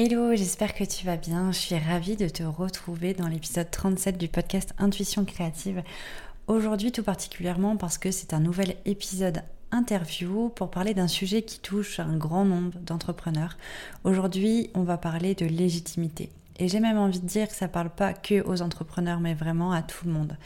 Hello, 0.00 0.32
j'espère 0.36 0.74
que 0.74 0.84
tu 0.84 1.04
vas 1.06 1.16
bien. 1.16 1.50
Je 1.50 1.58
suis 1.58 1.76
ravie 1.76 2.14
de 2.14 2.28
te 2.28 2.44
retrouver 2.44 3.14
dans 3.14 3.26
l'épisode 3.26 3.68
37 3.68 4.16
du 4.16 4.28
podcast 4.28 4.72
Intuition 4.78 5.24
créative. 5.24 5.82
Aujourd'hui 6.46 6.92
tout 6.92 7.02
particulièrement 7.02 7.76
parce 7.76 7.98
que 7.98 8.12
c'est 8.12 8.32
un 8.32 8.38
nouvel 8.38 8.76
épisode 8.84 9.42
interview 9.72 10.50
pour 10.50 10.70
parler 10.70 10.94
d'un 10.94 11.08
sujet 11.08 11.42
qui 11.42 11.58
touche 11.58 11.98
un 11.98 12.16
grand 12.16 12.44
nombre 12.44 12.78
d'entrepreneurs. 12.78 13.56
Aujourd'hui, 14.04 14.70
on 14.74 14.84
va 14.84 14.98
parler 14.98 15.34
de 15.34 15.46
légitimité. 15.46 16.30
Et 16.60 16.68
j'ai 16.68 16.78
même 16.78 16.98
envie 16.98 17.18
de 17.18 17.26
dire 17.26 17.48
que 17.48 17.54
ça 17.54 17.66
parle 17.66 17.90
pas 17.90 18.12
que 18.12 18.46
aux 18.46 18.62
entrepreneurs, 18.62 19.18
mais 19.18 19.34
vraiment 19.34 19.72
à 19.72 19.82
tout 19.82 20.06
le 20.06 20.12
monde. 20.12 20.36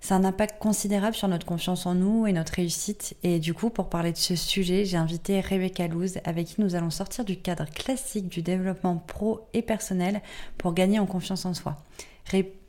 C'est 0.00 0.14
un 0.14 0.24
impact 0.24 0.60
considérable 0.60 1.14
sur 1.14 1.28
notre 1.28 1.46
confiance 1.46 1.84
en 1.84 1.94
nous 1.94 2.26
et 2.26 2.32
notre 2.32 2.54
réussite. 2.54 3.16
Et 3.22 3.38
du 3.38 3.52
coup, 3.52 3.68
pour 3.68 3.90
parler 3.90 4.12
de 4.12 4.16
ce 4.16 4.34
sujet, 4.34 4.84
j'ai 4.86 4.96
invité 4.96 5.40
Rebecca 5.40 5.86
Louz, 5.88 6.18
avec 6.24 6.46
qui 6.46 6.60
nous 6.60 6.74
allons 6.74 6.90
sortir 6.90 7.24
du 7.24 7.36
cadre 7.36 7.66
classique 7.66 8.28
du 8.28 8.40
développement 8.40 8.96
pro 8.96 9.46
et 9.52 9.62
personnel 9.62 10.22
pour 10.56 10.72
gagner 10.72 10.98
en 10.98 11.06
confiance 11.06 11.44
en 11.44 11.54
soi. 11.54 11.76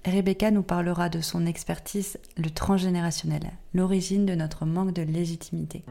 Rebecca 0.06 0.52
nous 0.52 0.64
parlera 0.64 1.10
de 1.10 1.22
son 1.22 1.46
expertise, 1.46 2.18
le 2.36 2.50
transgénérationnel, 2.50 3.52
l'origine 3.74 4.26
de 4.26 4.36
notre 4.36 4.66
manque 4.66 4.94
de 4.94 5.04
légitimité. 5.04 5.84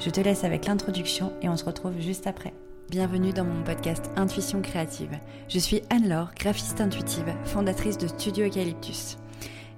Je 0.00 0.10
te 0.10 0.20
laisse 0.20 0.44
avec 0.44 0.66
l'introduction 0.66 1.32
et 1.42 1.48
on 1.48 1.56
se 1.56 1.64
retrouve 1.64 2.00
juste 2.00 2.26
après. 2.26 2.54
Bienvenue 2.90 3.34
dans 3.34 3.44
mon 3.44 3.62
podcast 3.62 4.10
Intuition 4.16 4.62
créative. 4.62 5.18
Je 5.48 5.58
suis 5.58 5.82
Anne-Laure, 5.90 6.30
graphiste 6.34 6.80
intuitive, 6.80 7.34
fondatrice 7.44 7.98
de 7.98 8.08
Studio 8.08 8.46
Eucalyptus. 8.46 9.18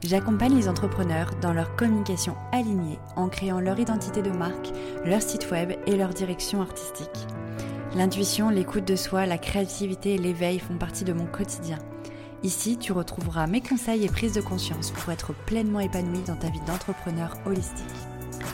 J'accompagne 0.02 0.56
les 0.56 0.68
entrepreneurs 0.68 1.30
dans 1.42 1.52
leur 1.52 1.76
communication 1.76 2.34
alignée 2.52 2.98
en 3.16 3.28
créant 3.28 3.60
leur 3.60 3.78
identité 3.78 4.22
de 4.22 4.30
marque, 4.30 4.72
leur 5.04 5.20
site 5.20 5.50
web 5.50 5.72
et 5.86 5.96
leur 5.96 6.14
direction 6.14 6.62
artistique. 6.62 7.26
L'intuition, 7.94 8.48
l'écoute 8.48 8.86
de 8.86 8.96
soi, 8.96 9.26
la 9.26 9.36
créativité 9.36 10.14
et 10.14 10.18
l'éveil 10.18 10.58
font 10.58 10.78
partie 10.78 11.04
de 11.04 11.12
mon 11.12 11.26
quotidien. 11.26 11.78
Ici, 12.42 12.78
tu 12.78 12.92
retrouveras 12.92 13.46
mes 13.46 13.60
conseils 13.60 14.04
et 14.04 14.08
prises 14.08 14.32
de 14.32 14.40
conscience 14.40 14.90
pour 14.90 15.12
être 15.12 15.34
pleinement 15.44 15.80
épanoui 15.80 16.20
dans 16.26 16.36
ta 16.36 16.48
vie 16.48 16.62
d'entrepreneur 16.66 17.36
holistique. 17.44 17.84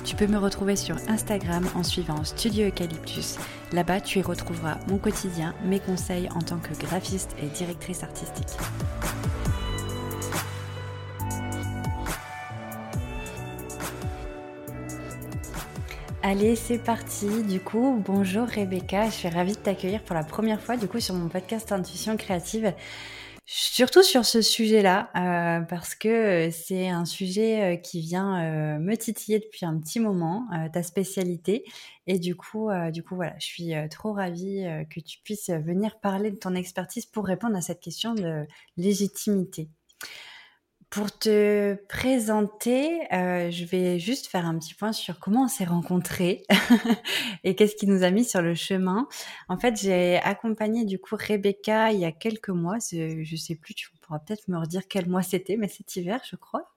Tu 0.05 0.17
peux 0.17 0.27
me 0.27 0.39
retrouver 0.39 0.75
sur 0.75 0.97
Instagram 1.09 1.65
en 1.77 1.85
suivant 1.85 2.25
Studio 2.25 2.67
Eucalyptus. 2.67 3.37
Là-bas, 3.73 4.01
tu 4.01 4.19
y 4.19 4.23
retrouveras 4.23 4.79
mon 4.89 4.99
quotidien, 4.99 5.55
mes 5.65 5.79
conseils 5.79 6.29
en 6.35 6.41
tant 6.41 6.59
que 6.59 6.75
graphiste 6.75 7.37
et 7.41 7.47
directrice 7.47 8.03
artistique. 8.03 8.57
Allez, 16.29 16.57
c'est 16.57 16.79
parti. 16.79 17.45
Du 17.45 17.61
coup, 17.61 18.03
bonjour 18.05 18.49
Rebecca. 18.49 19.05
Je 19.09 19.15
suis 19.15 19.29
ravie 19.29 19.53
de 19.53 19.59
t'accueillir 19.59 20.03
pour 20.03 20.17
la 20.17 20.25
première 20.25 20.61
fois 20.61 20.77
du 20.77 20.89
coup 20.89 20.99
sur 20.99 21.15
mon 21.15 21.29
podcast 21.29 21.71
Intuition 21.71 22.17
créative. 22.17 22.75
Surtout 23.45 24.03
sur 24.03 24.25
ce 24.25 24.43
sujet-là, 24.43 25.09
euh, 25.15 25.65
parce 25.67 25.95
que 25.95 26.51
c'est 26.51 26.89
un 26.89 27.05
sujet 27.05 27.63
euh, 27.63 27.77
qui 27.77 28.01
vient 28.01 28.43
euh, 28.43 28.79
me 28.81 28.97
titiller 28.97 29.39
depuis 29.39 29.65
un 29.65 29.79
petit 29.79 30.01
moment, 30.01 30.49
ta 30.73 30.83
spécialité. 30.83 31.63
Et 32.09 32.19
du 32.19 32.35
coup, 32.35 32.71
du 32.93 33.05
coup, 33.05 33.15
voilà, 33.15 33.37
je 33.39 33.47
suis 33.47 33.73
trop 33.89 34.13
ravie 34.13 34.67
que 34.91 34.99
tu 34.99 35.21
puisses 35.23 35.51
venir 35.51 36.01
parler 36.01 36.33
de 36.33 36.37
ton 36.39 36.57
expertise 36.57 37.07
pour 37.07 37.25
répondre 37.25 37.55
à 37.55 37.61
cette 37.61 37.79
question 37.79 38.15
de 38.15 38.45
légitimité. 38.77 39.69
Pour 40.91 41.19
te 41.19 41.75
présenter, 41.89 43.01
euh, 43.13 43.51
je 43.51 43.65
vais 43.65 43.99
juste 43.99 44.29
faire 44.29 44.47
un 44.47 44.57
petit 44.57 44.73
point 44.73 44.93
sur 44.93 45.19
comment 45.19 45.45
on 45.45 45.49
s'est 45.49 45.65
rencontrés 45.65 46.45
et 47.45 47.57
qu'est-ce 47.57 47.75
qui 47.75 47.89
nous 47.89 48.05
a 48.05 48.11
mis 48.11 48.25
sur 48.25 48.41
le 48.41 48.55
chemin. 48.55 49.09
En 49.49 49.59
fait, 49.59 49.77
j'ai 49.81 50.19
accompagné 50.19 50.85
du 50.85 51.01
coup 51.01 51.17
Rebecca 51.17 51.91
il 51.91 51.99
y 51.99 52.05
a 52.05 52.13
quelques 52.13 52.51
mois. 52.51 52.77
Je 52.93 53.37
sais 53.37 53.57
plus, 53.57 53.75
tu 53.75 53.91
pourras 54.01 54.21
peut-être 54.21 54.47
me 54.47 54.59
redire 54.59 54.83
quel 54.89 55.09
mois 55.09 55.23
c'était, 55.23 55.57
mais 55.57 55.69
cet 55.69 55.97
hiver, 55.97 56.21
je 56.31 56.37
crois. 56.37 56.73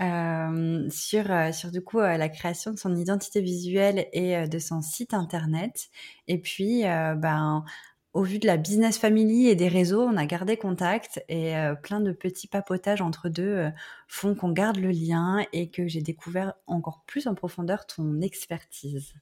Euh, 0.00 0.88
sur, 0.88 1.30
euh, 1.30 1.52
sur 1.52 1.70
du 1.70 1.82
coup 1.82 1.98
la 1.98 2.28
création 2.30 2.70
de 2.70 2.78
son 2.78 2.96
identité 2.96 3.42
visuelle 3.42 4.06
et 4.12 4.46
de 4.46 4.58
son 4.60 4.82
site 4.82 5.14
internet. 5.14 5.90
Et 6.28 6.38
puis, 6.38 6.82
ben, 6.82 7.64
au 8.12 8.22
vu 8.22 8.38
de 8.38 8.46
la 8.46 8.56
business 8.56 8.98
family 8.98 9.48
et 9.48 9.54
des 9.54 9.68
réseaux, 9.68 10.02
on 10.02 10.16
a 10.16 10.26
gardé 10.26 10.56
contact 10.56 11.24
et 11.28 11.56
euh, 11.56 11.74
plein 11.74 12.00
de 12.00 12.12
petits 12.12 12.46
papotages 12.46 13.00
entre 13.00 13.28
deux 13.28 13.42
euh, 13.42 13.70
font 14.06 14.34
qu'on 14.34 14.52
garde 14.52 14.76
le 14.76 14.90
lien 14.90 15.44
et 15.52 15.70
que 15.70 15.86
j'ai 15.86 16.02
découvert 16.02 16.54
encore 16.66 17.04
plus 17.06 17.26
en 17.26 17.34
profondeur 17.34 17.86
ton 17.86 18.20
expertise. 18.20 19.14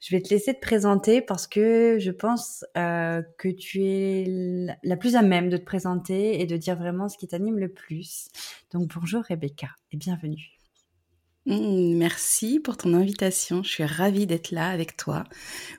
Je 0.00 0.16
vais 0.16 0.22
te 0.22 0.30
laisser 0.30 0.54
te 0.54 0.60
présenter 0.60 1.20
parce 1.20 1.46
que 1.46 1.98
je 1.98 2.10
pense 2.10 2.64
euh, 2.78 3.22
que 3.36 3.48
tu 3.48 3.84
es 3.84 4.26
la 4.82 4.96
plus 4.96 5.16
à 5.16 5.22
même 5.22 5.50
de 5.50 5.56
te 5.56 5.64
présenter 5.64 6.40
et 6.40 6.46
de 6.46 6.56
dire 6.56 6.76
vraiment 6.76 7.08
ce 7.08 7.18
qui 7.18 7.26
t'anime 7.26 7.58
le 7.58 7.68
plus. 7.68 8.28
Donc 8.72 8.94
bonjour 8.94 9.22
Rebecca 9.24 9.68
et 9.92 9.96
bienvenue. 9.96 10.59
Mmh, 11.46 11.96
merci 11.96 12.60
pour 12.60 12.76
ton 12.76 12.92
invitation. 12.92 13.62
Je 13.62 13.70
suis 13.70 13.84
ravie 13.84 14.26
d'être 14.26 14.50
là 14.50 14.68
avec 14.68 14.96
toi. 14.96 15.24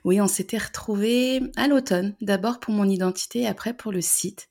Oui, 0.04 0.20
on 0.20 0.26
s'était 0.26 0.58
retrouvés 0.58 1.40
à 1.56 1.68
l'automne, 1.68 2.14
d'abord 2.20 2.58
pour 2.58 2.74
mon 2.74 2.88
identité, 2.88 3.46
après 3.46 3.74
pour 3.74 3.92
le 3.92 4.00
site. 4.00 4.48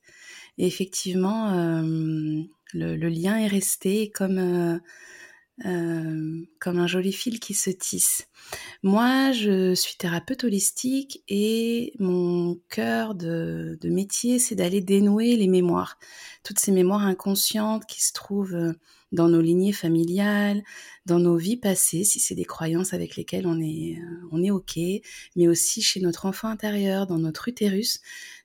Et 0.58 0.66
effectivement, 0.66 1.52
euh, 1.52 2.42
le, 2.72 3.08
lien 3.08 3.36
est 3.38 3.46
resté 3.46 4.10
comme, 4.10 4.38
euh, 4.38 4.78
euh, 5.66 6.46
comme 6.60 6.78
un 6.78 6.86
joli 6.86 7.12
fil 7.12 7.40
qui 7.40 7.54
se 7.54 7.70
tisse. 7.70 8.26
Moi, 8.82 9.32
je 9.32 9.74
suis 9.74 9.96
thérapeute 9.96 10.44
holistique 10.44 11.22
et 11.28 11.92
mon 11.98 12.58
cœur 12.70 13.14
de, 13.14 13.78
de 13.80 13.88
métier, 13.90 14.38
c'est 14.38 14.54
d'aller 14.54 14.80
dénouer 14.80 15.36
les 15.36 15.48
mémoires. 15.48 15.98
Toutes 16.42 16.58
ces 16.58 16.72
mémoires 16.72 17.02
inconscientes 17.02 17.84
qui 17.86 18.02
se 18.02 18.12
trouvent 18.12 18.74
dans 19.12 19.28
nos 19.28 19.40
lignées 19.40 19.72
familiales, 19.72 20.62
dans 21.06 21.18
nos 21.18 21.36
vies 21.36 21.56
passées, 21.56 22.04
si 22.04 22.20
c'est 22.20 22.34
des 22.34 22.44
croyances 22.44 22.94
avec 22.94 23.16
lesquelles 23.16 23.46
on 23.46 23.60
est, 23.60 23.98
euh, 23.98 24.28
on 24.32 24.42
est 24.42 24.50
OK, 24.50 24.78
mais 25.36 25.48
aussi 25.48 25.82
chez 25.82 26.00
notre 26.00 26.26
enfant 26.26 26.48
intérieur, 26.48 27.06
dans 27.06 27.18
notre 27.18 27.48
utérus, 27.48 28.00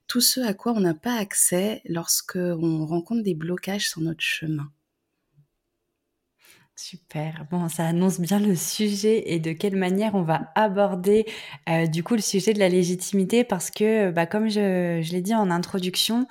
tout 0.07 0.22
ce 0.22 0.39
à 0.41 0.53
quoi 0.53 0.73
on 0.73 0.79
n'a 0.79 0.94
pas 0.94 1.17
accès 1.17 1.81
lorsque 1.85 2.38
on 2.38 2.85
rencontre 2.85 3.23
des 3.23 3.35
blocages 3.35 3.89
sur 3.89 4.01
notre 4.01 4.22
chemin. 4.22 4.72
Super. 6.79 7.47
Bon, 7.50 7.69
ça 7.69 7.88
annonce 7.88 8.19
bien 8.19 8.39
le 8.39 8.56
sujet 8.56 9.33
et 9.33 9.39
de 9.39 9.51
quelle 9.51 9.75
manière 9.75 10.13
on 10.13 10.22
va 10.22 10.51
aborder 10.53 11.25
euh, 11.67 11.88
du 11.88 12.03
coup 12.03 12.13
le 12.13 12.22
sujet 12.22 12.53
de 12.53 12.59
la 12.59 12.69
légitimité 12.69 13.44
parce 13.44 13.72
que, 13.72 14.11
bah, 14.11 14.27
comme 14.27 14.47
je, 14.47 15.01
je 15.01 15.11
l'ai 15.11 15.22
dit 15.22 15.33
en 15.33 15.50
introduction, 15.50 16.27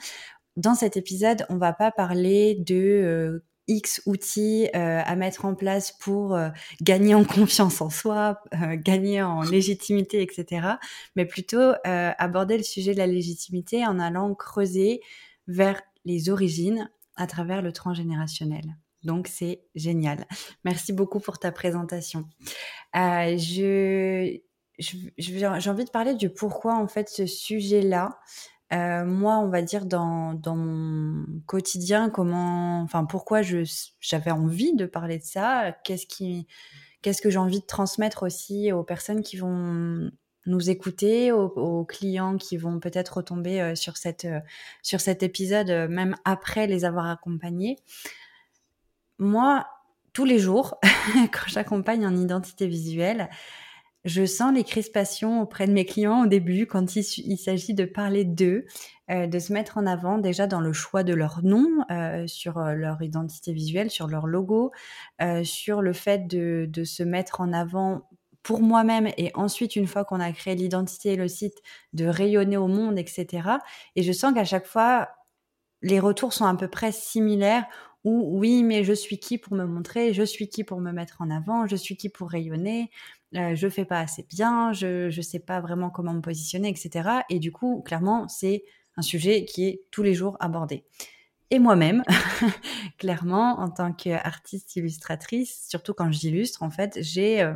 dans 0.56 0.74
cet 0.74 0.96
épisode, 0.96 1.44
on 1.48 1.56
va 1.56 1.72
pas 1.72 1.90
parler 1.90 2.54
de 2.54 2.74
euh, 2.74 3.44
X 3.68 4.02
outils 4.06 4.68
euh, 4.74 5.02
à 5.04 5.16
mettre 5.16 5.44
en 5.44 5.54
place 5.54 5.92
pour 5.92 6.34
euh, 6.34 6.50
gagner 6.80 7.14
en 7.14 7.24
confiance 7.24 7.80
en 7.80 7.90
soi, 7.90 8.42
euh, 8.54 8.76
gagner 8.76 9.22
en 9.22 9.42
légitimité, 9.50 10.22
etc. 10.22 10.68
Mais 11.16 11.24
plutôt 11.24 11.72
aborder 11.84 12.56
le 12.56 12.62
sujet 12.62 12.92
de 12.92 12.98
la 12.98 13.06
légitimité 13.06 13.86
en 13.86 13.98
allant 13.98 14.34
creuser 14.34 15.00
vers 15.46 15.80
les 16.04 16.30
origines 16.30 16.90
à 17.16 17.26
travers 17.26 17.62
le 17.62 17.72
transgénérationnel. 17.72 18.76
Donc 19.02 19.28
c'est 19.28 19.62
génial. 19.74 20.26
Merci 20.64 20.92
beaucoup 20.92 21.20
pour 21.20 21.38
ta 21.38 21.52
présentation. 21.52 22.24
je, 22.94 24.38
j'ai 24.78 25.70
envie 25.70 25.84
de 25.84 25.90
parler 25.90 26.14
du 26.14 26.30
pourquoi 26.30 26.74
en 26.74 26.88
fait 26.88 27.08
ce 27.08 27.26
sujet-là. 27.26 28.18
Euh, 28.72 29.04
moi, 29.04 29.38
on 29.38 29.48
va 29.48 29.62
dire 29.62 29.86
dans, 29.86 30.34
dans 30.34 30.56
mon 30.56 31.24
quotidien, 31.46 32.10
comment, 32.10 32.80
enfin, 32.82 33.04
pourquoi 33.04 33.40
j'avais 33.42 34.32
envie 34.32 34.74
de 34.74 34.86
parler 34.86 35.18
de 35.18 35.24
ça, 35.24 35.72
qu'est-ce 35.84 36.06
qui, 36.06 36.48
qu'est-ce 37.00 37.22
que 37.22 37.30
j'ai 37.30 37.38
envie 37.38 37.60
de 37.60 37.66
transmettre 37.66 38.24
aussi 38.24 38.72
aux 38.72 38.82
personnes 38.82 39.22
qui 39.22 39.36
vont 39.36 40.10
nous 40.46 40.70
écouter, 40.70 41.32
aux, 41.32 41.84
clients 41.84 42.36
qui 42.36 42.56
vont 42.56 42.80
peut-être 42.80 43.18
retomber 43.18 43.60
euh, 43.60 43.74
sur 43.74 43.96
cette 43.96 44.24
euh, 44.24 44.40
sur 44.82 45.00
cet 45.00 45.22
épisode, 45.22 45.68
même 45.88 46.16
après 46.24 46.66
les 46.66 46.84
avoir 46.84 47.06
accompagnés. 47.06 47.76
Moi, 49.18 49.66
tous 50.12 50.24
les 50.24 50.38
jours, 50.38 50.78
quand 51.32 51.48
j'accompagne 51.48 52.06
en 52.06 52.16
identité 52.16 52.66
visuelle, 52.66 53.28
je 54.06 54.24
sens 54.24 54.54
les 54.54 54.62
crispations 54.62 55.42
auprès 55.42 55.66
de 55.66 55.72
mes 55.72 55.84
clients 55.84 56.22
au 56.22 56.26
début 56.26 56.66
quand 56.66 56.94
il, 56.94 57.38
s'agit 57.38 57.74
de 57.74 57.84
parler 57.84 58.24
d'eux, 58.24 58.64
euh, 59.10 59.26
de 59.26 59.38
se 59.40 59.52
mettre 59.52 59.78
en 59.78 59.86
avant 59.86 60.18
déjà 60.18 60.46
dans 60.46 60.60
le 60.60 60.72
choix 60.72 61.02
de 61.02 61.12
leur 61.12 61.42
nom, 61.42 61.66
euh, 61.90 62.26
sur 62.28 62.58
euh, 62.58 62.74
leur 62.74 63.02
identité 63.02 63.52
visuelle, 63.52 63.90
sur 63.90 64.06
leur 64.06 64.26
logo, 64.28 64.70
sur 65.42 65.82
le 65.82 65.92
fait 65.92 66.28
de, 66.28 66.84
se 66.84 67.02
mettre 67.02 67.40
en 67.40 67.52
avant 67.52 68.08
pour 68.44 68.60
moi-même 68.60 69.08
et 69.18 69.32
ensuite, 69.34 69.74
une 69.74 69.88
fois 69.88 70.04
qu'on 70.04 70.20
a 70.20 70.30
créé 70.30 70.54
l'identité 70.54 71.14
et 71.14 71.16
le 71.16 71.26
site, 71.26 71.60
de 71.92 72.06
rayonner 72.06 72.56
au 72.56 72.68
monde, 72.68 72.96
etc. 72.96 73.26
Et 73.96 74.04
je 74.04 74.12
sens 74.12 74.32
qu'à 74.34 74.44
chaque 74.44 74.66
fois, 74.66 75.08
les 75.82 75.98
retours 75.98 76.32
sont 76.32 76.46
à 76.46 76.54
peu 76.56 76.68
près 76.68 76.92
similaires 76.92 77.66
ou 78.06 78.38
oui, 78.38 78.62
mais 78.62 78.84
je 78.84 78.92
suis 78.92 79.18
qui 79.18 79.36
pour 79.36 79.54
me 79.54 79.64
montrer, 79.64 80.14
je 80.14 80.22
suis 80.22 80.48
qui 80.48 80.62
pour 80.62 80.80
me 80.80 80.92
mettre 80.92 81.20
en 81.20 81.28
avant, 81.28 81.66
je 81.66 81.74
suis 81.74 81.96
qui 81.96 82.08
pour 82.08 82.30
rayonner, 82.30 82.88
euh, 83.34 83.54
je 83.54 83.68
fais 83.68 83.84
pas 83.84 84.00
assez 84.00 84.24
bien, 84.28 84.72
je 84.72 85.14
ne 85.14 85.22
sais 85.22 85.40
pas 85.40 85.60
vraiment 85.60 85.90
comment 85.90 86.12
me 86.12 86.20
positionner, 86.20 86.68
etc. 86.68 87.08
Et 87.28 87.38
du 87.38 87.52
coup, 87.52 87.82
clairement, 87.82 88.28
c'est 88.28 88.64
un 88.96 89.02
sujet 89.02 89.44
qui 89.44 89.66
est 89.66 89.82
tous 89.90 90.02
les 90.02 90.14
jours 90.14 90.36
abordé. 90.40 90.84
Et 91.50 91.58
moi-même, 91.58 92.02
clairement, 92.98 93.60
en 93.60 93.70
tant 93.70 93.92
qu'artiste 93.92 94.76
illustratrice, 94.76 95.66
surtout 95.68 95.94
quand 95.94 96.10
j'illustre, 96.10 96.62
en 96.62 96.70
fait, 96.70 96.98
j'ai 97.00 97.40
euh, 97.40 97.54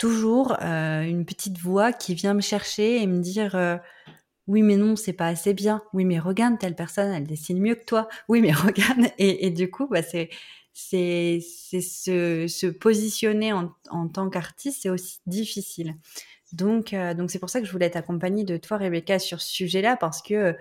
toujours 0.00 0.56
euh, 0.62 1.02
une 1.02 1.26
petite 1.26 1.58
voix 1.58 1.92
qui 1.92 2.14
vient 2.14 2.32
me 2.32 2.40
chercher 2.40 3.02
et 3.02 3.06
me 3.06 3.20
dire 3.20 3.54
euh, 3.54 3.76
oui 4.46 4.62
mais 4.62 4.76
non 4.76 4.96
c'est 4.96 5.12
pas 5.12 5.26
assez 5.26 5.52
bien 5.52 5.82
oui 5.92 6.06
mais 6.06 6.18
regarde 6.18 6.58
telle 6.58 6.74
personne 6.74 7.12
elle 7.12 7.26
dessine 7.26 7.60
mieux 7.60 7.74
que 7.74 7.84
toi 7.84 8.08
oui 8.26 8.40
mais 8.40 8.50
regarde 8.52 9.12
et, 9.18 9.50
du 9.50 9.70
coup 9.70 9.86
bah 9.88 10.02
c'est 10.02 10.30
c'est 10.72 11.40
se, 11.40 12.46
se 12.48 12.66
positionner 12.66 13.52
en, 13.52 13.72
en 13.90 14.08
tant 14.08 14.30
qu'artiste 14.30 14.82
c'est 14.82 14.90
aussi 14.90 15.20
difficile 15.26 15.96
donc 16.52 16.92
euh, 16.92 17.14
donc 17.14 17.30
c'est 17.30 17.38
pour 17.38 17.50
ça 17.50 17.60
que 17.60 17.66
je 17.66 17.72
voulais 17.72 17.86
être 17.86 17.96
accompagnée 17.96 18.44
de 18.44 18.56
toi 18.56 18.76
Rebecca 18.76 19.18
sur 19.18 19.40
ce 19.40 19.52
sujet-là 19.52 19.96
parce 19.96 20.22
que 20.22 20.56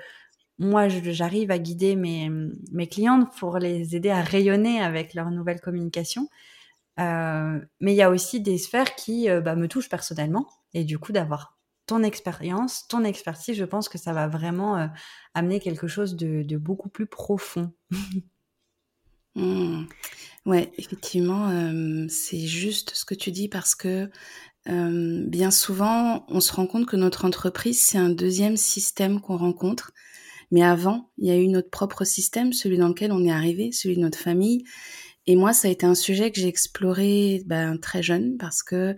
moi 0.58 0.88
j'arrive 0.90 1.52
à 1.52 1.60
guider 1.60 1.96
mes 1.96 2.30
mes 2.72 2.88
clientes 2.88 3.30
pour 3.38 3.60
les 3.60 3.96
aider 3.96 4.10
à 4.10 4.22
rayonner 4.22 4.82
avec 4.82 5.14
leur 5.14 5.32
nouvelle 5.32 5.62
communication 5.62 6.28
euh, 7.00 7.60
mais 7.80 7.94
il 7.94 7.96
y 7.96 8.02
a 8.02 8.10
aussi 8.10 8.42
des 8.42 8.58
sphères 8.58 8.96
qui 8.96 9.30
euh, 9.30 9.42
bah, 9.42 9.56
me 9.56 9.68
touchent 9.68 9.90
personnellement. 9.90 10.48
Et 10.74 10.84
du 10.84 11.00
coup, 11.00 11.12
d'avoir 11.12 11.58
ton 11.86 12.04
expérience, 12.04 12.88
ton 12.88 13.04
expertise, 13.04 13.56
je 13.56 13.66
pense 13.66 13.90
que 13.90 13.98
ça 13.98 14.14
va 14.14 14.28
vraiment 14.28 14.78
euh, 14.78 14.88
amener 15.34 15.60
quelque 15.60 15.88
chose 15.88 16.16
de, 16.16 16.58
beaucoup 16.58 16.90
plus 16.90 17.08
profond. 17.08 17.72
Mmh. 19.36 19.86
Ouais, 20.46 20.72
effectivement, 20.78 21.50
c'est 22.10 22.40
juste 22.40 22.92
ce 22.96 23.06
que 23.06 23.16
tu 23.16 23.32
dis 23.32 23.50
parce 23.50 23.76
que 23.76 24.10
bien 24.66 25.52
souvent, 25.52 26.26
on 26.30 26.40
se 26.40 26.54
rend 26.54 26.68
compte 26.68 26.86
que 26.86 26.96
notre 26.96 27.26
entreprise, 27.26 27.82
c'est 27.82 27.98
un 27.98 28.10
deuxième 28.10 28.58
système 28.58 29.22
qu'on 29.22 29.38
rencontre. 29.38 29.92
Mais 30.52 30.64
avant, 30.64 31.12
il 31.18 31.28
y 31.28 31.32
a 31.32 31.38
eu 31.38 31.48
notre 31.48 31.70
propre 31.70 32.06
système, 32.06 32.54
celui 32.54 32.78
dans 32.78 32.88
lequel 32.88 33.12
on 33.12 33.24
est 33.26 33.32
arrivé, 33.32 33.72
celui 33.72 33.96
de 33.96 34.02
notre 34.02 34.18
famille. 34.18 34.64
Et 35.28 35.36
moi, 35.36 35.54
ça 35.54 35.68
a 35.68 35.72
été 35.72 35.86
un 35.86 35.96
sujet 35.96 36.32
que 36.32 36.40
j'ai 36.40 36.48
exploré 36.48 37.44
ben, 37.46 37.78
très 37.78 38.02
jeune 38.04 38.38
parce 38.38 38.64
que 38.64 38.96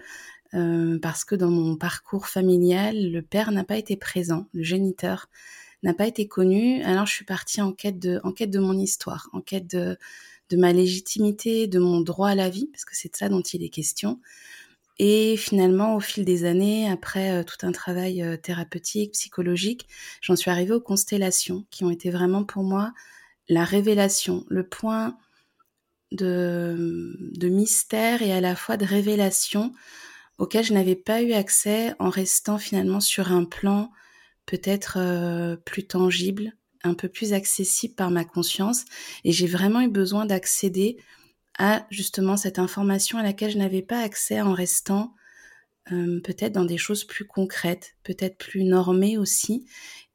parce 1.02 1.24
que 1.24 1.36
dans 1.36 1.50
mon 1.50 1.78
parcours 1.78 2.28
familial, 2.28 3.12
le 3.12 3.22
père 3.22 3.52
n'a 3.52 3.64
pas 3.64 3.78
été 3.78 3.96
présent, 3.96 4.48
le 4.54 4.64
géniteur 4.64 5.30
n'a 5.84 5.94
pas 5.94 6.08
été 6.08 6.28
connu. 6.28 6.84
Alors 6.84 7.06
je 7.06 7.14
suis 7.14 7.26
partie 7.26 7.62
en 7.62 7.74
quête 7.74 8.00
de 8.00 8.20
en 8.24 8.62
mon 8.62 8.78
histoire, 8.78 9.30
en 9.34 9.42
quête 9.42 9.68
de 9.68 9.98
de 10.52 10.58
ma 10.58 10.74
légitimité, 10.74 11.68
de 11.68 11.80
mon 11.80 12.02
droit 12.02 12.30
à 12.30 12.36
la 12.36 12.50
vie, 12.50 12.68
parce 12.68 12.86
que 12.86 12.96
c'est 12.96 13.10
de 13.10 13.16
ça 13.16 13.30
dont 13.30 13.42
il 13.42 13.64
est 13.64 13.70
question. 13.70 14.20
Et 15.00 15.36
finalement, 15.38 15.96
au 15.96 16.00
fil 16.00 16.26
des 16.26 16.46
années, 16.46 16.90
après 16.90 17.32
euh, 17.32 17.44
tout 17.44 17.66
un 17.66 17.72
travail 17.72 18.22
euh, 18.22 18.38
thérapeutique, 18.38 19.14
psychologique, 19.14 19.88
j'en 20.22 20.36
suis 20.36 20.52
arrivée 20.52 20.74
aux 20.74 20.82
constellations, 20.82 21.66
qui 21.72 21.84
ont 21.84 21.90
été 21.90 22.12
vraiment 22.12 22.44
pour 22.44 22.64
moi 22.64 22.94
la 23.48 23.64
révélation, 23.64 24.46
le 24.50 24.68
point 24.68 25.18
de, 26.12 27.18
de 27.18 27.48
mystère 27.48 28.22
et 28.22 28.34
à 28.34 28.42
la 28.42 28.56
fois 28.56 28.78
de 28.78 28.86
révélation 28.86 29.74
auquel 30.38 30.66
je 30.66 30.74
n'avais 30.74 30.96
pas 30.96 31.22
eu 31.22 31.34
accès 31.34 31.96
en 32.00 32.10
restant 32.10 32.58
finalement 32.58 33.00
sur 33.00 33.32
un 33.32 33.46
plan 33.46 33.92
peut-être 34.46 34.98
euh, 34.98 35.56
plus 35.56 35.86
tangible, 35.86 36.54
un 36.84 36.94
peu 36.94 37.08
plus 37.08 37.34
accessible 37.34 37.96
par 37.96 38.12
ma 38.12 38.26
conscience. 38.26 38.86
Et 39.24 39.32
j'ai 39.32 39.48
vraiment 39.48 39.82
eu 39.82 39.90
besoin 39.90 40.26
d'accéder 40.26 40.98
à 41.58 41.86
justement 41.90 42.38
cette 42.38 42.60
information 42.60 43.18
à 43.18 43.24
laquelle 43.24 43.52
je 43.52 43.58
n'avais 43.58 43.82
pas 43.82 44.02
accès 44.02 44.42
en 44.42 44.54
restant 44.54 45.14
euh, 45.92 46.20
peut-être 46.22 46.54
dans 46.54 46.66
des 46.66 46.78
choses 46.78 47.04
plus 47.04 47.26
concrètes, 47.26 47.96
peut-être 48.04 48.38
plus 48.38 48.64
normées 48.64 49.18
aussi. 49.18 49.66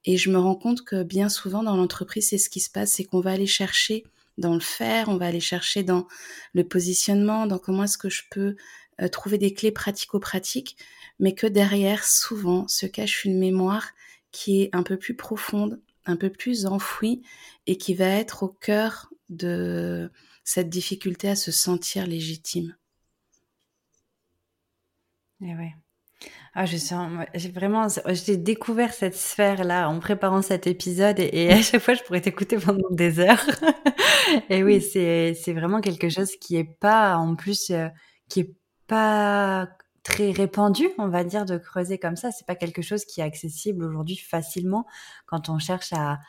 Et 0.05 0.17
je 0.17 0.31
me 0.31 0.39
rends 0.39 0.55
compte 0.55 0.83
que 0.83 1.03
bien 1.03 1.29
souvent 1.29 1.63
dans 1.63 1.77
l'entreprise, 1.77 2.29
c'est 2.29 2.39
ce 2.39 2.49
qui 2.49 2.61
se 2.61 2.71
passe, 2.71 2.93
c'est 2.93 3.05
qu'on 3.05 3.21
va 3.21 3.33
aller 3.33 3.47
chercher 3.47 4.05
dans 4.39 4.55
le 4.55 4.61
faire, 4.61 5.09
on 5.09 5.17
va 5.17 5.27
aller 5.27 5.41
chercher 5.41 5.83
dans 5.83 6.07
le 6.53 6.65
positionnement, 6.67 7.47
dans 7.47 7.59
comment 7.59 7.85
est-ce 7.85 7.99
que 7.99 8.11
je 8.11 8.23
peux 8.31 8.57
euh, 9.01 9.09
trouver 9.09 9.39
des 9.39 9.53
clés 9.53 9.73
pratico-pratiques, 9.73 10.77
mais 11.19 11.35
que 11.35 11.47
derrière, 11.47 12.05
souvent, 12.05 12.69
se 12.69 12.87
cache 12.87 13.25
une 13.25 13.39
mémoire 13.39 13.91
qui 14.37 14.63
est 14.63 14.71
un 14.75 14.83
peu 14.83 14.99
plus 14.99 15.17
profonde, 15.17 15.81
un 16.05 16.17
peu 16.17 16.29
plus 16.29 16.67
enfouie 16.67 17.23
et 17.67 17.79
qui 17.79 17.95
va 17.95 18.07
être 18.07 18.43
au 18.43 18.49
cœur 18.49 19.11
de 19.31 20.13
cette 20.45 20.69
difficulté 20.69 21.31
à 21.31 21.37
se 21.37 21.51
sentir 21.51 22.07
légitime. 22.07 22.77
Et 25.41 25.49
eh 25.51 25.57
ouais. 25.57 25.75
Ah, 26.55 26.67
je 26.67 26.77
sens, 26.77 27.11
j'ai 27.35 27.51
vraiment, 27.51 27.87
j'ai 28.09 28.37
découvert 28.37 28.93
cette 28.93 29.17
sphère-là 29.17 29.89
en 29.89 30.01
préparant 30.01 30.43
cet 30.43 30.67
épisode 30.67 31.19
et, 31.19 31.51
à 31.51 31.63
chaque 31.63 31.83
fois, 31.83 31.95
je 31.95 32.03
pourrais 32.03 32.21
t'écouter 32.21 32.59
pendant 32.59 32.89
des 32.91 33.19
heures. 33.19 33.45
et 34.51 34.63
oui, 34.63 34.83
c'est, 34.83 35.35
c'est 35.35 35.53
vraiment 35.53 35.81
quelque 35.81 36.09
chose 36.11 36.31
qui 36.41 36.57
est 36.57 36.79
pas, 36.79 37.17
en 37.17 37.37
plus, 37.37 37.71
euh, 37.71 37.89
qui 38.29 38.41
est 38.41 38.55
pas 38.87 39.69
très 40.07 40.31
répandu, 40.31 40.89
on 40.99 41.09
va 41.09 41.25
dire, 41.25 41.45
de 41.45 41.59
creuser 41.59 41.99
comme 41.99 42.15
ça. 42.15 42.31
C'est 42.31 42.47
pas 42.47 42.55
quelque 42.55 42.81
chose 42.81 43.05
qui 43.05 43.21
est 43.21 43.25
accessible 43.25 43.85
aujourd'hui 43.85 44.17
facilement 44.17 44.87
quand 45.27 45.49
on 45.49 45.59
cherche 45.59 45.93
à, 45.93 46.21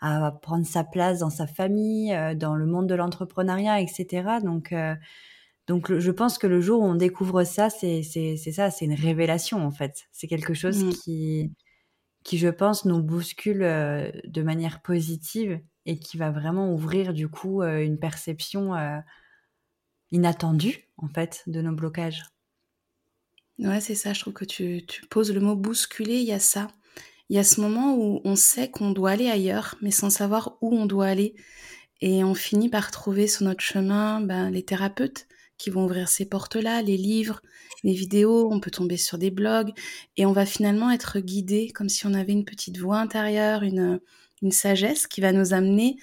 à 0.00 0.32
prendre 0.32 0.64
sa 0.64 0.84
place 0.84 1.18
dans 1.18 1.28
sa 1.28 1.46
famille, 1.46 2.14
euh, 2.14 2.34
dans 2.34 2.54
le 2.54 2.64
monde 2.64 2.88
de 2.88 2.94
l'entrepreneuriat, 2.94 3.80
etc. 3.80 4.38
Donc, 4.42 4.72
euh, 4.72 4.94
donc 5.66 5.92
je 5.98 6.10
pense 6.10 6.38
que 6.38 6.46
le 6.46 6.62
jour 6.62 6.80
où 6.80 6.84
on 6.84 6.94
découvre 6.94 7.44
ça, 7.44 7.68
c'est 7.68 8.02
ça, 8.02 8.70
c'est 8.70 8.84
une 8.86 8.94
révélation 8.94 9.66
en 9.66 9.70
fait. 9.70 10.06
C'est 10.12 10.28
quelque 10.28 10.54
chose 10.54 10.82
mmh. 10.82 10.90
qui, 10.94 11.52
qui, 12.24 12.38
je 12.38 12.48
pense, 12.48 12.86
nous 12.86 13.02
bouscule 13.02 13.62
euh, 13.62 14.10
de 14.24 14.42
manière 14.42 14.80
positive 14.80 15.60
et 15.84 15.98
qui 15.98 16.16
va 16.16 16.30
vraiment 16.30 16.72
ouvrir 16.72 17.12
du 17.12 17.28
coup 17.28 17.60
euh, 17.60 17.84
une 17.84 17.98
perception 17.98 18.72
inattendue 20.10 20.88
en 20.96 21.08
fait 21.08 21.42
de 21.46 21.60
nos 21.60 21.72
blocages. 21.72 22.22
Ouais, 23.58 23.80
c'est 23.80 23.94
ça. 23.94 24.12
Je 24.12 24.20
trouve 24.20 24.34
que 24.34 24.44
tu, 24.44 24.84
tu 24.86 25.06
poses 25.06 25.32
le 25.32 25.40
mot 25.40 25.56
bousculer. 25.56 26.18
Il 26.18 26.26
y 26.26 26.32
a 26.32 26.38
ça. 26.38 26.68
Il 27.28 27.36
y 27.36 27.38
a 27.38 27.44
ce 27.44 27.60
moment 27.60 27.96
où 27.96 28.20
on 28.24 28.36
sait 28.36 28.70
qu'on 28.70 28.92
doit 28.92 29.10
aller 29.10 29.28
ailleurs, 29.28 29.76
mais 29.82 29.90
sans 29.90 30.10
savoir 30.10 30.58
où 30.60 30.76
on 30.76 30.86
doit 30.86 31.06
aller. 31.06 31.34
Et 32.00 32.22
on 32.22 32.34
finit 32.34 32.68
par 32.68 32.90
trouver 32.90 33.26
sur 33.26 33.44
notre 33.44 33.62
chemin 33.62 34.20
ben, 34.20 34.50
les 34.50 34.62
thérapeutes 34.64 35.26
qui 35.58 35.70
vont 35.70 35.86
ouvrir 35.86 36.08
ces 36.08 36.26
portes-là, 36.26 36.82
les 36.82 36.98
livres, 36.98 37.40
les 37.82 37.94
vidéos, 37.94 38.52
on 38.52 38.60
peut 38.60 38.70
tomber 38.70 38.98
sur 38.98 39.16
des 39.16 39.30
blogs 39.30 39.72
et 40.16 40.26
on 40.26 40.32
va 40.32 40.44
finalement 40.44 40.90
être 40.90 41.18
guidé 41.18 41.70
comme 41.74 41.88
si 41.88 42.06
on 42.06 42.12
avait 42.12 42.32
une 42.32 42.44
petite 42.44 42.78
voix 42.78 42.98
intérieure, 42.98 43.62
une, 43.62 44.00
une 44.42 44.50
sagesse 44.50 45.06
qui 45.06 45.22
va 45.22 45.32
nous 45.32 45.54
amener 45.54 45.96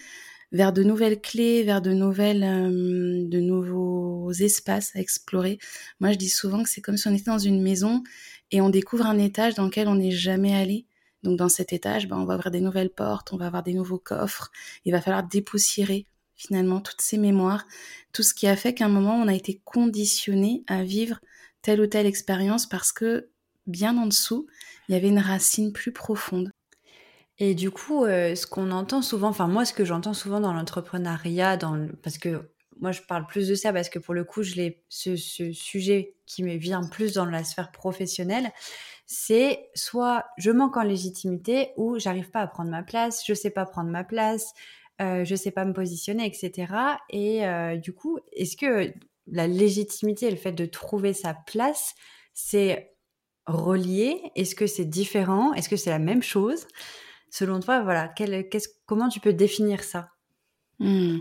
vers 0.54 0.72
de 0.72 0.84
nouvelles 0.84 1.20
clés, 1.20 1.64
vers 1.64 1.82
de 1.82 1.92
nouvelles, 1.92 2.44
euh, 2.44 3.28
de 3.28 3.40
nouveaux 3.40 4.32
espaces 4.32 4.96
à 4.96 5.00
explorer. 5.00 5.58
Moi, 6.00 6.14
je 6.14 6.18
dis 6.18 6.30
souvent 6.30 6.64
que 6.64 6.70
c'est 6.70 6.82
comme 6.82 6.96
si 6.96 7.08
on 7.08 7.14
était 7.14 7.32
dans 7.32 7.40
une 7.40 7.62
maison 7.62 8.04
et 8.52 8.62
on 8.62 8.70
découvre 8.70 9.08
un 9.08 9.18
étage 9.18 9.56
dans 9.56 9.66
lequel 9.66 9.88
on 9.88 9.96
n'est 9.96 10.12
jamais 10.12 10.56
allé. 10.56 10.86
Donc 11.24 11.38
dans 11.38 11.50
cet 11.50 11.74
étage, 11.74 12.08
ben, 12.08 12.18
on 12.18 12.26
va 12.26 12.36
ouvrir 12.36 12.52
des 12.52 12.62
nouvelles 12.62 12.92
portes, 12.92 13.34
on 13.34 13.38
va 13.38 13.48
avoir 13.48 13.64
des 13.64 13.74
nouveaux 13.74 13.98
coffres. 13.98 14.52
Il 14.86 14.92
va 14.92 15.02
falloir 15.02 15.24
dépoussiérer 15.24 16.06
finalement 16.36 16.82
toutes 16.82 17.02
ces 17.02 17.18
mémoires, 17.18 17.66
tout 18.12 18.24
ce 18.24 18.34
qui 18.34 18.48
a 18.48 18.56
fait 18.56 18.74
qu'à 18.74 18.86
un 18.86 18.90
moment 18.90 19.16
on 19.16 19.28
a 19.28 19.34
été 19.34 19.62
conditionné 19.64 20.64
à 20.68 20.84
vivre 20.84 21.20
telle 21.62 21.80
ou 21.80 21.88
telle 21.88 22.06
expérience 22.06 22.68
parce 22.68 22.92
que 22.92 23.30
bien 23.68 23.98
en 23.98 24.08
dessous, 24.08 24.48
il 24.88 24.94
y 24.94 24.96
avait 24.96 25.08
une 25.08 25.20
racine 25.20 25.72
plus 25.72 25.94
profonde. 25.94 26.52
Et 27.46 27.56
du 27.56 27.72
coup, 27.72 28.06
euh, 28.06 28.36
ce 28.36 28.48
qu'on 28.48 28.72
entend 28.72 29.02
souvent, 29.02 29.28
enfin 29.28 29.48
moi 29.50 29.66
ce 29.66 29.74
que 29.74 29.84
j'entends 29.84 30.14
souvent 30.14 30.40
dans 30.40 30.54
l'entrepreneuriat, 30.54 31.58
parce 32.02 32.18
que 32.18 32.50
moi 32.80 32.94
je 32.94 33.02
parle 33.02 33.28
plus 33.28 33.50
de 33.50 33.54
ça 33.54 33.74
parce 33.74 33.90
que 33.90 34.00
pour 34.00 34.14
le 34.14 34.24
coup, 34.24 34.44
je 34.44 34.72
ce, 34.88 35.18
ce 35.18 35.52
sujet 35.52 36.16
qui 36.26 36.42
me 36.42 36.56
vient 36.56 36.88
plus 36.88 37.12
dans 37.12 37.26
la 37.26 37.44
sphère 37.44 37.74
professionnelle, 37.74 38.50
c'est 39.08 39.70
soit 39.76 40.24
je 40.38 40.52
manque 40.52 40.78
en 40.78 40.84
légitimité 40.84 41.72
ou 41.76 42.00
j'arrive 42.00 42.32
pas 42.32 42.40
à 42.40 42.48
prendre 42.48 42.72
ma 42.72 42.82
place, 42.82 43.24
je 43.28 43.34
sais 43.34 43.50
pas 43.50 43.66
prendre 43.66 43.90
ma 43.90 44.06
place, 44.06 44.54
euh, 45.02 45.26
je 45.26 45.36
sais 45.36 45.52
pas 45.52 45.66
me 45.66 45.74
positionner, 45.74 46.26
etc. 46.26 46.74
Et 47.10 47.46
euh, 47.46 47.76
du 47.76 47.92
coup, 47.92 48.20
est-ce 48.32 48.56
que 48.56 48.94
la 49.28 49.48
légitimité 49.48 50.28
et 50.28 50.32
le 50.32 50.38
fait 50.38 50.54
de 50.54 50.66
trouver 50.66 51.12
sa 51.12 51.34
place, 51.34 51.94
c'est 52.34 52.96
relié? 53.48 54.32
Est-ce 54.38 54.56
que 54.56 54.66
c'est 54.66 54.86
différent? 54.86 55.54
Est-ce 55.56 55.68
que 55.68 55.76
c'est 55.76 55.90
la 55.90 56.00
même 56.00 56.24
chose? 56.24 56.68
Selon 57.34 57.60
toi, 57.60 57.82
voilà, 57.82 58.14
comment 58.86 59.10
tu 59.10 59.20
peux 59.20 59.34
définir 59.34 59.84
ça? 59.84 60.10
Mmh. 60.78 61.18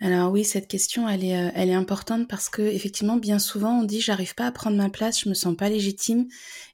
Alors 0.00 0.32
oui, 0.32 0.42
cette 0.42 0.66
question, 0.66 1.08
elle 1.08 1.22
est, 1.22 1.36
euh, 1.36 1.50
elle 1.54 1.68
est 1.68 1.74
importante 1.74 2.26
parce 2.26 2.48
que 2.48 2.62
effectivement, 2.62 3.16
bien 3.16 3.38
souvent, 3.38 3.78
on 3.78 3.84
dit 3.84 4.00
j'arrive 4.00 4.34
pas 4.34 4.46
à 4.46 4.50
prendre 4.50 4.76
ma 4.76 4.90
place, 4.90 5.20
je 5.20 5.28
me 5.28 5.34
sens 5.34 5.56
pas 5.56 5.68
légitime, 5.68 6.26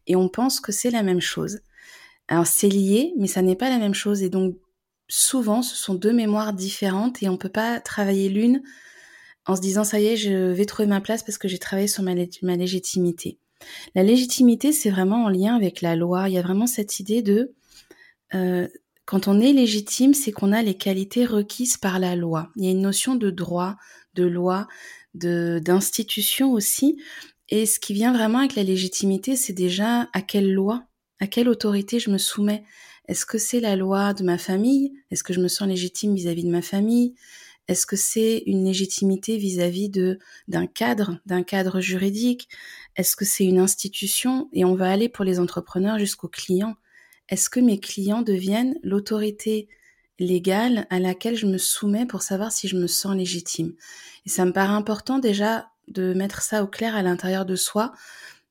et 0.06 0.16
on 0.16 0.30
pense 0.30 0.58
que 0.58 0.72
c'est 0.72 0.90
la 0.90 1.02
même 1.02 1.20
chose. 1.20 1.60
Alors 2.28 2.46
c'est 2.46 2.70
lié, 2.70 3.12
mais 3.18 3.26
ça 3.26 3.42
n'est 3.42 3.56
pas 3.56 3.68
la 3.68 3.76
même 3.76 3.92
chose, 3.92 4.22
et 4.22 4.30
donc 4.30 4.56
souvent, 5.06 5.60
ce 5.60 5.76
sont 5.76 5.92
deux 5.94 6.14
mémoires 6.14 6.54
différentes 6.54 7.22
et 7.22 7.28
on 7.28 7.36
peut 7.36 7.50
pas 7.50 7.80
travailler 7.80 8.30
l'une 8.30 8.62
en 9.44 9.54
se 9.54 9.60
disant 9.60 9.84
ça 9.84 10.00
y 10.00 10.06
est, 10.06 10.16
je 10.16 10.50
vais 10.52 10.64
trouver 10.64 10.88
ma 10.88 11.02
place 11.02 11.22
parce 11.22 11.36
que 11.36 11.46
j'ai 11.46 11.58
travaillé 11.58 11.88
sur 11.88 12.02
ma, 12.02 12.14
légitimité. 12.14 13.38
La 13.94 14.02
légitimité, 14.02 14.72
c'est 14.72 14.90
vraiment 14.90 15.24
en 15.24 15.28
lien 15.28 15.56
avec 15.56 15.82
la 15.82 15.94
loi. 15.94 16.30
Il 16.30 16.34
y 16.36 16.38
a 16.38 16.42
vraiment 16.42 16.66
cette 16.66 17.00
idée 17.00 17.20
de 17.20 17.54
euh, 18.34 18.68
Quand 19.04 19.28
on 19.28 19.40
est 19.40 19.52
légitime, 19.52 20.14
c'est 20.14 20.32
qu'on 20.32 20.52
a 20.52 20.62
les 20.62 20.76
qualités 20.76 21.24
requises 21.24 21.76
par 21.76 21.98
la 21.98 22.14
loi. 22.16 22.50
Il 22.56 22.64
y 22.64 22.68
a 22.68 22.70
une 22.70 22.82
notion 22.82 23.14
de 23.14 23.30
droit, 23.30 23.76
de 24.14 24.24
loi, 24.24 24.68
de 25.14 25.60
d'institution 25.64 26.52
aussi. 26.52 26.98
Et 27.48 27.66
ce 27.66 27.80
qui 27.80 27.94
vient 27.94 28.12
vraiment 28.12 28.40
avec 28.40 28.54
la 28.56 28.62
légitimité, 28.62 29.36
c'est 29.36 29.54
déjà 29.54 30.08
à 30.12 30.22
quelle 30.22 30.52
loi, 30.52 30.84
à 31.20 31.26
quelle 31.26 31.48
autorité 31.48 31.98
je 31.98 32.10
me 32.10 32.18
soumets. 32.18 32.64
Est-ce 33.08 33.24
que 33.26 33.38
c'est 33.38 33.60
la 33.60 33.76
loi 33.76 34.12
de 34.14 34.22
ma 34.24 34.36
famille? 34.38 34.92
Est-ce 35.10 35.24
que 35.24 35.32
je 35.32 35.40
me 35.40 35.48
sens 35.48 35.66
légitime 35.68 36.14
vis-à-vis 36.14 36.44
de 36.44 36.50
ma 36.50 36.62
famille? 36.62 37.14
Est-ce 37.68 37.86
que 37.86 37.96
c'est 37.96 38.42
une 38.46 38.64
légitimité 38.64 39.36
vis-à-vis 39.38 39.88
de 39.90 40.18
d'un 40.48 40.66
cadre, 40.66 41.20
d'un 41.26 41.42
cadre 41.42 41.80
juridique? 41.80 42.48
Est-ce 42.96 43.16
que 43.16 43.24
c'est 43.24 43.44
une 43.44 43.58
institution? 43.58 44.48
Et 44.52 44.64
on 44.64 44.74
va 44.74 44.90
aller 44.90 45.08
pour 45.08 45.24
les 45.24 45.38
entrepreneurs 45.40 45.98
jusqu'aux 45.98 46.28
clients. 46.28 46.76
Est-ce 47.28 47.50
que 47.50 47.60
mes 47.60 47.78
clients 47.78 48.22
deviennent 48.22 48.78
l'autorité 48.82 49.68
légale 50.18 50.86
à 50.90 50.98
laquelle 50.98 51.36
je 51.36 51.46
me 51.46 51.58
soumets 51.58 52.06
pour 52.06 52.22
savoir 52.22 52.52
si 52.52 52.68
je 52.68 52.76
me 52.76 52.86
sens 52.86 53.14
légitime? 53.14 53.74
Et 54.26 54.28
ça 54.28 54.44
me 54.44 54.52
paraît 54.52 54.72
important 54.72 55.18
déjà 55.18 55.70
de 55.88 56.14
mettre 56.14 56.42
ça 56.42 56.62
au 56.62 56.66
clair 56.66 56.94
à 56.94 57.02
l'intérieur 57.02 57.46
de 57.46 57.56
soi, 57.56 57.92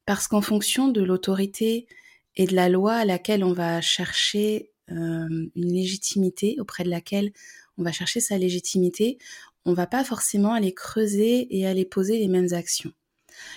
parce 0.05 0.27
qu'en 0.27 0.41
fonction 0.41 0.87
de 0.87 1.01
l'autorité 1.01 1.87
et 2.35 2.45
de 2.45 2.55
la 2.55 2.69
loi 2.69 2.93
à 2.93 3.05
laquelle 3.05 3.43
on 3.43 3.53
va 3.53 3.81
chercher 3.81 4.71
euh, 4.91 5.27
une 5.55 5.73
légitimité, 5.73 6.57
auprès 6.59 6.83
de 6.83 6.89
laquelle 6.89 7.31
on 7.77 7.83
va 7.83 7.91
chercher 7.91 8.19
sa 8.19 8.37
légitimité, 8.37 9.17
on 9.65 9.73
va 9.73 9.85
pas 9.85 10.03
forcément 10.03 10.53
aller 10.53 10.73
creuser 10.73 11.47
et 11.55 11.67
aller 11.67 11.85
poser 11.85 12.19
les 12.19 12.27
mêmes 12.27 12.53
actions. 12.53 12.93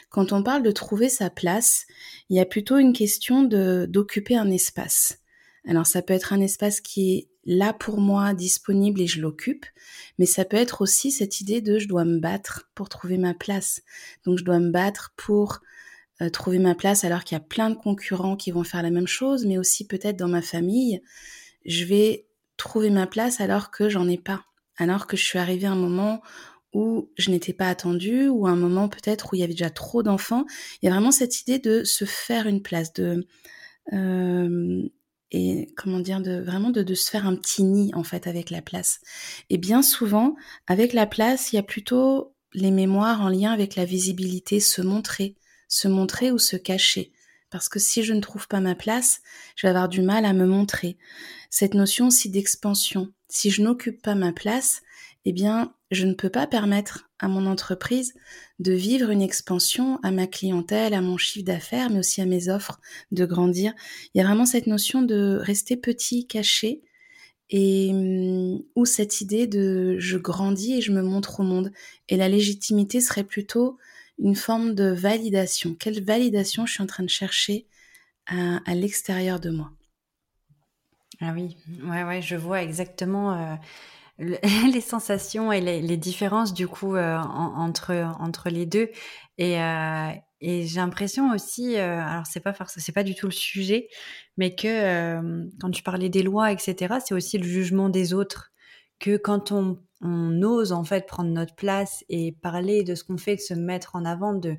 Quand 0.09 0.33
on 0.33 0.43
parle 0.43 0.63
de 0.63 0.71
trouver 0.71 1.09
sa 1.09 1.31
place, 1.31 1.87
il 2.29 2.37
y 2.37 2.41
a 2.41 2.47
plutôt 2.47 2.79
une 2.79 2.93
question 2.93 3.43
de 3.43 3.87
d'occuper 3.89 4.37
un 4.37 4.51
espace. 4.51 5.19
Alors 5.67 5.87
ça 5.87 6.03
peut 6.03 6.15
être 6.15 6.33
un 6.33 6.41
espace 6.41 6.81
qui 6.81 7.13
est 7.13 7.29
là 7.45 7.73
pour 7.73 8.01
moi, 8.01 8.35
disponible 8.35 9.01
et 9.01 9.07
je 9.07 9.21
l'occupe, 9.21 9.67
mais 10.19 10.27
ça 10.27 10.45
peut 10.45 10.57
être 10.57 10.83
aussi 10.83 11.11
cette 11.11 11.41
idée 11.41 11.61
de 11.61 11.79
je 11.79 11.89
dois 11.89 12.05
me 12.05 12.19
battre 12.19 12.71
pour 12.75 12.89
trouver 12.89 13.19
ma 13.19 13.35
place. 13.35 13.83
Donc 14.25 14.39
je 14.39 14.45
dois 14.45 14.59
me 14.59 14.71
battre 14.71 15.13
pour 15.17 15.61
euh, 16.23 16.29
trouver 16.29 16.59
ma 16.59 16.75
place 16.75 17.05
alors 17.05 17.25
qu'il 17.25 17.37
y 17.37 17.41
a 17.41 17.45
plein 17.45 17.71
de 17.71 17.77
concurrents 17.77 18.37
qui 18.37 18.51
vont 18.51 18.65
faire 18.65 18.83
la 18.83 18.91
même 18.91 19.07
chose, 19.07 19.47
mais 19.47 19.59
aussi 19.59 19.87
peut-être 19.87 20.17
dans 20.17 20.29
ma 20.29 20.43
famille, 20.43 21.01
je 21.65 21.85
vais 21.85 22.27
trouver 22.57 22.91
ma 22.91 23.07
place 23.07 23.41
alors 23.41 23.71
que 23.71 23.89
j'en 23.89 24.09
ai 24.09 24.19
pas, 24.19 24.45
alors 24.77 25.07
que 25.07 25.17
je 25.17 25.25
suis 25.25 25.39
arrivée 25.39 25.67
à 25.67 25.73
un 25.73 25.77
moment 25.77 26.21
où 26.73 27.11
je 27.17 27.31
n'étais 27.31 27.53
pas 27.53 27.69
attendue, 27.69 28.29
ou 28.29 28.47
un 28.47 28.57
moment 28.57 28.89
peut-être 28.89 29.33
où 29.33 29.37
il 29.37 29.41
y 29.41 29.43
avait 29.43 29.55
déjà 29.55 29.71
trop 29.71 30.03
d'enfants. 30.03 30.45
Il 30.81 30.87
y 30.87 30.89
a 30.89 30.93
vraiment 30.93 31.11
cette 31.11 31.41
idée 31.41 31.59
de 31.59 31.85
se 31.85 32.05
faire 32.05 32.47
une 32.47 32.63
place, 32.63 32.93
de 32.93 33.27
euh, 33.93 34.89
et 35.33 35.73
comment 35.77 36.01
dire, 36.01 36.21
de 36.21 36.41
vraiment 36.41 36.71
de, 36.71 36.83
de, 36.83 36.95
se 36.95 37.11
faire 37.11 37.27
un 37.27 37.37
petit 37.37 37.63
nid 37.63 37.93
en 37.95 38.03
fait 38.03 38.27
avec 38.27 38.51
la 38.51 38.63
place. 38.63 39.01
Et 39.49 39.59
bien 39.59 39.83
souvent, 39.83 40.35
avec 40.67 40.93
la 40.93 41.07
place, 41.07 41.53
il 41.53 41.57
y 41.57 41.59
a 41.59 41.63
plutôt 41.63 42.35
les 42.53 42.71
mémoires 42.71 43.21
en 43.21 43.29
lien 43.29 43.53
avec 43.53 43.77
la 43.77 43.85
visibilité, 43.85 44.61
se 44.61 44.83
montrer, 44.83 45.37
se 45.69 45.89
montrer 45.89 46.33
ou 46.33 46.39
se 46.39 46.57
cacher. 46.57 47.13
Parce 47.51 47.69
que 47.69 47.79
si 47.79 48.03
je 48.03 48.13
ne 48.13 48.21
trouve 48.21 48.47
pas 48.49 48.61
ma 48.61 48.75
place, 48.75 49.23
je 49.57 49.67
vais 49.67 49.71
avoir 49.71 49.89
du 49.89 50.03
mal 50.03 50.25
à 50.25 50.33
me 50.33 50.47
montrer. 50.47 50.99
Cette 51.51 51.75
notion 51.75 52.07
aussi 52.09 52.31
d'expansion. 52.31 53.13
Si 53.29 53.51
je 53.51 53.63
n'occupe 53.63 54.03
pas 54.03 54.15
ma 54.15 54.33
place, 54.33 54.83
eh 55.25 55.33
bien, 55.33 55.75
je 55.91 56.07
ne 56.07 56.15
peux 56.15 56.31
pas 56.31 56.47
permettre 56.47 57.11
à 57.19 57.29
mon 57.29 57.47
entreprise 57.47 58.15
de 58.59 58.73
vivre 58.73 59.11
une 59.11 59.23
expansion 59.23 59.99
à 60.03 60.11
ma 60.11 60.27
clientèle, 60.27 60.95
à 60.95 61.03
mon 61.03 61.19
chiffre 61.19 61.45
d'affaires, 61.45 61.91
mais 61.91 61.99
aussi 61.99 62.21
à 62.21 62.27
mes 62.27 62.49
offres, 62.49 62.81
de 63.11 63.27
grandir. 63.27 63.75
Il 64.15 64.19
y 64.19 64.21
a 64.21 64.25
vraiment 64.25 64.47
cette 64.47 64.67
notion 64.67 65.03
de 65.03 65.39
rester 65.43 65.77
petit, 65.77 66.27
caché, 66.27 66.83
et 67.51 67.91
hum, 67.93 68.63
ou 68.77 68.85
cette 68.87 69.21
idée 69.21 69.47
de 69.47 69.97
je 69.99 70.17
grandis 70.17 70.75
et 70.75 70.81
je 70.81 70.93
me 70.93 71.03
montre 71.03 71.41
au 71.41 71.43
monde. 71.43 71.73
Et 72.09 72.17
la 72.17 72.29
légitimité 72.29 73.01
serait 73.01 73.25
plutôt 73.25 73.79
une 74.19 74.37
forme 74.37 74.75
de 74.75 74.91
validation. 74.91 75.75
Quelle 75.75 76.03
validation 76.03 76.67
je 76.67 76.75
suis 76.75 76.83
en 76.83 76.87
train 76.87 77.03
de 77.03 77.09
chercher 77.09 77.67
à, 78.27 78.75
l'extérieur 78.75 79.41
de 79.41 79.51
moi? 79.51 79.73
Ah 81.21 81.33
oui, 81.35 81.57
ouais, 81.83 82.05
ouais, 82.05 82.23
je 82.23 82.37
vois 82.37 82.63
exactement 82.63 83.33
euh, 83.35 83.57
les 84.73 84.81
sensations 84.81 85.51
et 85.51 85.61
les, 85.61 85.97
différences 85.97 86.53
du 86.53 86.69
coup 86.69 86.95
euh, 86.95 87.17
entre 87.17 87.93
entre 88.19 88.51
les 88.51 88.67
deux. 88.67 88.91
Et, 89.39 89.61
euh, 89.61 90.11
j'ai 90.43 90.77
l'impression 90.77 91.33
aussi, 91.33 91.77
alors 91.77 92.27
c'est 92.27 92.41
pas 92.41 92.55
c'est 92.67 92.93
pas 92.93 93.03
du 93.03 93.15
tout 93.15 93.27
le 93.27 93.33
sujet, 93.33 93.89
mais 94.39 94.55
que 94.55 95.21
quand 95.61 95.71
tu 95.71 95.83
parlais 95.83 96.09
des 96.09 96.23
lois, 96.23 96.51
etc., 96.51 96.95
c'est 97.05 97.15
aussi 97.15 97.37
le 97.37 97.45
jugement 97.45 97.91
des 97.91 98.15
autres. 98.15 98.51
Que 98.99 99.17
quand 99.19 99.53
on 99.53 99.83
on 100.03 100.43
ose 100.43 100.73
en 100.73 100.85
fait 100.85 101.07
prendre 101.07 101.31
notre 101.31 101.55
place 101.55 102.05
et 102.09 102.33
parler 102.33 102.85
de 102.85 102.95
ce 102.95 103.05
qu'on 103.05 103.19
fait, 103.19 103.37
de 103.37 103.41
se 103.41 103.55
mettre 103.55 103.97
en 103.97 104.05
avant, 104.07 104.35
de 104.35 104.57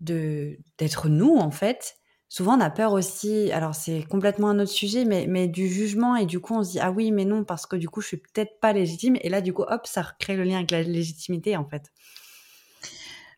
d'être 0.00 1.08
nous 1.08 1.36
en 1.36 1.50
fait. 1.50 1.94
Souvent 2.34 2.58
on 2.58 2.60
a 2.60 2.70
peur 2.70 2.94
aussi, 2.94 3.52
alors 3.52 3.76
c'est 3.76 4.02
complètement 4.10 4.48
un 4.48 4.58
autre 4.58 4.72
sujet, 4.72 5.04
mais, 5.04 5.46
du 5.46 5.68
jugement 5.68 6.16
et 6.16 6.26
du 6.26 6.40
coup 6.40 6.56
on 6.56 6.64
se 6.64 6.72
dit 6.72 6.80
ah 6.80 6.90
oui 6.90 7.12
mais 7.12 7.24
non 7.24 7.44
parce 7.44 7.64
que 7.64 7.76
du 7.76 7.88
coup 7.88 8.00
je 8.00 8.08
suis 8.08 8.16
peut-être 8.16 8.58
pas 8.58 8.72
légitime 8.72 9.16
et 9.20 9.28
là 9.28 9.40
du 9.40 9.52
coup 9.52 9.62
hop 9.62 9.86
ça 9.86 10.02
recrée 10.02 10.34
le 10.34 10.42
lien 10.42 10.56
avec 10.56 10.72
la 10.72 10.82
légitimité 10.82 11.56
en 11.56 11.64
fait. 11.64 11.92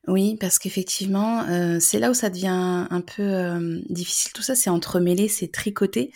Oui, 0.08 0.36
parce 0.40 0.58
qu'effectivement, 0.58 1.42
euh, 1.48 1.78
c'est 1.78 1.98
là 1.98 2.10
où 2.10 2.14
ça 2.14 2.30
devient 2.30 2.86
un 2.88 3.00
peu 3.00 3.22
euh, 3.22 3.80
difficile. 3.90 4.32
Tout 4.32 4.42
ça, 4.42 4.54
c'est 4.54 4.70
entremêlé, 4.70 5.26
c'est 5.26 5.50
tricoté 5.50 6.12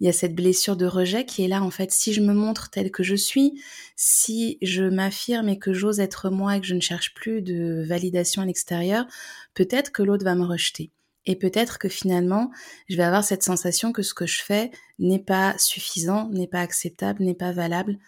il 0.00 0.06
y 0.06 0.08
a 0.08 0.12
cette 0.12 0.34
blessure 0.34 0.76
de 0.76 0.86
rejet 0.86 1.24
qui 1.24 1.44
est 1.44 1.48
là 1.48 1.62
en 1.62 1.70
fait. 1.70 1.92
Si 1.92 2.12
je 2.12 2.20
me 2.20 2.34
montre 2.34 2.68
telle 2.70 2.90
que 2.90 3.04
je 3.04 3.14
suis, 3.14 3.62
si 3.94 4.58
je 4.60 4.82
m'affirme 4.82 5.48
et 5.48 5.58
que 5.58 5.72
j'ose 5.72 6.00
être 6.00 6.30
moi 6.30 6.56
et 6.56 6.60
que 6.60 6.66
je 6.66 6.74
ne 6.74 6.80
cherche 6.80 7.14
plus 7.14 7.42
de 7.42 7.84
validation 7.86 8.42
à 8.42 8.46
l'extérieur, 8.46 9.06
peut-être 9.54 9.92
que 9.92 10.02
l'autre 10.02 10.24
va 10.24 10.34
me 10.34 10.44
rejeter. 10.44 10.90
Et 11.26 11.36
peut-être 11.36 11.78
que 11.78 11.88
finalement, 11.88 12.50
je 12.88 12.96
vais 12.96 13.02
avoir 13.02 13.24
cette 13.24 13.42
sensation 13.42 13.92
que 13.92 14.02
ce 14.02 14.14
que 14.14 14.26
je 14.26 14.42
fais 14.42 14.70
n'est 14.98 15.22
pas 15.22 15.56
suffisant, 15.58 16.28
n'est 16.30 16.46
pas 16.46 16.60
acceptable, 16.60 17.24
n'est 17.24 17.34
pas 17.34 17.52
valable. 17.52 17.98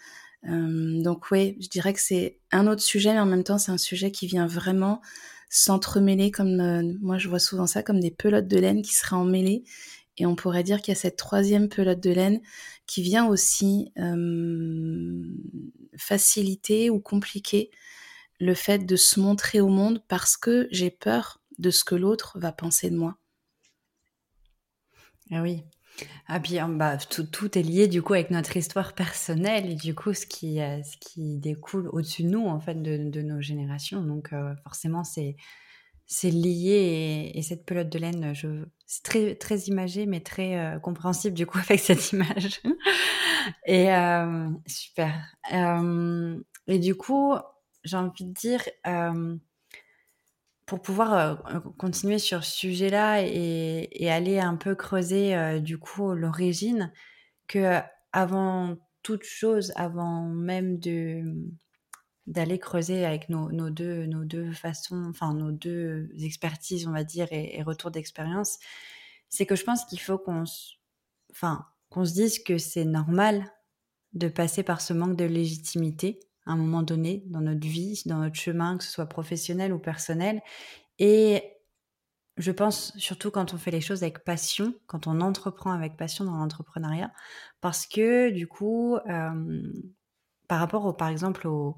Euh, 0.47 1.01
donc 1.01 1.31
oui, 1.31 1.57
je 1.59 1.67
dirais 1.67 1.93
que 1.93 2.01
c'est 2.01 2.37
un 2.51 2.67
autre 2.67 2.83
sujet, 2.83 3.13
mais 3.13 3.19
en 3.19 3.25
même 3.25 3.43
temps, 3.43 3.57
c'est 3.57 3.71
un 3.71 3.77
sujet 3.77 4.11
qui 4.11 4.27
vient 4.27 4.47
vraiment 4.47 5.01
s'entremêler, 5.49 6.29
comme 6.29 6.59
euh, 6.59 6.93
moi 7.01 7.17
je 7.17 7.29
vois 7.29 7.39
souvent 7.39 7.67
ça, 7.67 7.81
comme 7.81 7.99
des 7.99 8.11
pelotes 8.11 8.47
de 8.47 8.59
laine 8.59 8.81
qui 8.81 8.93
seraient 8.93 9.15
emmêlées 9.15 9.63
et 10.17 10.25
on 10.25 10.35
pourrait 10.35 10.63
dire 10.63 10.81
qu'il 10.81 10.93
y 10.93 10.97
a 10.97 10.99
cette 10.99 11.17
troisième 11.17 11.69
pelote 11.69 11.99
de 11.99 12.09
laine 12.09 12.41
qui 12.85 13.01
vient 13.01 13.27
aussi 13.27 13.91
euh, 13.97 15.23
faciliter 15.97 16.89
ou 16.89 16.99
compliquer 16.99 17.69
le 18.39 18.53
fait 18.53 18.79
de 18.79 18.95
se 18.95 19.19
montrer 19.19 19.61
au 19.61 19.67
monde 19.67 20.03
parce 20.07 20.37
que 20.37 20.67
j'ai 20.71 20.91
peur 20.91 21.39
de 21.57 21.69
ce 21.69 21.83
que 21.83 21.95
l'autre 21.95 22.37
va 22.39 22.51
penser 22.51 22.89
de 22.89 22.97
moi. 22.97 23.17
Ah 25.31 25.41
oui. 25.41 25.63
Ah 26.27 26.39
puis 26.39 26.59
hein, 26.59 26.69
bah, 26.69 26.97
tout, 26.97 27.57
est 27.57 27.63
lié 27.63 27.87
du 27.87 28.01
coup 28.01 28.13
avec 28.13 28.29
notre 28.29 28.55
histoire 28.55 28.93
personnelle 28.93 29.71
et 29.71 29.75
du 29.75 29.95
coup 29.95 30.13
ce 30.13 30.25
qui, 30.25 30.61
euh, 30.61 30.81
ce 30.83 30.97
qui 30.97 31.37
découle 31.37 31.89
au-dessus 31.91 32.23
de 32.23 32.29
nous 32.29 32.45
en 32.45 32.59
fait 32.59 32.81
de, 32.81 33.09
de 33.09 33.21
nos 33.21 33.41
générations. 33.41 34.01
Donc 34.01 34.33
euh, 34.33 34.53
forcément 34.63 35.03
c'est 35.03 35.35
c'est 36.09 36.29
lié 36.29 37.33
et, 37.35 37.41
cette 37.41 37.65
pelote 37.65 37.89
de 37.89 37.99
laine, 37.99 38.33
je, 38.33 38.63
c'est 38.85 39.03
très, 39.03 39.35
très 39.35 39.57
imagé, 39.63 40.05
mais 40.05 40.21
très 40.21 40.57
euh, 40.57 40.79
compréhensible 40.79 41.35
du 41.35 41.45
coup 41.45 41.57
avec 41.69 41.81
cette 41.81 42.11
image. 42.13 42.61
et 43.65 43.87
super. 44.65 45.13
Et 46.67 46.79
du 46.79 46.95
coup, 46.95 47.35
j'ai 47.83 47.97
envie 47.97 48.23
de 48.23 48.31
dire, 48.31 48.61
pour 50.67 50.81
pouvoir 50.81 51.43
continuer 51.77 52.19
sur 52.19 52.43
ce 52.43 52.55
sujet-là 52.55 53.23
et, 53.23 53.87
et, 53.91 54.11
aller 54.11 54.37
un 54.39 54.55
peu 54.55 54.75
creuser 54.75 55.59
du 55.61 55.79
coup 55.79 56.13
l'origine, 56.13 56.91
que 57.47 57.79
avant 58.11 58.77
toute 59.01 59.23
chose, 59.23 59.71
avant 59.75 60.23
même 60.23 60.77
de 60.77 61.23
d'aller 62.27 62.59
creuser 62.59 63.05
avec 63.05 63.29
nos, 63.29 63.69
deux, 63.69 64.05
nos 64.05 64.25
deux 64.25 64.51
façons, 64.51 65.05
enfin 65.09 65.33
nos 65.33 65.51
deux 65.51 66.09
expertises, 66.21 66.85
on 66.85 66.91
va 66.91 67.05
dire, 67.05 67.27
et, 67.31 67.63
retours 67.63 67.89
d'expérience, 67.89 68.59
c'est 69.29 69.45
que 69.45 69.55
je 69.55 69.63
pense 69.63 69.85
qu'il 69.85 70.01
faut 70.01 70.17
qu'on 70.17 70.43
enfin, 71.31 71.65
qu'on 71.89 72.03
se 72.03 72.13
dise 72.13 72.43
que 72.43 72.57
c'est 72.57 72.85
normal 72.85 73.49
de 74.13 74.27
passer 74.27 74.63
par 74.63 74.81
ce 74.81 74.93
manque 74.93 75.15
de 75.15 75.23
légitimité 75.23 76.19
un 76.51 76.55
moment 76.55 76.83
donné 76.83 77.23
dans 77.27 77.41
notre 77.41 77.67
vie, 77.67 78.01
dans 78.05 78.17
notre 78.17 78.35
chemin, 78.35 78.77
que 78.77 78.83
ce 78.83 78.91
soit 78.91 79.07
professionnel 79.07 79.73
ou 79.73 79.79
personnel. 79.79 80.41
Et 80.99 81.43
je 82.37 82.51
pense 82.51 82.95
surtout 82.97 83.31
quand 83.31 83.53
on 83.53 83.57
fait 83.57 83.71
les 83.71 83.81
choses 83.81 84.03
avec 84.03 84.23
passion, 84.23 84.73
quand 84.85 85.07
on 85.07 85.21
entreprend 85.21 85.71
avec 85.71 85.97
passion 85.97 86.25
dans 86.25 86.35
l'entrepreneuriat, 86.35 87.11
parce 87.61 87.85
que 87.87 88.29
du 88.29 88.47
coup, 88.47 88.95
euh, 88.95 89.71
par 90.47 90.59
rapport 90.59 90.85
au, 90.85 90.93
par 90.93 91.09
exemple 91.09 91.47
au, 91.47 91.75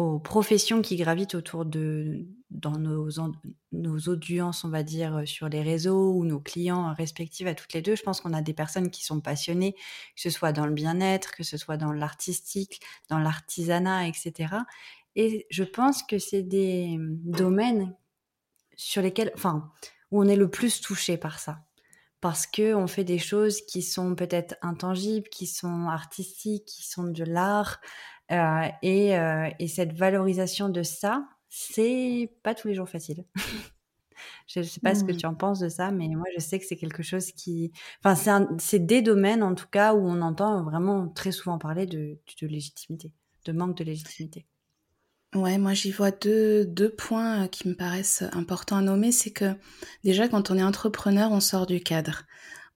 aux 0.00 0.18
professions 0.18 0.80
qui 0.80 0.96
gravitent 0.96 1.34
autour 1.34 1.66
de 1.66 2.26
dans 2.48 2.78
nos, 2.78 3.08
nos 3.70 3.98
audiences, 4.08 4.64
on 4.64 4.70
va 4.70 4.82
dire, 4.82 5.22
sur 5.26 5.48
les 5.48 5.62
réseaux 5.62 6.14
ou 6.14 6.24
nos 6.24 6.40
clients 6.40 6.94
respectifs 6.94 7.46
à 7.46 7.54
toutes 7.54 7.74
les 7.74 7.82
deux. 7.82 7.94
Je 7.94 8.02
pense 8.02 8.20
qu'on 8.20 8.32
a 8.32 8.40
des 8.40 8.54
personnes 8.54 8.90
qui 8.90 9.04
sont 9.04 9.20
passionnées, 9.20 9.74
que 9.74 10.22
ce 10.22 10.30
soit 10.30 10.52
dans 10.52 10.66
le 10.66 10.72
bien-être, 10.72 11.32
que 11.32 11.44
ce 11.44 11.58
soit 11.58 11.76
dans 11.76 11.92
l'artistique, 11.92 12.80
dans 13.08 13.18
l'artisanat, 13.18 14.08
etc. 14.08 14.54
Et 15.16 15.46
je 15.50 15.64
pense 15.64 16.02
que 16.02 16.18
c'est 16.18 16.42
des 16.42 16.96
domaines 16.98 17.94
sur 18.76 19.02
lesquels, 19.02 19.30
enfin, 19.34 19.70
où 20.10 20.22
on 20.22 20.28
est 20.28 20.36
le 20.36 20.50
plus 20.50 20.80
touché 20.80 21.18
par 21.18 21.38
ça. 21.38 21.60
Parce 22.22 22.46
que 22.46 22.74
on 22.74 22.86
fait 22.86 23.04
des 23.04 23.18
choses 23.18 23.60
qui 23.62 23.82
sont 23.82 24.14
peut-être 24.14 24.56
intangibles, 24.62 25.28
qui 25.28 25.46
sont 25.46 25.88
artistiques, 25.88 26.64
qui 26.66 26.86
sont 26.86 27.04
de 27.04 27.24
l'art, 27.24 27.80
euh, 28.30 28.68
et, 28.82 29.16
euh, 29.18 29.48
et, 29.58 29.68
cette 29.68 29.92
valorisation 29.92 30.68
de 30.68 30.82
ça, 30.82 31.26
c'est 31.48 32.32
pas 32.42 32.54
tous 32.54 32.68
les 32.68 32.74
jours 32.74 32.88
facile. 32.88 33.24
je 34.46 34.60
ne 34.60 34.64
sais 34.64 34.80
pas 34.80 34.94
ce 34.94 35.04
que 35.04 35.12
mmh. 35.12 35.16
tu 35.16 35.26
en 35.26 35.34
penses 35.34 35.60
de 35.60 35.68
ça, 35.68 35.90
mais 35.90 36.08
moi 36.08 36.26
je 36.36 36.40
sais 36.40 36.58
que 36.58 36.64
c'est 36.66 36.76
quelque 36.76 37.02
chose 37.02 37.32
qui, 37.32 37.72
enfin 38.04 38.46
c'est 38.58 38.86
des 38.86 39.02
domaines 39.02 39.42
en 39.42 39.54
tout 39.54 39.68
cas 39.70 39.94
où 39.94 40.06
on 40.06 40.20
entend 40.20 40.62
vraiment 40.62 41.08
très 41.08 41.32
souvent 41.32 41.58
parler 41.58 41.86
de, 41.86 42.18
de 42.40 42.46
légitimité, 42.46 43.12
de 43.46 43.52
manque 43.52 43.76
de 43.76 43.84
légitimité. 43.84 44.46
Ouais, 45.34 45.58
moi 45.58 45.74
j'y 45.74 45.92
vois 45.92 46.10
deux, 46.10 46.66
deux 46.66 46.90
points 46.90 47.46
qui 47.46 47.68
me 47.68 47.74
paraissent 47.74 48.24
importants 48.32 48.78
à 48.78 48.82
nommer. 48.82 49.12
C'est 49.12 49.30
que 49.30 49.54
déjà 50.02 50.28
quand 50.28 50.50
on 50.50 50.58
est 50.58 50.62
entrepreneur, 50.62 51.30
on 51.30 51.40
sort 51.40 51.66
du 51.66 51.80
cadre 51.80 52.24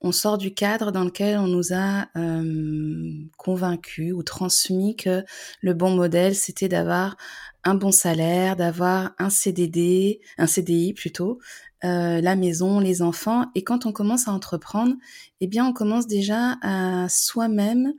on 0.04 0.12
sort 0.12 0.36
du 0.36 0.52
cadre 0.52 0.92
dans 0.92 1.04
lequel 1.04 1.38
on 1.38 1.46
nous 1.46 1.72
a 1.72 2.08
euh, 2.14 3.10
convaincu 3.38 4.12
ou 4.12 4.22
transmis 4.22 4.96
que 4.96 5.24
le 5.62 5.72
bon 5.72 5.96
modèle, 5.96 6.34
c'était 6.34 6.68
d'avoir 6.68 7.16
un 7.64 7.74
bon 7.74 7.90
salaire, 7.90 8.54
d'avoir 8.54 9.12
un 9.18 9.30
CDD, 9.30 10.20
un 10.36 10.46
CDI 10.46 10.92
plutôt, 10.92 11.38
euh, 11.84 12.20
la 12.20 12.36
maison, 12.36 12.80
les 12.80 13.00
enfants. 13.00 13.46
Et 13.54 13.64
quand 13.64 13.86
on 13.86 13.92
commence 13.92 14.28
à 14.28 14.32
entreprendre, 14.32 14.94
eh 15.40 15.46
bien, 15.46 15.64
on 15.64 15.72
commence 15.72 16.06
déjà 16.06 16.58
à 16.60 17.08
soi-même 17.08 17.94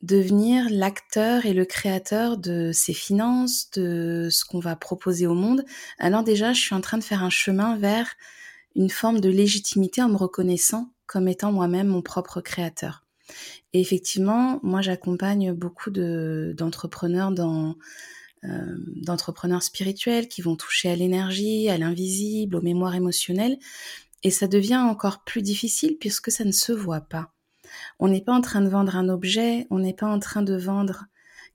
devenir 0.00 0.66
l'acteur 0.70 1.46
et 1.46 1.52
le 1.52 1.64
créateur 1.64 2.36
de 2.36 2.72
ses 2.72 2.94
finances, 2.94 3.70
de 3.70 4.26
ce 4.28 4.44
qu'on 4.44 4.58
va 4.58 4.74
proposer 4.74 5.28
au 5.28 5.34
monde. 5.34 5.64
Alors 6.00 6.24
déjà, 6.24 6.52
je 6.52 6.60
suis 6.60 6.74
en 6.74 6.80
train 6.80 6.98
de 6.98 7.04
faire 7.04 7.22
un 7.22 7.30
chemin 7.30 7.76
vers 7.76 8.08
une 8.74 8.90
forme 8.90 9.20
de 9.20 9.28
légitimité 9.28 10.02
en 10.02 10.08
me 10.08 10.16
reconnaissant 10.16 10.91
comme 11.06 11.28
étant 11.28 11.52
moi-même 11.52 11.88
mon 11.88 12.02
propre 12.02 12.40
créateur. 12.40 13.04
Et 13.72 13.80
effectivement, 13.80 14.60
moi 14.62 14.82
j'accompagne 14.82 15.52
beaucoup 15.52 15.90
d'entrepreneurs 15.90 17.30
dans 17.30 17.76
euh, 18.44 18.76
d'entrepreneurs 18.96 19.62
spirituels 19.62 20.26
qui 20.26 20.42
vont 20.42 20.56
toucher 20.56 20.90
à 20.90 20.96
l'énergie, 20.96 21.68
à 21.68 21.78
l'invisible, 21.78 22.56
aux 22.56 22.60
mémoires 22.60 22.96
émotionnelles, 22.96 23.56
et 24.24 24.30
ça 24.30 24.48
devient 24.48 24.78
encore 24.78 25.22
plus 25.24 25.42
difficile 25.42 25.96
puisque 25.98 26.32
ça 26.32 26.44
ne 26.44 26.52
se 26.52 26.72
voit 26.72 27.02
pas. 27.02 27.32
On 28.00 28.08
n'est 28.08 28.20
pas 28.20 28.34
en 28.34 28.40
train 28.40 28.60
de 28.60 28.68
vendre 28.68 28.96
un 28.96 29.08
objet, 29.08 29.66
on 29.70 29.78
n'est 29.78 29.94
pas 29.94 30.08
en 30.08 30.18
train 30.18 30.42
de 30.42 30.56
vendre 30.56 31.06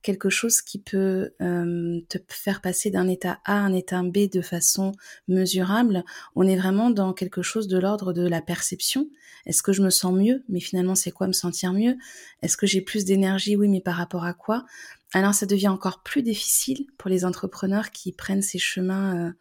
quelque 0.08 0.30
chose 0.30 0.62
qui 0.62 0.80
peut 0.80 1.34
euh, 1.42 2.00
te 2.08 2.18
faire 2.30 2.62
passer 2.62 2.90
d'un 2.90 3.10
état 3.10 3.42
A 3.44 3.56
à 3.56 3.60
un 3.60 3.74
état 3.74 4.02
B 4.04 4.30
de 4.32 4.40
façon 4.40 4.94
mesurable. 5.28 6.06
On 6.34 6.48
est 6.48 6.56
vraiment 6.56 6.92
dans 6.92 7.12
quelque 7.12 7.42
chose 7.42 7.68
de 7.68 7.78
l'ordre 7.78 8.14
de 8.14 8.26
la 8.26 8.42
perception. 8.42 9.10
Est-ce 9.46 9.62
que 9.62 9.74
je 9.74 9.82
me 9.82 9.90
sens 9.90 10.14
mieux? 10.14 10.46
Mais 10.48 10.62
finalement, 10.62 10.96
c'est 10.96 11.12
quoi 11.12 11.28
me 11.28 11.34
sentir 11.34 11.74
mieux? 11.74 11.98
Est-ce 12.42 12.56
que 12.56 12.66
j'ai 12.66 12.80
plus 12.80 13.04
d'énergie? 13.04 13.58
Oui, 13.58 13.68
mais 13.68 13.82
par 13.82 13.96
rapport 13.96 14.24
à 14.24 14.34
quoi? 14.34 14.66
Alors, 15.14 15.34
ça 15.34 15.46
devient 15.46 15.68
encore 15.68 16.02
plus 16.04 16.24
difficile 16.24 16.88
pour 16.98 17.10
les 17.10 17.26
entrepreneurs 17.26 17.92
qui 17.92 18.14
prennent 18.14 18.42
ces 18.42 18.60
chemins. 18.60 19.28
Euh, 19.28 19.32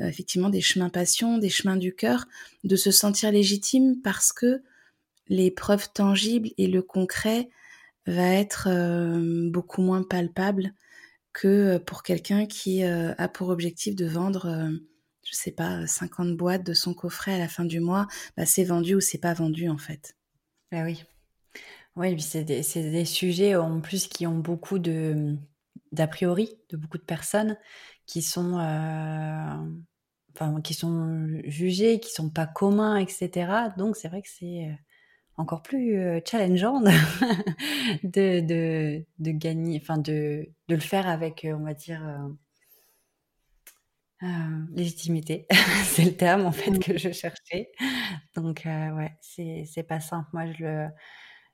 euh, 0.00 0.08
effectivement 0.08 0.48
des 0.48 0.62
chemins 0.62 0.88
passion, 0.88 1.38
des 1.38 1.50
chemins 1.50 1.76
du 1.76 1.94
cœur, 1.94 2.24
de 2.64 2.74
se 2.74 2.90
sentir 2.90 3.30
légitime 3.30 4.00
parce 4.02 4.32
que 4.32 4.62
les 5.28 5.52
preuves 5.52 5.92
tangibles 5.92 6.48
et 6.58 6.66
le 6.66 6.82
concret 6.82 7.50
va 8.06 8.34
être 8.34 8.68
euh, 8.68 9.50
beaucoup 9.50 9.82
moins 9.82 10.02
palpable 10.02 10.74
que 11.32 11.48
euh, 11.48 11.78
pour 11.78 12.02
quelqu'un 12.02 12.46
qui 12.46 12.84
euh, 12.84 13.14
a 13.18 13.28
pour 13.28 13.48
objectif 13.48 13.94
de 13.94 14.06
vendre, 14.06 14.70
je 15.24 15.34
sais 15.34 15.52
pas, 15.52 15.86
50 15.86 16.36
boîtes 16.36 16.64
de 16.64 16.74
son 16.74 16.94
coffret 16.94 17.34
à 17.34 17.38
la 17.38 17.48
fin 17.48 17.64
du 17.64 17.80
mois. 17.80 18.06
Bah, 18.36 18.46
c'est 18.46 18.64
vendu 18.64 18.94
ou 18.94 19.00
c'est 19.00 19.18
pas 19.18 19.34
vendu 19.34 19.68
en 19.68 19.78
fait. 19.78 20.16
Ah 20.72 20.82
oui. 20.84 21.04
Oui, 21.94 22.18
c'est 22.20 22.44
des, 22.44 22.62
des, 22.62 23.04
sujets 23.04 23.54
en 23.54 23.80
plus 23.82 24.06
qui 24.06 24.26
ont 24.26 24.38
beaucoup 24.38 24.78
de 24.78 25.36
d'a 25.92 26.06
priori 26.06 26.56
de 26.70 26.78
beaucoup 26.78 26.96
de 26.96 27.02
personnes 27.02 27.58
qui 28.06 28.22
sont 28.22 28.54
enfin 30.34 30.62
qui 30.62 30.72
sont 30.72 31.28
jugés, 31.44 32.00
qui 32.00 32.10
sont 32.10 32.30
pas 32.30 32.46
communs, 32.46 32.96
etc. 32.96 33.74
Donc 33.76 33.96
c'est 33.96 34.08
vrai 34.08 34.22
que 34.22 34.30
c'est 34.30 34.74
encore 35.36 35.62
plus 35.62 35.98
euh, 35.98 36.20
challengeant 36.24 36.80
de, 38.02 38.40
de, 38.40 39.04
de, 39.18 39.30
gagner, 39.30 39.78
enfin 39.82 39.98
de, 39.98 40.48
de, 40.68 40.74
le 40.74 40.80
faire 40.80 41.08
avec, 41.08 41.44
euh, 41.44 41.54
on 41.54 41.64
va 41.64 41.74
dire, 41.74 42.02
euh, 44.22 44.28
légitimité. 44.74 45.46
c'est 45.84 46.04
le 46.04 46.16
terme 46.16 46.46
en 46.46 46.52
fait 46.52 46.70
mmh. 46.70 46.78
que 46.78 46.98
je 46.98 47.12
cherchais. 47.12 47.72
Donc 48.36 48.62
ouais, 48.66 49.16
c'est, 49.20 49.64
c'est 49.66 49.82
pas 49.82 50.00
simple. 50.00 50.28
Moi, 50.32 50.46
je 50.52 50.64
le, 50.64 50.88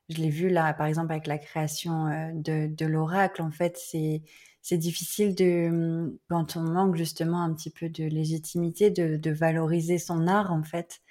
je 0.09 0.17
l'ai 0.17 0.29
vu 0.29 0.49
là, 0.49 0.73
par 0.73 0.87
exemple, 0.87 1.11
avec 1.11 1.27
la 1.27 1.37
création 1.37 2.31
de, 2.35 2.67
de 2.67 2.85
l'oracle. 2.85 3.41
En 3.41 3.51
fait, 3.51 3.77
c'est, 3.77 4.21
c'est 4.61 4.77
difficile 4.77 5.35
de, 5.35 6.19
quand 6.29 6.57
on 6.57 6.61
manque 6.61 6.95
justement 6.95 7.41
un 7.41 7.53
petit 7.53 7.71
peu 7.71 7.89
de 7.89 8.03
légitimité, 8.05 8.91
de 8.91 9.31
valoriser 9.31 9.97
son 9.97 10.27
art 10.27 10.51
en 10.51 10.63
fait 10.63 11.01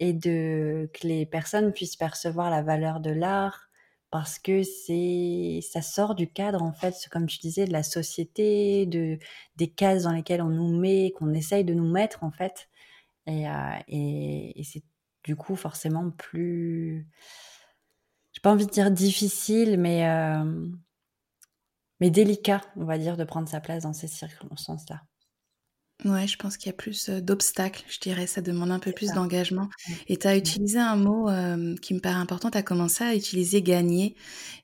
et 0.00 0.12
de 0.12 0.90
que 0.92 1.06
les 1.06 1.26
personnes 1.26 1.72
puissent 1.72 1.96
percevoir 1.96 2.50
la 2.50 2.62
valeur 2.62 3.00
de 3.00 3.10
l'art 3.10 3.66
parce 4.10 4.38
que 4.38 4.62
c'est 4.62 5.60
ça 5.62 5.82
sort 5.82 6.14
du 6.14 6.30
cadre 6.30 6.62
en 6.62 6.72
fait 6.72 7.08
comme 7.10 7.26
tu 7.26 7.38
disais 7.38 7.66
de 7.66 7.72
la 7.72 7.82
société 7.82 8.86
de 8.86 9.18
des 9.56 9.68
cases 9.68 10.04
dans 10.04 10.12
lesquelles 10.12 10.42
on 10.42 10.48
nous 10.48 10.78
met 10.78 11.12
qu'on 11.16 11.32
essaye 11.34 11.64
de 11.64 11.74
nous 11.74 11.90
mettre 11.90 12.24
en 12.24 12.30
fait. 12.30 12.68
Et, 13.26 13.48
euh, 13.48 13.78
et, 13.88 14.62
c'est 14.64 14.84
du 15.24 15.34
coup 15.36 15.56
forcément 15.56 16.10
plus 16.12 17.08
j'ai 18.32 18.40
pas 18.40 18.52
envie 18.52 18.66
de 18.66 18.70
dire 18.70 18.90
difficile 18.92 19.78
mais 19.78 20.08
euh, 20.08 20.66
mais 22.00 22.10
délicat 22.10 22.60
on 22.76 22.84
va 22.84 22.98
dire 22.98 23.16
de 23.16 23.24
prendre 23.24 23.48
sa 23.48 23.60
place 23.60 23.82
dans 23.82 23.92
ces 23.92 24.06
circonstances 24.08 24.88
là 24.88 25.02
Ouais, 26.04 26.26
je 26.26 26.36
pense 26.36 26.56
qu'il 26.56 26.66
y 26.68 26.74
a 26.74 26.76
plus 26.76 27.08
d'obstacles, 27.08 27.82
je 27.88 27.98
dirais, 27.98 28.26
ça 28.26 28.42
demande 28.42 28.70
un 28.70 28.78
peu 28.78 28.92
plus 28.92 29.12
d'engagement. 29.12 29.68
Et 30.08 30.18
tu 30.18 30.26
as 30.26 30.36
utilisé 30.36 30.78
un 30.78 30.96
mot 30.96 31.28
qui 31.80 31.94
me 31.94 32.00
paraît 32.00 32.20
important, 32.20 32.50
tu 32.50 32.58
as 32.58 32.62
commencé 32.62 33.02
à 33.02 33.14
utiliser 33.14 33.62
gagner. 33.62 34.14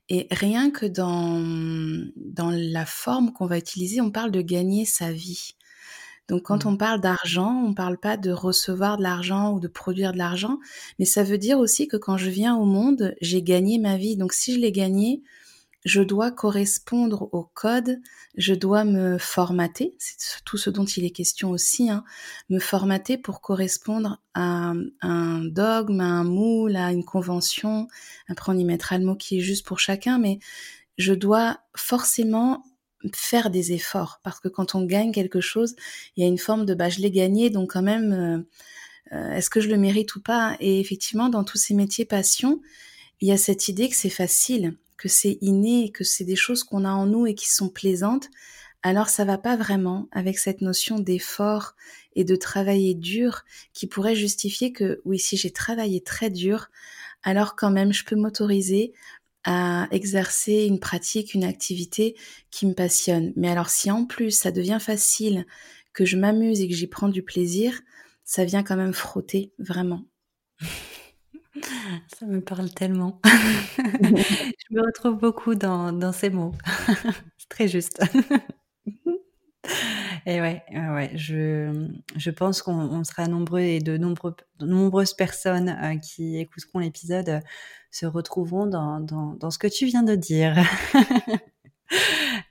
Et 0.08 0.28
rien 0.30 0.70
que 0.70 0.84
dans, 0.84 1.40
dans 2.16 2.50
la 2.50 2.84
forme 2.84 3.32
qu'on 3.32 3.46
va 3.46 3.56
utiliser, 3.56 4.00
on 4.02 4.10
parle 4.10 4.30
de 4.30 4.42
gagner 4.42 4.84
sa 4.84 5.10
vie. 5.10 5.54
Donc 6.28 6.42
quand 6.42 6.64
mmh. 6.64 6.68
on 6.68 6.76
parle 6.76 7.00
d'argent, 7.00 7.64
on 7.66 7.74
parle 7.74 7.98
pas 7.98 8.16
de 8.16 8.30
recevoir 8.30 8.96
de 8.96 9.02
l'argent 9.02 9.52
ou 9.52 9.60
de 9.60 9.68
produire 9.68 10.12
de 10.12 10.18
l'argent, 10.18 10.58
mais 10.98 11.04
ça 11.04 11.24
veut 11.24 11.38
dire 11.38 11.58
aussi 11.58 11.88
que 11.88 11.96
quand 11.96 12.16
je 12.16 12.30
viens 12.30 12.56
au 12.56 12.64
monde, 12.64 13.14
j'ai 13.20 13.42
gagné 13.42 13.78
ma 13.78 13.96
vie. 13.96 14.16
Donc 14.16 14.32
si 14.32 14.54
je 14.54 14.58
l'ai 14.58 14.72
gagné, 14.72 15.22
je 15.84 16.00
dois 16.00 16.30
correspondre 16.30 17.28
au 17.32 17.44
code, 17.54 18.00
je 18.36 18.54
dois 18.54 18.84
me 18.84 19.18
formater, 19.18 19.94
c'est 19.98 20.44
tout 20.44 20.56
ce 20.56 20.70
dont 20.70 20.84
il 20.84 21.04
est 21.04 21.10
question 21.10 21.50
aussi, 21.50 21.90
hein, 21.90 22.04
me 22.50 22.60
formater 22.60 23.18
pour 23.18 23.40
correspondre 23.40 24.20
à 24.34 24.72
un 25.00 25.44
dogme, 25.44 26.00
à 26.00 26.04
un 26.04 26.24
moule, 26.24 26.76
à 26.76 26.92
une 26.92 27.04
convention. 27.04 27.88
Après, 28.28 28.52
on 28.52 28.58
y 28.58 28.64
mettra 28.64 28.96
le 28.98 29.04
mot 29.04 29.16
qui 29.16 29.38
est 29.38 29.42
juste 29.42 29.66
pour 29.66 29.80
chacun, 29.80 30.18
mais 30.18 30.38
je 30.98 31.14
dois 31.14 31.58
forcément 31.74 32.64
faire 33.12 33.50
des 33.50 33.72
efforts 33.72 34.20
parce 34.22 34.38
que 34.38 34.48
quand 34.48 34.76
on 34.76 34.84
gagne 34.84 35.10
quelque 35.10 35.40
chose, 35.40 35.74
il 36.16 36.22
y 36.22 36.24
a 36.24 36.28
une 36.28 36.38
forme 36.38 36.64
de 36.64 36.74
bah 36.74 36.88
je 36.88 37.00
l'ai 37.00 37.10
gagné, 37.10 37.50
donc 37.50 37.72
quand 37.72 37.82
même, 37.82 38.12
euh, 38.12 39.16
euh, 39.16 39.32
est-ce 39.32 39.50
que 39.50 39.60
je 39.60 39.68
le 39.68 39.76
mérite 39.76 40.14
ou 40.14 40.22
pas? 40.22 40.56
Et 40.60 40.78
effectivement, 40.78 41.28
dans 41.28 41.42
tous 41.42 41.58
ces 41.58 41.74
métiers 41.74 42.04
passion, 42.04 42.60
il 43.20 43.26
y 43.26 43.32
a 43.32 43.36
cette 43.36 43.66
idée 43.66 43.88
que 43.88 43.96
c'est 43.96 44.10
facile 44.10 44.76
que 45.02 45.08
c'est 45.08 45.36
inné, 45.40 45.90
que 45.90 46.04
c'est 46.04 46.22
des 46.22 46.36
choses 46.36 46.62
qu'on 46.62 46.84
a 46.84 46.92
en 46.92 47.06
nous 47.06 47.26
et 47.26 47.34
qui 47.34 47.50
sont 47.50 47.68
plaisantes, 47.68 48.28
alors 48.84 49.08
ça 49.08 49.24
va 49.24 49.36
pas 49.36 49.56
vraiment 49.56 50.06
avec 50.12 50.38
cette 50.38 50.60
notion 50.60 51.00
d'effort 51.00 51.74
et 52.14 52.22
de 52.22 52.36
travailler 52.36 52.94
dur 52.94 53.42
qui 53.72 53.88
pourrait 53.88 54.14
justifier 54.14 54.72
que 54.72 55.00
oui, 55.04 55.18
si 55.18 55.36
j'ai 55.36 55.50
travaillé 55.50 56.04
très 56.04 56.30
dur, 56.30 56.68
alors 57.24 57.56
quand 57.56 57.72
même 57.72 57.92
je 57.92 58.04
peux 58.04 58.14
m'autoriser 58.14 58.92
à 59.42 59.88
exercer 59.90 60.66
une 60.66 60.78
pratique, 60.78 61.34
une 61.34 61.42
activité 61.42 62.14
qui 62.52 62.64
me 62.66 62.74
passionne. 62.74 63.32
Mais 63.34 63.48
alors 63.48 63.70
si 63.70 63.90
en 63.90 64.04
plus 64.04 64.30
ça 64.30 64.52
devient 64.52 64.78
facile, 64.80 65.46
que 65.92 66.04
je 66.04 66.16
m'amuse 66.16 66.60
et 66.60 66.68
que 66.68 66.74
j'y 66.74 66.86
prends 66.86 67.08
du 67.08 67.24
plaisir, 67.24 67.80
ça 68.22 68.44
vient 68.44 68.62
quand 68.62 68.76
même 68.76 68.94
frotter 68.94 69.52
vraiment. 69.58 70.04
Ça 72.18 72.26
me 72.26 72.40
parle 72.40 72.70
tellement. 72.70 73.20
Je 73.24 74.74
me 74.74 74.82
retrouve 74.82 75.18
beaucoup 75.18 75.54
dans, 75.54 75.92
dans 75.92 76.12
ces 76.12 76.30
mots. 76.30 76.54
C'est 77.38 77.48
très 77.48 77.68
juste. 77.68 78.02
Et 80.26 80.40
ouais, 80.40 80.62
ouais, 80.72 81.10
je, 81.16 81.88
je 82.16 82.30
pense 82.30 82.62
qu'on 82.62 83.02
sera 83.04 83.26
nombreux 83.26 83.60
et 83.60 83.80
de, 83.80 83.96
nombreux, 83.96 84.36
nombreuses 84.60 85.14
personnes 85.14 85.76
euh, 85.82 85.96
qui 85.98 86.38
écouteront 86.38 86.78
l'épisode 86.78 87.28
euh, 87.28 87.40
se 87.90 88.06
retrouveront 88.06 88.66
dans, 88.66 89.00
dans, 89.00 89.34
dans, 89.34 89.50
ce 89.50 89.58
que 89.58 89.66
tu 89.66 89.86
viens 89.86 90.04
de 90.04 90.14
dire. 90.14 90.56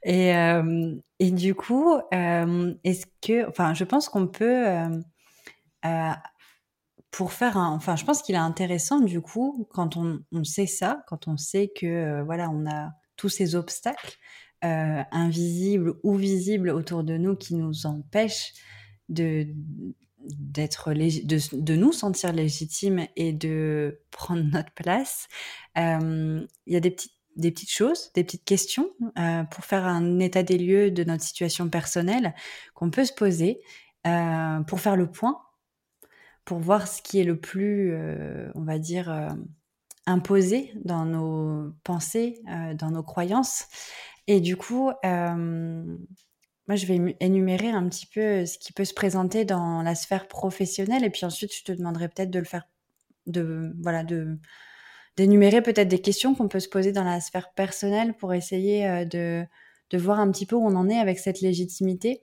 et, 0.04 0.36
euh, 0.36 0.96
et 1.20 1.32
du 1.32 1.56
coup, 1.56 1.98
est-ce 2.12 3.06
que, 3.22 3.48
enfin, 3.48 3.74
je 3.74 3.86
pense 3.86 4.10
qu'on 4.10 4.28
peut, 4.28 4.66
pour 7.12 7.34
faire 7.34 7.58
un, 7.58 7.76
enfin, 7.76 7.96
je 7.96 8.06
pense 8.06 8.22
qu'il 8.22 8.36
est 8.36 8.40
intéressant 8.40 9.00
du 9.00 9.22
coup 9.22 9.68
quand 9.72 9.98
on, 9.98 10.22
on, 10.32 10.44
sait 10.44 10.66
ça, 10.66 11.04
quand 11.08 11.28
on 11.28 11.38
sait 11.38 11.72
que 11.76 12.22
voilà, 12.24 12.50
on 12.50 12.66
a 12.70 12.92
tous 13.18 13.30
ces 13.30 13.56
obstacles 13.56 14.18
euh, 14.64 15.04
invisibles 15.12 15.96
ou 16.04 16.16
visibles 16.16 16.70
autour 16.70 17.04
de 17.04 17.18
nous 17.18 17.36
qui 17.36 17.56
nous 17.56 17.86
empêchent 17.86 18.54
de 19.10 19.48
d'être 20.24 20.94
de, 20.94 21.58
de, 21.58 21.76
nous 21.76 21.92
sentir 21.92 22.32
légitimes 22.32 23.08
et 23.16 23.34
de 23.34 24.02
prendre 24.12 24.44
notre 24.44 24.72
place. 24.74 25.28
Euh, 25.80 26.46
il 26.68 26.74
y 26.74 26.76
a 26.76 26.80
des 26.80 26.92
petites 26.92 27.14
des 27.38 27.52
petites 27.52 27.72
choses, 27.72 28.12
des 28.14 28.24
petites 28.24 28.44
questions 28.44 28.90
euh, 29.18 29.44
pour 29.46 29.64
faire 29.64 29.86
un 29.86 30.20
état 30.20 30.44
des 30.44 30.58
lieux 30.58 30.92
de 30.92 31.04
notre 31.04 31.24
situation 31.24 31.70
personnelle 31.70 32.34
qu'on 32.74 32.92
peut 32.92 33.06
se 33.06 33.14
poser 33.14 33.62
euh, 34.06 34.60
pour 34.62 34.80
faire 34.80 34.96
le 34.96 35.10
point, 35.10 35.42
pour 36.46 36.60
voir 36.60 36.88
ce 36.88 37.02
qui 37.02 37.20
est 37.20 37.24
le 37.24 37.40
plus, 37.40 37.94
euh, 37.94 38.50
on 38.56 38.64
va 38.64 38.80
dire, 38.80 39.12
euh, 39.12 39.30
imposé 40.06 40.74
dans 40.84 41.06
nos 41.06 41.74
pensées, 41.84 42.42
dans 42.76 42.90
nos 42.90 43.04
croyances, 43.04 43.68
et 44.28 44.40
du 44.40 44.56
coup, 44.56 44.92
euh, 45.04 45.98
moi, 46.68 46.76
je 46.76 46.86
vais 46.86 47.18
énumérer 47.20 47.70
un 47.70 47.88
petit 47.90 48.06
peu 48.06 48.46
ce 48.46 48.58
qui 48.58 48.72
peut 48.72 48.86
se 48.86 48.94
présenter 48.94 49.46
dans 49.46 49.82
la 49.82 49.96
sphère 49.96 50.28
professionnelle, 50.28 51.04
et 51.04 51.10
puis 51.10 51.26
ensuite, 51.26 51.54
je 51.56 51.64
te 51.64 51.72
demanderai 51.72 52.08
peut-être 52.08 52.32
de 52.32 52.40
le 52.40 52.46
faire, 52.46 52.68
de 53.28 53.74
voilà, 53.82 54.04
de 54.04 54.38
d'énumérer 55.18 55.62
peut-être 55.62 55.90
des 55.90 56.00
questions 56.00 56.34
qu'on 56.34 56.48
peut 56.48 56.62
se 56.62 56.70
poser 56.70 56.94
dans 56.94 57.04
la 57.04 57.20
sphère 57.20 57.52
personnelle 57.52 58.14
pour 58.14 58.34
essayer 58.34 58.88
euh, 58.88 59.04
de 59.04 59.98
voir 59.98 60.22
un 60.22 60.32
petit 60.32 60.46
peu 60.46 60.56
où 60.56 60.66
on 60.66 60.76
en 60.76 60.88
est 60.88 60.98
avec 60.98 61.20
cette 61.20 61.42
légitimité. 61.42 62.22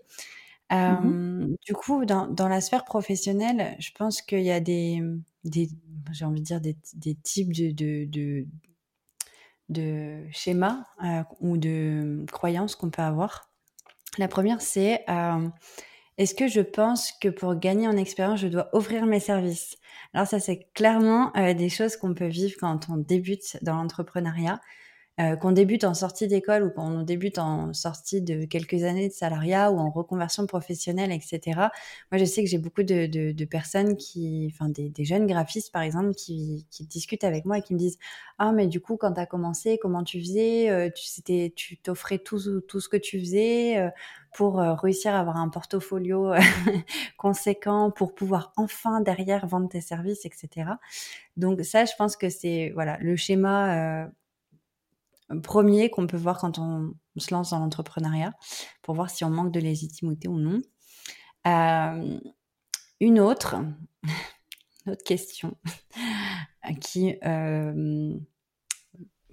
Mmh 0.71 1.57
Du 1.67 1.73
coup, 1.73 2.05
dans, 2.05 2.27
dans, 2.27 2.49
la 2.49 2.61
sphère 2.61 2.85
professionnelle, 2.85 3.75
je 3.79 3.91
pense 3.93 4.21
qu'il 4.21 4.43
y 4.43 4.51
a 4.51 4.61
des, 4.61 5.03
des 5.45 5.71
j'ai 6.13 6.25
envie 6.25 6.41
de 6.41 6.47
dire 6.47 6.61
des, 6.61 6.77
des 6.95 7.15
types 7.15 7.53
de, 7.53 7.71
de, 7.73 8.47
de 9.69 10.27
schémas 10.31 10.85
ou 11.41 11.57
de 11.57 12.25
croyances 12.31 12.77
qu'on 12.77 12.91
peut 12.91 13.03
avoir. 13.03 13.51
La 14.19 14.29
première, 14.29 14.61
c'est 14.61 15.05
est-ce 16.19 16.35
que 16.35 16.49
je 16.49 16.61
pense 16.61 17.13
que 17.13 17.29
pour 17.29 17.55
gagner 17.55 17.87
en 17.87 17.97
expérience, 17.97 18.41
je 18.41 18.49
dois 18.49 18.69
offrir 18.73 19.07
mes 19.07 19.21
services? 19.21 19.77
Alors 20.13 20.27
ça, 20.27 20.41
c'est 20.41 20.69
clairement 20.75 21.31
des 21.35 21.69
choses 21.69 21.97
qu'on 21.97 22.15
peut 22.15 22.27
vivre 22.27 22.57
quand 22.61 22.89
on 22.91 22.97
débute 22.97 23.57
dans 23.63 23.77
l'entrepreneuriat. 23.77 24.61
Euh, 25.21 25.35
qu'on 25.35 25.51
débute 25.51 25.83
en 25.83 25.95
sortie 25.95 26.29
d'école 26.29 26.63
ou 26.63 26.71
qu'on 26.71 27.03
débute 27.03 27.39
en 27.39 27.73
sortie 27.73 28.23
de 28.23 28.45
quelques 28.45 28.85
années 28.85 29.09
de 29.09 29.13
salariat 29.13 29.73
ou 29.73 29.79
en 29.79 29.91
reconversion 29.91 30.47
professionnelle, 30.47 31.11
etc. 31.11 31.71
Moi, 32.13 32.19
je 32.21 32.25
sais 32.25 32.45
que 32.45 32.49
j'ai 32.49 32.59
beaucoup 32.59 32.85
de, 32.85 33.45
personnes 33.47 33.97
qui, 33.97 34.49
enfin 34.53 34.69
des, 34.69 35.05
jeunes 35.05 35.27
graphistes 35.27 35.73
par 35.73 35.83
exemple, 35.83 36.15
qui, 36.15 36.67
discutent 36.83 37.25
avec 37.25 37.47
moi 37.47 37.59
et 37.59 37.63
qui 37.63 37.75
me 37.75 37.79
disent 37.81 37.99
ah 38.39 38.53
mais 38.53 38.69
du 38.69 38.81
coup 38.81 38.97
quand 38.97 39.13
tu 39.15 39.21
as 39.21 39.27
commencé, 39.27 39.77
comment 39.83 40.05
tu 40.05 40.21
faisais 40.21 40.71
euh, 40.71 40.89
Tu 40.95 41.51
tu 41.51 41.77
t'offrais 41.79 42.19
tout, 42.19 42.39
ce 42.39 42.89
que 42.89 42.97
tu 42.97 43.19
faisais 43.19 43.79
euh, 43.79 43.91
pour 44.37 44.59
réussir 44.59 45.15
à 45.15 45.19
avoir 45.19 45.39
un 45.39 45.49
portfolio 45.49 46.33
conséquent, 47.17 47.91
pour 47.91 48.15
pouvoir 48.15 48.53
enfin 48.57 49.01
derrière 49.01 49.49
vendre 49.49 49.69
tes 49.69 49.81
services, 49.81 50.25
etc. 50.27 50.71
Donc 51.37 51.61
ça, 51.65 51.87
je 51.87 51.93
pense 51.99 52.17
que 52.17 52.29
c'est 52.29 52.71
voilà 52.75 52.99
le 53.01 53.17
schéma 53.17 54.09
premier 55.43 55.91
qu'on 55.91 56.07
peut 56.07 56.17
voir 56.17 56.39
quand 56.39 56.59
on, 56.59 56.95
se 57.17 57.35
lance 57.35 57.51
dans 57.51 57.59
l'entrepreneuriat 57.59 58.33
pour 58.83 58.95
voir 58.95 59.11
si 59.11 59.25
on 59.25 59.31
manque 59.31 59.53
de 59.53 59.59
légitimité 59.59 60.29
ou 60.29 60.39
non. 60.39 60.61
Euh, 61.47 62.21
une 63.01 63.19
autre, 63.19 63.57
une 64.87 64.93
autre 64.93 65.05
question 65.05 65.57
qui 66.81 67.17
euh, 67.25 68.15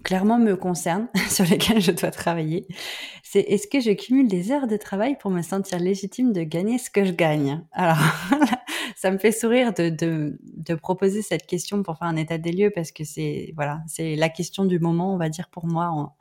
clairement 0.06 0.38
me 0.38 0.56
concerne, 0.56 1.08
sur 1.28 1.44
lesquelles 1.44 1.80
je 1.80 1.90
dois 1.90 2.12
travailler, 2.12 2.68
c'est 3.24 3.40
est-ce 3.40 3.66
que 3.66 3.80
je 3.80 3.90
cumule 3.90 4.28
des 4.28 4.52
heures 4.52 4.68
de 4.68 4.76
travail 4.76 5.16
pour 5.18 5.32
me 5.32 5.42
sentir 5.42 5.80
légitime 5.80 6.32
de 6.32 6.42
gagner 6.42 6.78
ce 6.78 6.90
que 6.90 7.04
je 7.04 7.12
gagne? 7.12 7.64
Alors, 7.72 7.98
ça 8.96 9.10
me 9.10 9.18
fait 9.18 9.30
sourire 9.30 9.74
de, 9.74 9.90
de, 9.90 10.38
de, 10.42 10.74
proposer 10.74 11.20
cette 11.20 11.46
question 11.46 11.82
pour 11.82 11.98
faire 11.98 12.08
un 12.08 12.16
état 12.16 12.38
des 12.38 12.50
lieux 12.50 12.72
parce 12.74 12.92
que 12.92 13.04
c'est 13.04 13.52
voilà, 13.54 13.82
c'est 13.86 14.16
la 14.16 14.30
question 14.30 14.64
du 14.64 14.80
moment, 14.80 15.12
on 15.14 15.18
va 15.18 15.28
dire 15.28 15.50
pour 15.50 15.66
moi 15.66 15.88
en, 15.90 16.16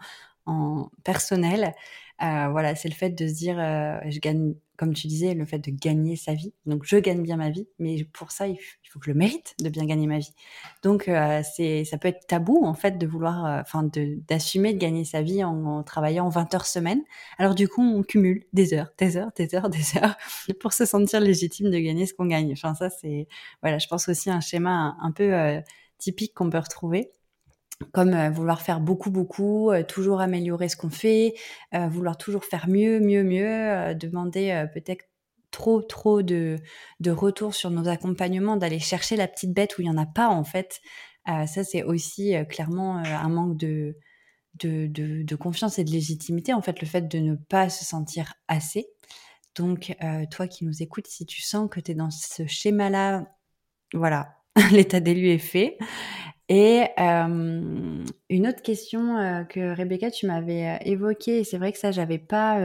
en 0.45 0.91
personnel. 1.05 1.73
Euh, 2.21 2.47
voilà, 2.49 2.75
c'est 2.75 2.87
le 2.87 2.95
fait 2.95 3.09
de 3.09 3.27
se 3.27 3.33
dire, 3.33 3.59
euh, 3.59 3.97
je 4.07 4.19
gagne, 4.19 4.53
comme 4.77 4.93
tu 4.93 5.07
disais, 5.07 5.33
le 5.33 5.45
fait 5.45 5.59
de 5.59 5.71
gagner 5.71 6.15
sa 6.15 6.33
vie. 6.33 6.53
Donc, 6.65 6.83
je 6.85 6.95
gagne 6.97 7.21
bien 7.21 7.35
ma 7.35 7.49
vie, 7.49 7.67
mais 7.77 8.03
pour 8.13 8.31
ça, 8.31 8.47
il 8.47 8.57
faut 8.89 8.99
que 8.99 9.05
je 9.07 9.11
le 9.11 9.17
mérite 9.17 9.53
de 9.61 9.69
bien 9.69 9.85
gagner 9.85 10.07
ma 10.07 10.19
vie. 10.19 10.33
Donc, 10.81 11.09
euh, 11.09 11.41
c'est, 11.55 11.83
ça 11.83 11.97
peut 11.97 12.07
être 12.07 12.25
tabou 12.27 12.65
en 12.65 12.73
fait 12.73 12.97
de 12.97 13.05
vouloir, 13.05 13.45
euh, 13.45 13.61
enfin, 13.61 13.89
d'assumer 14.27 14.73
de 14.73 14.77
gagner 14.79 15.03
sa 15.03 15.21
vie 15.21 15.43
en, 15.43 15.65
en, 15.65 15.83
travaillant 15.83 16.29
20 16.29 16.53
heures 16.53 16.65
semaine. 16.65 17.01
Alors, 17.37 17.53
du 17.53 17.67
coup, 17.67 17.81
on 17.81 18.01
cumule 18.03 18.45
des 18.53 18.73
heures, 18.73 18.91
des 18.97 19.17
heures, 19.17 19.31
des 19.35 19.53
heures, 19.55 19.69
des 19.69 19.97
heures 19.97 20.15
pour 20.61 20.73
se 20.73 20.85
sentir 20.85 21.19
légitime 21.19 21.69
de 21.69 21.79
gagner 21.79 22.05
ce 22.05 22.13
qu'on 22.13 22.27
gagne. 22.27 22.53
Enfin, 22.53 22.75
ça, 22.75 22.89
c'est, 22.89 23.27
voilà, 23.61 23.77
je 23.77 23.87
pense 23.87 24.07
aussi 24.07 24.29
un 24.29 24.39
schéma 24.39 24.71
un, 24.71 24.97
un 25.01 25.11
peu 25.11 25.33
euh, 25.33 25.59
typique 25.97 26.33
qu'on 26.33 26.49
peut 26.49 26.59
retrouver 26.59 27.11
comme 27.91 28.29
vouloir 28.29 28.61
faire 28.61 28.79
beaucoup, 28.79 29.11
beaucoup, 29.11 29.71
toujours 29.87 30.21
améliorer 30.21 30.69
ce 30.69 30.77
qu'on 30.77 30.89
fait, 30.89 31.33
vouloir 31.73 32.17
toujours 32.17 32.45
faire 32.45 32.67
mieux, 32.69 32.99
mieux, 32.99 33.23
mieux, 33.23 33.93
demander 33.95 34.65
peut-être 34.73 35.05
trop, 35.51 35.81
trop 35.81 36.21
de, 36.21 36.57
de 36.99 37.11
retour 37.11 37.53
sur 37.53 37.69
nos 37.71 37.87
accompagnements, 37.87 38.57
d'aller 38.57 38.79
chercher 38.79 39.15
la 39.15 39.27
petite 39.27 39.53
bête 39.53 39.77
où 39.77 39.81
il 39.81 39.85
n'y 39.85 39.89
en 39.89 39.97
a 39.97 40.05
pas 40.05 40.29
en 40.29 40.43
fait. 40.43 40.79
ça, 41.25 41.63
c'est 41.63 41.83
aussi 41.83 42.33
clairement 42.49 42.97
un 42.97 43.29
manque 43.29 43.57
de, 43.57 43.97
de, 44.59 44.87
de, 45.23 45.35
confiance 45.35 45.79
et 45.79 45.83
de 45.83 45.91
légitimité, 45.91 46.53
en 46.53 46.61
fait, 46.61 46.79
le 46.81 46.87
fait 46.87 47.07
de 47.07 47.19
ne 47.19 47.35
pas 47.35 47.69
se 47.69 47.85
sentir 47.85 48.33
assez. 48.47 48.87
Donc, 49.55 49.95
toi 50.31 50.47
qui 50.47 50.65
nous 50.65 50.81
écoutes, 50.81 51.07
si 51.07 51.25
tu 51.25 51.41
sens 51.41 51.69
que 51.69 51.79
tu 51.79 51.91
es 51.91 51.95
dans 51.95 52.11
ce 52.11 52.45
schéma-là, 52.45 53.25
voilà, 53.93 54.35
l'état 54.71 54.99
lieux 54.99 55.31
est 55.31 55.37
fait. 55.37 55.77
Et 56.47 56.83
euh, 56.99 58.03
une 58.29 58.47
autre 58.47 58.61
question 58.61 59.17
euh, 59.17 59.43
que 59.43 59.75
Rebecca, 59.75 60.11
tu 60.11 60.27
m'avais 60.27 60.67
euh, 60.67 60.77
évoquée, 60.81 61.39
et 61.39 61.43
c'est 61.43 61.57
vrai 61.57 61.71
que 61.71 61.79
ça, 61.79 61.91
j'avais 61.91 62.19
pas, 62.19 62.59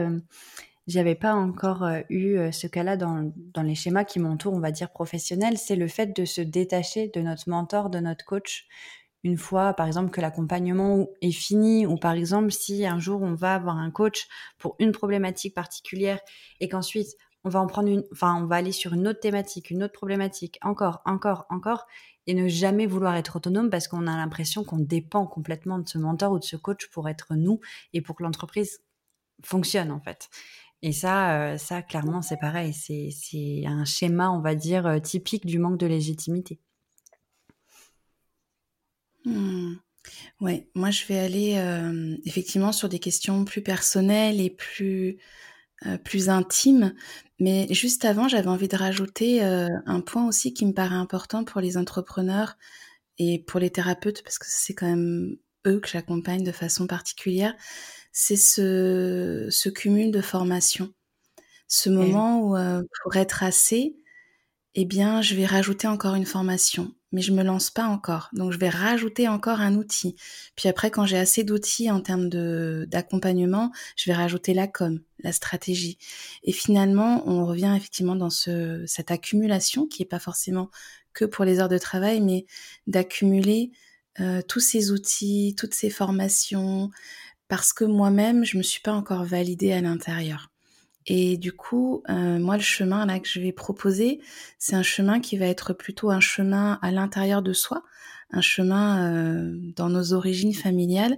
pas 1.19 1.33
encore 1.33 1.87
eu 2.09 2.51
ce 2.51 2.67
cas-là 2.67 2.97
dans, 2.97 3.31
dans 3.35 3.63
les 3.63 3.75
schémas 3.75 4.03
qui 4.03 4.19
m'entourent, 4.19 4.53
on 4.53 4.59
va 4.59 4.71
dire 4.71 4.91
professionnels, 4.91 5.57
c'est 5.57 5.75
le 5.75 5.87
fait 5.87 6.15
de 6.15 6.25
se 6.25 6.41
détacher 6.41 7.09
de 7.13 7.21
notre 7.21 7.49
mentor, 7.49 7.89
de 7.89 7.99
notre 7.99 8.23
coach, 8.23 8.67
une 9.23 9.37
fois, 9.37 9.73
par 9.73 9.87
exemple, 9.87 10.09
que 10.11 10.21
l'accompagnement 10.21 11.07
est 11.21 11.31
fini, 11.31 11.85
ou 11.85 11.95
par 11.95 12.13
exemple, 12.13 12.51
si 12.51 12.85
un 12.85 12.99
jour 12.99 13.21
on 13.21 13.35
va 13.35 13.55
avoir 13.55 13.77
un 13.77 13.91
coach 13.91 14.27
pour 14.57 14.75
une 14.79 14.91
problématique 14.91 15.53
particulière 15.53 16.19
et 16.59 16.67
qu'ensuite 16.67 17.15
on 17.43 17.49
va 17.49 17.59
en 17.59 17.67
prendre 17.67 17.89
une, 17.89 18.03
enfin, 18.11 18.35
on 18.41 18.45
va 18.45 18.57
aller 18.57 18.71
sur 18.71 18.93
une 18.93 19.07
autre 19.07 19.19
thématique, 19.19 19.71
une 19.71 19.83
autre 19.83 19.93
problématique, 19.93 20.59
encore, 20.61 21.01
encore, 21.05 21.45
encore, 21.49 21.87
et 22.27 22.33
ne 22.33 22.47
jamais 22.47 22.85
vouloir 22.85 23.15
être 23.15 23.37
autonome 23.37 23.69
parce 23.69 23.87
qu'on 23.87 24.07
a 24.07 24.15
l'impression 24.15 24.63
qu'on 24.63 24.79
dépend 24.79 25.25
complètement 25.25 25.79
de 25.79 25.87
ce 25.87 25.97
mentor 25.97 26.33
ou 26.33 26.39
de 26.39 26.43
ce 26.43 26.55
coach 26.55 26.87
pour 26.87 27.09
être 27.09 27.35
nous 27.35 27.59
et 27.93 28.01
pour 28.01 28.15
que 28.15 28.23
l'entreprise 28.23 28.81
fonctionne 29.43 29.91
en 29.91 29.99
fait. 29.99 30.29
Et 30.83 30.93
ça, 30.93 31.53
euh, 31.53 31.57
ça 31.57 31.81
clairement, 31.81 32.21
c'est 32.21 32.37
pareil. 32.37 32.73
C'est 32.73 33.63
un 33.65 33.85
schéma, 33.85 34.31
on 34.31 34.39
va 34.39 34.55
dire, 34.55 34.87
euh, 34.87 34.99
typique 34.99 35.45
du 35.45 35.59
manque 35.59 35.77
de 35.77 35.85
légitimité. 35.85 36.59
Mmh. 39.25 39.75
Ouais, 40.39 40.67
moi 40.73 40.89
je 40.89 41.05
vais 41.05 41.19
aller 41.19 41.57
euh, 41.57 42.17
effectivement 42.25 42.71
sur 42.71 42.89
des 42.89 42.97
questions 42.97 43.45
plus 43.45 43.61
personnelles 43.61 44.41
et 44.41 44.49
plus 44.49 45.19
euh, 45.85 45.97
plus 45.97 46.29
intime. 46.29 46.93
Mais 47.39 47.67
juste 47.73 48.05
avant, 48.05 48.27
j'avais 48.27 48.47
envie 48.47 48.67
de 48.67 48.77
rajouter 48.77 49.43
euh, 49.43 49.67
un 49.85 50.01
point 50.01 50.27
aussi 50.27 50.53
qui 50.53 50.65
me 50.65 50.73
paraît 50.73 50.95
important 50.95 51.43
pour 51.43 51.61
les 51.61 51.77
entrepreneurs 51.77 52.57
et 53.17 53.39
pour 53.47 53.59
les 53.59 53.69
thérapeutes, 53.71 54.23
parce 54.23 54.39
que 54.39 54.45
c'est 54.47 54.73
quand 54.73 54.87
même 54.87 55.37
eux 55.67 55.79
que 55.79 55.89
j'accompagne 55.89 56.43
de 56.43 56.51
façon 56.51 56.87
particulière, 56.87 57.55
c'est 58.11 58.35
ce, 58.35 59.47
ce 59.51 59.69
cumul 59.69 60.11
de 60.11 60.21
formation. 60.21 60.93
Ce 61.67 61.89
moment 61.89 62.39
où, 62.41 62.57
euh, 62.57 62.83
pour 63.03 63.15
être 63.15 63.43
assez, 63.43 63.95
eh 64.75 64.85
bien, 64.85 65.21
je 65.21 65.35
vais 65.35 65.45
rajouter 65.45 65.87
encore 65.87 66.15
une 66.15 66.25
formation. 66.25 66.93
Mais 67.11 67.21
je 67.21 67.31
me 67.31 67.43
lance 67.43 67.69
pas 67.69 67.85
encore. 67.85 68.29
Donc 68.33 68.51
je 68.51 68.57
vais 68.57 68.69
rajouter 68.69 69.27
encore 69.27 69.61
un 69.61 69.75
outil. 69.75 70.15
Puis 70.55 70.69
après, 70.69 70.91
quand 70.91 71.05
j'ai 71.05 71.17
assez 71.17 71.43
d'outils 71.43 71.91
en 71.91 72.01
termes 72.01 72.29
d'accompagnement, 72.85 73.71
je 73.95 74.09
vais 74.09 74.15
rajouter 74.15 74.53
la 74.53 74.67
com, 74.67 74.99
la 75.19 75.31
stratégie. 75.31 75.97
Et 76.43 76.51
finalement, 76.51 77.23
on 77.27 77.45
revient 77.45 77.73
effectivement 77.75 78.15
dans 78.15 78.29
ce, 78.29 78.83
cette 78.87 79.11
accumulation 79.11 79.87
qui 79.87 80.03
est 80.03 80.05
pas 80.05 80.19
forcément 80.19 80.69
que 81.13 81.25
pour 81.25 81.45
les 81.45 81.59
heures 81.59 81.69
de 81.69 81.77
travail, 81.77 82.21
mais 82.21 82.45
d'accumuler 82.87 83.71
euh, 84.19 84.41
tous 84.47 84.59
ces 84.59 84.91
outils, 84.91 85.55
toutes 85.57 85.73
ces 85.73 85.89
formations, 85.89 86.89
parce 87.47 87.73
que 87.73 87.83
moi-même, 87.85 88.45
je 88.45 88.57
me 88.57 88.63
suis 88.63 88.81
pas 88.81 88.93
encore 88.93 89.25
validée 89.25 89.73
à 89.73 89.81
l'intérieur. 89.81 90.50
Et 91.07 91.37
du 91.37 91.51
coup, 91.51 92.03
euh, 92.09 92.39
moi, 92.39 92.57
le 92.57 92.63
chemin 92.63 93.05
là 93.05 93.19
que 93.19 93.27
je 93.27 93.39
vais 93.39 93.51
proposer, 93.51 94.21
c'est 94.59 94.75
un 94.75 94.83
chemin 94.83 95.19
qui 95.19 95.37
va 95.37 95.47
être 95.47 95.73
plutôt 95.73 96.11
un 96.11 96.19
chemin 96.19 96.79
à 96.81 96.91
l'intérieur 96.91 97.41
de 97.41 97.53
soi, 97.53 97.83
un 98.31 98.41
chemin 98.41 99.13
euh, 99.13 99.57
dans 99.75 99.89
nos 99.89 100.13
origines 100.13 100.53
familiales. 100.53 101.17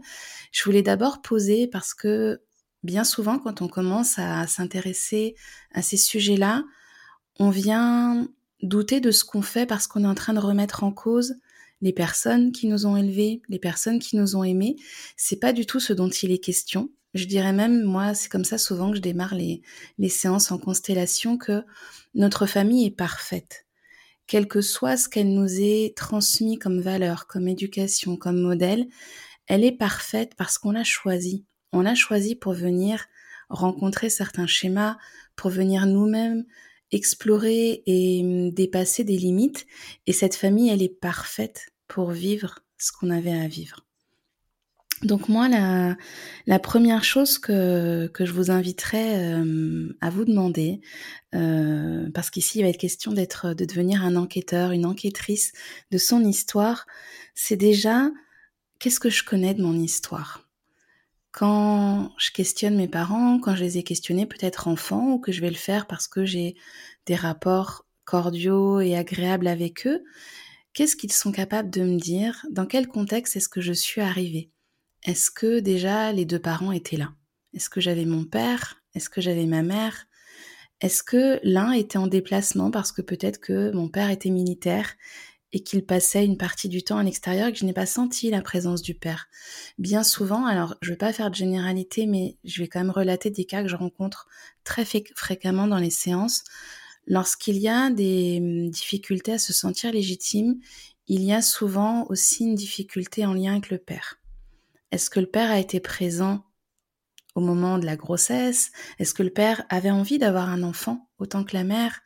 Je 0.52 0.64
voulais 0.64 0.84
d'abord 0.84 1.22
poser 1.22 1.68
parce 1.68 1.94
que 1.94 2.42
bien 2.84 3.04
souvent, 3.04 3.40
quand 3.40 3.62
on 3.62 3.68
commence 3.68 4.18
à 4.20 4.48
s'intéresser 4.48 5.36
à 5.74 5.82
ces 5.82 5.98
sujets-là, 5.98 6.64
on 7.40 7.50
vient 7.50 8.28
douter 8.62 9.02
de 9.02 9.12
ce 9.12 9.26
qu'on 9.26 9.42
fait 9.42 9.66
parce 9.66 9.88
qu'on 9.88 10.04
est 10.04 10.08
en 10.08 10.16
train 10.16 10.34
de 10.34 10.40
remettre 10.40 10.84
en 10.84 10.92
cause 10.92 11.36
les 11.82 11.94
personnes 11.94 12.54
qui 12.54 12.68
nous 12.68 12.86
ont 12.86 12.96
élevés, 12.96 13.42
les 13.50 13.60
personnes 13.60 14.00
qui 14.00 14.16
nous 14.16 14.38
ont 14.38 14.44
aimés. 14.44 14.78
C'est 15.18 15.40
pas 15.40 15.52
du 15.52 15.66
tout 15.66 15.82
ce 15.82 15.92
dont 15.92 16.10
il 16.10 16.32
est 16.32 16.44
question. 16.44 16.90
Je 17.14 17.26
dirais 17.26 17.54
même, 17.54 17.84
moi, 17.84 18.14
c'est 18.14 18.30
comme 18.30 18.46
ça 18.46 18.58
souvent 18.58 18.90
que 18.90 18.98
je 18.98 19.02
démarre 19.02 19.36
les, 19.36 19.62
séances 20.10 20.52
en 20.52 20.58
constellation, 20.58 21.38
que 21.38 21.64
notre 22.16 22.46
famille 22.46 22.86
est 22.88 22.92
parfaite. 22.92 23.66
Quel 24.26 24.48
que 24.48 24.62
soit 24.62 24.98
ce 24.98 25.10
qu'elle 25.10 25.34
nous 25.34 25.60
ait 25.60 25.94
transmis 25.96 26.58
comme 26.58 26.82
valeur, 26.82 27.28
comme 27.28 27.48
éducation, 27.48 28.18
comme 28.18 28.42
modèle, 28.42 28.88
elle 29.48 29.64
est 29.64 29.78
parfaite 29.78 30.34
parce 30.38 30.58
qu'on 30.58 30.72
l'a 30.72 30.84
choisie. 30.84 31.46
On 31.72 31.82
l'a 31.82 31.96
choisie 31.96 32.36
pour 32.36 32.54
venir 32.54 33.06
rencontrer 33.50 34.10
certains 34.10 34.48
schémas, 34.48 34.98
pour 35.36 35.52
venir 35.52 35.86
nous-mêmes 35.86 36.46
explorer 36.94 37.84
et 37.86 38.22
hum, 38.24 38.52
dépasser 38.52 39.04
des 39.04 39.18
limites. 39.18 39.66
Et 40.08 40.14
cette 40.14 40.36
famille, 40.36 40.70
elle 40.70 40.84
est 40.84 41.00
parfaite 41.00 41.70
pour 41.88 42.12
vivre 42.12 42.60
ce 42.78 42.92
qu'on 42.92 43.10
avait 43.10 43.34
à 43.34 43.48
vivre. 43.48 43.83
Donc 45.04 45.28
moi, 45.28 45.50
la, 45.50 46.60
première 46.60 47.04
chose 47.04 47.38
que, 47.38 48.10
je 48.18 48.32
vous 48.32 48.52
inviterais 48.52 49.36
euh, 49.36 49.96
à 50.00 50.10
vous 50.10 50.24
demander, 50.24 50.80
euh, 51.36 52.10
parce 52.14 52.30
qu'ici 52.30 52.60
il 52.60 52.64
va 52.64 52.70
être 52.70 52.78
question 52.78 53.12
d'être, 53.12 53.54
de 53.54 53.66
devenir 53.66 54.04
un 54.04 54.16
enquêteur, 54.16 54.72
une 54.72 54.86
enquêtrice 54.86 55.52
de 55.92 55.98
son 55.98 56.24
histoire, 56.24 56.86
c'est 57.36 57.58
déjà 57.58 58.12
qu'est-ce 58.80 59.02
que 59.02 59.10
je 59.10 59.26
connais 59.26 59.54
de 59.54 59.62
mon 59.62 59.74
histoire? 59.74 60.48
Quand 61.32 62.14
je 62.18 62.32
questionne 62.32 62.78
mes 62.78 62.88
parents, 62.88 63.40
quand 63.40 63.56
je 63.56 63.64
les 63.64 63.78
ai 63.80 63.84
questionnés 63.84 64.26
peut-être 64.26 64.68
enfants, 64.70 65.14
ou 65.14 65.20
que 65.20 65.32
je 65.34 65.42
vais 65.42 65.50
le 65.50 65.56
faire 65.56 65.88
parce 65.88 66.08
que 66.08 66.24
j'ai 66.26 66.56
des 67.08 67.16
rapports 67.16 67.86
cordiaux 68.06 68.80
et 68.80 68.96
agréables 68.96 69.48
avec 69.48 69.86
eux, 69.88 70.04
qu'est-ce 70.74 70.96
qu'ils 70.96 71.12
sont 71.12 71.32
capables 71.32 71.72
de 71.72 71.82
me 71.82 72.00
dire? 72.00 72.46
Dans 72.52 72.66
quel 72.68 72.88
contexte 72.88 73.36
est-ce 73.36 73.50
que 73.50 73.62
je 73.62 73.74
suis 73.74 74.02
arrivée? 74.02 74.53
Est-ce 75.06 75.32
que 75.32 75.60
déjà 75.60 76.12
les 76.14 76.26
deux 76.26 76.40
parents 76.40 76.72
étaient 76.72 76.98
là? 76.98 77.14
Est-ce 77.54 77.70
que 77.70 77.82
j'avais 77.82 78.06
mon 78.06 78.26
père? 78.26 78.82
Est-ce 78.96 79.10
que 79.10 79.22
j'avais 79.22 79.46
ma 79.46 79.64
mère? 79.64 80.08
Est-ce 80.82 81.04
que 81.04 81.40
l'un 81.44 81.72
était 81.72 81.98
en 81.98 82.08
déplacement 82.08 82.72
parce 82.72 82.92
que 82.92 83.02
peut-être 83.02 83.40
que 83.40 83.72
mon 83.72 83.90
père 83.90 84.10
était 84.10 84.30
militaire 84.30 84.96
et 85.52 85.62
qu'il 85.62 85.86
passait 85.86 86.26
une 86.26 86.38
partie 86.38 86.68
du 86.68 86.84
temps 86.84 86.98
à 86.98 87.04
l'extérieur 87.04 87.48
et 87.48 87.54
que 87.54 87.60
je 87.60 87.66
n'ai 87.66 87.74
pas 87.74 87.86
senti 87.86 88.30
la 88.30 88.42
présence 88.42 88.82
du 88.82 88.96
père? 88.96 89.28
Bien 89.78 90.04
souvent, 90.04 90.46
alors 90.46 90.76
je 90.82 90.90
ne 90.90 90.94
vais 90.94 90.98
pas 90.98 91.14
faire 91.14 91.30
de 91.30 91.36
généralité, 91.36 92.06
mais 92.06 92.38
je 92.44 92.62
vais 92.62 92.68
quand 92.68 92.80
même 92.80 92.90
relater 92.90 93.30
des 93.30 93.46
cas 93.46 93.62
que 93.62 93.70
je 93.70 93.76
rencontre 93.76 94.28
très 94.64 94.86
fréquemment 95.16 95.68
dans 95.68 95.78
les 95.78 95.92
séances. 95.92 96.44
Lorsqu'il 97.08 97.58
y 97.58 97.68
a 97.68 97.90
des 97.90 98.40
hum, 98.42 98.70
difficultés 98.70 99.34
à 99.34 99.40
se 99.40 99.54
sentir 99.54 99.92
légitime, 99.92 100.60
il 101.08 101.24
y 101.24 101.34
a 101.34 101.42
souvent 101.42 102.06
aussi 102.10 102.44
une 102.46 102.56
difficulté 102.56 103.26
en 103.26 103.34
lien 103.34 103.52
avec 103.52 103.70
le 103.70 103.78
père. 103.78 104.20
Est-ce 104.94 105.10
que 105.10 105.20
le 105.20 105.26
père 105.26 105.50
a 105.50 105.58
été 105.58 105.80
présent 105.80 106.46
au 107.34 107.42
moment 107.42 107.80
de 107.80 107.86
la 107.88 107.96
grossesse? 107.96 108.72
Est-ce 109.00 109.16
que 109.16 109.24
le 109.24 109.32
père 109.32 109.66
avait 109.70 109.90
envie 109.90 110.20
d'avoir 110.20 110.50
un 110.50 110.62
enfant 110.62 111.10
autant 111.18 111.44
que 111.44 111.58
la 111.58 111.64
mère? 111.64 112.02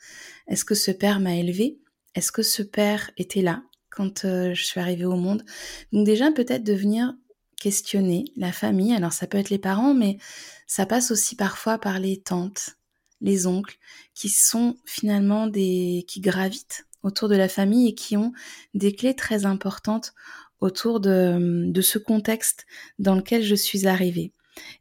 Est-ce 0.48 0.64
que 0.64 0.74
ce 0.74 0.92
père 0.92 1.20
m'a 1.20 1.36
élevé? 1.36 1.82
Est-ce 2.16 2.32
que 2.32 2.44
ce 2.44 2.64
père 2.64 3.12
était 3.18 3.42
là 3.42 3.62
quand 3.90 4.24
euh, 4.24 4.54
je 4.54 4.64
suis 4.64 4.80
arrivée 4.80 5.04
au 5.04 5.18
monde? 5.18 5.44
Donc 5.92 6.06
déjà 6.06 6.32
peut-être 6.32 6.64
de 6.64 6.72
venir 6.72 7.14
questionner 7.60 8.24
la 8.38 8.54
famille. 8.54 8.94
Alors 8.94 9.12
ça 9.12 9.28
peut 9.28 9.38
être 9.38 9.50
les 9.50 9.60
parents, 9.60 9.94
mais 9.94 10.18
ça 10.66 10.86
passe 10.86 11.12
aussi 11.12 11.36
parfois 11.36 11.80
par 11.80 12.00
les 12.00 12.22
tantes, 12.22 12.78
les 13.20 13.48
oncles, 13.48 13.80
qui 14.14 14.30
sont 14.30 14.78
finalement 14.86 15.48
des 15.48 16.06
qui 16.08 16.22
gravitent 16.22 16.88
autour 17.04 17.28
de 17.28 17.36
la 17.36 17.50
famille 17.50 17.90
et 17.90 17.96
qui 17.96 18.16
ont 18.16 18.32
des 18.74 18.96
clés 18.96 19.16
très 19.16 19.46
importantes 19.46 20.14
autour 20.60 21.00
de, 21.00 21.72
ce 21.82 22.00
contexte 22.00 22.66
dans 23.00 23.16
lequel 23.16 23.44
je 23.44 23.56
suis 23.56 23.88
arrivée. 23.88 24.34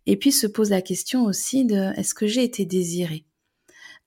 Et 0.06 0.16
puis 0.16 0.32
se 0.32 0.46
pose 0.46 0.70
la 0.70 0.82
question 0.82 1.24
aussi 1.24 1.64
de 1.64 1.92
est-ce 1.98 2.14
que 2.14 2.26
j'ai 2.26 2.44
été 2.44 2.64
désirée? 2.64 3.24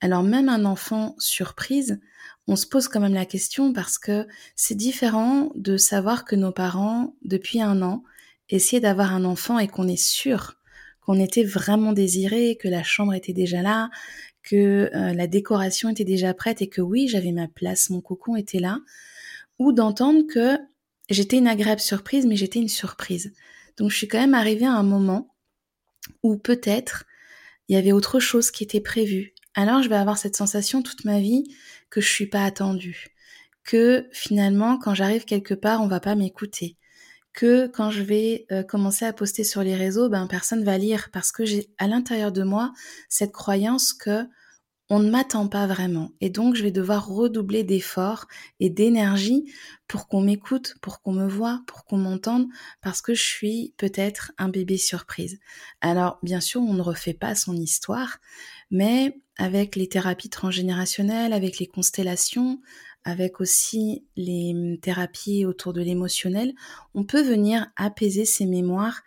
Alors 0.02 0.24
même 0.24 0.50
un 0.50 0.66
enfant 0.66 1.16
surprise, 1.20 2.00
on 2.48 2.56
se 2.56 2.66
pose 2.66 2.88
quand 2.88 3.00
même 3.00 3.14
la 3.14 3.26
question 3.26 3.74
parce 3.74 4.00
que 4.00 4.26
c'est 4.56 4.76
différent 4.76 5.52
de 5.56 5.78
savoir 5.78 6.26
que 6.26 6.36
nos 6.36 6.52
parents, 6.52 7.14
depuis 7.24 7.62
un 7.62 7.82
an, 7.84 8.04
essayaient 8.50 8.80
d'avoir 8.80 9.14
un 9.14 9.26
enfant 9.26 9.60
et 9.60 9.68
qu'on 9.68 9.88
est 9.88 10.02
sûr 10.02 10.56
qu'on 11.10 11.20
était 11.20 11.44
vraiment 11.44 11.92
désiré, 11.92 12.56
que 12.56 12.68
la 12.68 12.84
chambre 12.84 13.16
était 13.16 13.34
déjà 13.34 13.64
là, 13.64 13.90
que 14.44 14.92
euh, 14.94 15.14
la 15.14 15.26
décoration 15.26 15.90
était 15.90 16.04
déjà 16.04 16.36
prête 16.36 16.62
et 16.62 16.68
que 16.68 16.82
oui, 16.82 17.08
j'avais 17.08 17.32
ma 17.32 17.48
place, 17.48 17.90
mon 17.90 18.00
cocon 18.00 18.36
était 18.36 18.60
là, 18.60 18.78
ou 19.58 19.72
d'entendre 19.72 20.22
que 20.32 20.58
j'étais 21.14 21.38
une 21.38 21.48
agréable 21.48 21.82
surprise, 21.82 22.26
mais 22.26 22.36
j'étais 22.36 22.60
une 22.60 22.70
surprise. 22.70 23.34
Donc 23.78 23.92
je 23.92 23.98
suis 23.98 24.08
quand 24.08 24.20
même 24.20 24.34
arrivée 24.34 24.66
à 24.66 24.74
un 24.74 24.84
moment 24.84 25.36
où 26.24 26.38
peut-être 26.38 27.06
il 27.68 27.76
y 27.76 27.78
avait 27.78 27.92
autre 27.92 28.20
chose 28.20 28.52
qui 28.52 28.64
était 28.64 28.82
prévu. 28.82 29.34
Alors 29.56 29.82
je 29.82 29.90
vais 29.90 29.96
avoir 29.96 30.18
cette 30.18 30.36
sensation 30.36 30.82
toute 30.82 31.06
ma 31.06 31.20
vie 31.20 31.44
que 31.90 32.02
je 32.02 32.10
suis 32.10 32.28
pas 32.28 32.44
attendue, 32.44 33.16
que 33.64 34.08
finalement 34.12 34.78
quand 34.78 34.94
j'arrive 34.94 35.26
quelque 35.26 35.54
part 35.54 35.82
on 35.82 35.88
va 35.88 36.00
pas 36.00 36.16
m'écouter, 36.16 36.78
que 37.34 37.68
quand 37.68 37.92
je 37.92 38.02
vais 38.02 38.46
euh, 38.52 38.64
commencer 38.64 39.06
à 39.06 39.14
poster 39.14 39.44
sur 39.44 39.64
les 39.64 39.76
réseaux, 39.76 40.10
ben 40.10 40.28
personne 40.28 40.64
va 40.64 40.78
lire 40.78 41.10
parce 41.14 41.32
que 41.32 41.46
j'ai 41.46 41.70
à 41.78 41.88
l'intérieur 41.88 42.32
de 42.32 42.44
moi 42.44 42.74
cette 43.08 43.32
croyance 43.32 43.94
que 43.94 44.26
on 44.90 45.00
ne 45.00 45.10
m'attend 45.10 45.48
pas 45.48 45.68
vraiment. 45.68 46.12
Et 46.20 46.30
donc, 46.30 46.56
je 46.56 46.64
vais 46.64 46.72
devoir 46.72 47.08
redoubler 47.08 47.64
d'efforts 47.64 48.28
et 48.60 48.72
d'énergie 48.72 49.52
pour 49.88 50.08
qu'on 50.08 50.22
m'écoute, 50.22 50.76
pour 50.82 51.02
qu'on 51.02 51.14
me 51.14 51.28
voit, 51.28 51.62
pour 51.68 51.86
qu'on 51.86 51.98
m'entende, 51.98 52.48
parce 52.82 53.02
que 53.02 53.14
je 53.14 53.24
suis 53.24 53.74
peut-être 53.78 54.32
un 54.40 54.50
bébé 54.50 54.78
surprise. 54.78 55.40
Alors, 55.82 56.18
bien 56.24 56.40
sûr, 56.40 56.62
on 56.62 56.74
ne 56.74 56.82
refait 56.82 57.14
pas 57.14 57.36
son 57.36 57.56
histoire, 57.56 58.18
mais 58.72 59.22
avec 59.38 59.76
les 59.76 59.88
thérapies 59.88 60.30
transgénérationnelles, 60.30 61.34
avec 61.34 61.60
les 61.60 61.68
constellations, 61.68 62.60
avec 63.04 63.40
aussi 63.42 64.06
les 64.16 64.80
thérapies 64.82 65.46
autour 65.46 65.72
de 65.72 65.82
l'émotionnel, 65.82 66.54
on 66.96 67.04
peut 67.04 67.22
venir 67.22 67.68
apaiser 67.76 68.26
ses 68.26 68.46
mémoires 68.48 69.02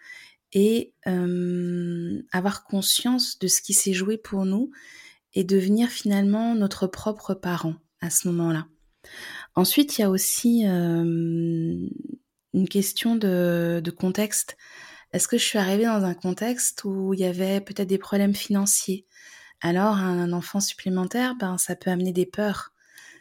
et 0.52 0.92
euh, 1.08 2.22
avoir 2.30 2.64
conscience 2.64 3.38
de 3.38 3.48
ce 3.48 3.60
qui 3.62 3.74
s'est 3.74 3.92
joué 3.92 4.16
pour 4.16 4.44
nous 4.44 4.70
et 5.34 5.44
devenir 5.44 5.88
finalement 5.88 6.54
notre 6.54 6.86
propre 6.86 7.34
parent 7.34 7.74
à 8.00 8.10
ce 8.10 8.28
moment-là. 8.28 8.66
Ensuite, 9.54 9.98
il 9.98 10.02
y 10.02 10.04
a 10.04 10.10
aussi 10.10 10.66
euh, 10.66 11.88
une 12.54 12.68
question 12.68 13.16
de, 13.16 13.82
contexte. 13.96 14.56
Est-ce 15.12 15.28
que 15.28 15.38
je 15.38 15.44
suis 15.44 15.58
arrivée 15.58 15.84
dans 15.84 16.04
un 16.04 16.14
contexte 16.14 16.84
où 16.84 17.12
il 17.14 17.20
y 17.20 17.24
avait 17.24 17.60
peut-être 17.60 17.88
des 17.88 17.98
problèmes 17.98 18.34
financiers? 18.34 19.06
Alors, 19.60 19.94
un 19.94 20.32
enfant 20.32 20.60
supplémentaire, 20.60 21.34
ben, 21.38 21.58
ça 21.58 21.76
peut 21.76 21.90
amener 21.90 22.12
des 22.12 22.26
peurs, 22.26 22.72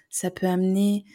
ça 0.10 0.32
peut 0.32 0.47
amener 0.47 1.06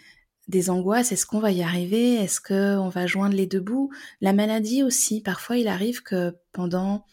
des 0.48 0.70
angoisses. 0.70 1.12
Est-ce 1.12 1.26
qu'on 1.26 1.40
va 1.40 1.50
y 1.50 1.62
arriver? 1.62 2.14
Est-ce 2.14 2.40
qu'on 2.40 2.88
va 2.88 3.06
joindre 3.06 3.35
les 3.35 3.46
deux 3.46 3.61
bouts? 3.61 3.90
La 4.20 4.32
maladie 4.32 4.82
aussi. 4.82 5.20
Parfois, 5.20 5.56
il 5.56 5.68
arrive 5.68 6.02
que 6.02 6.37
pendant 6.52 7.04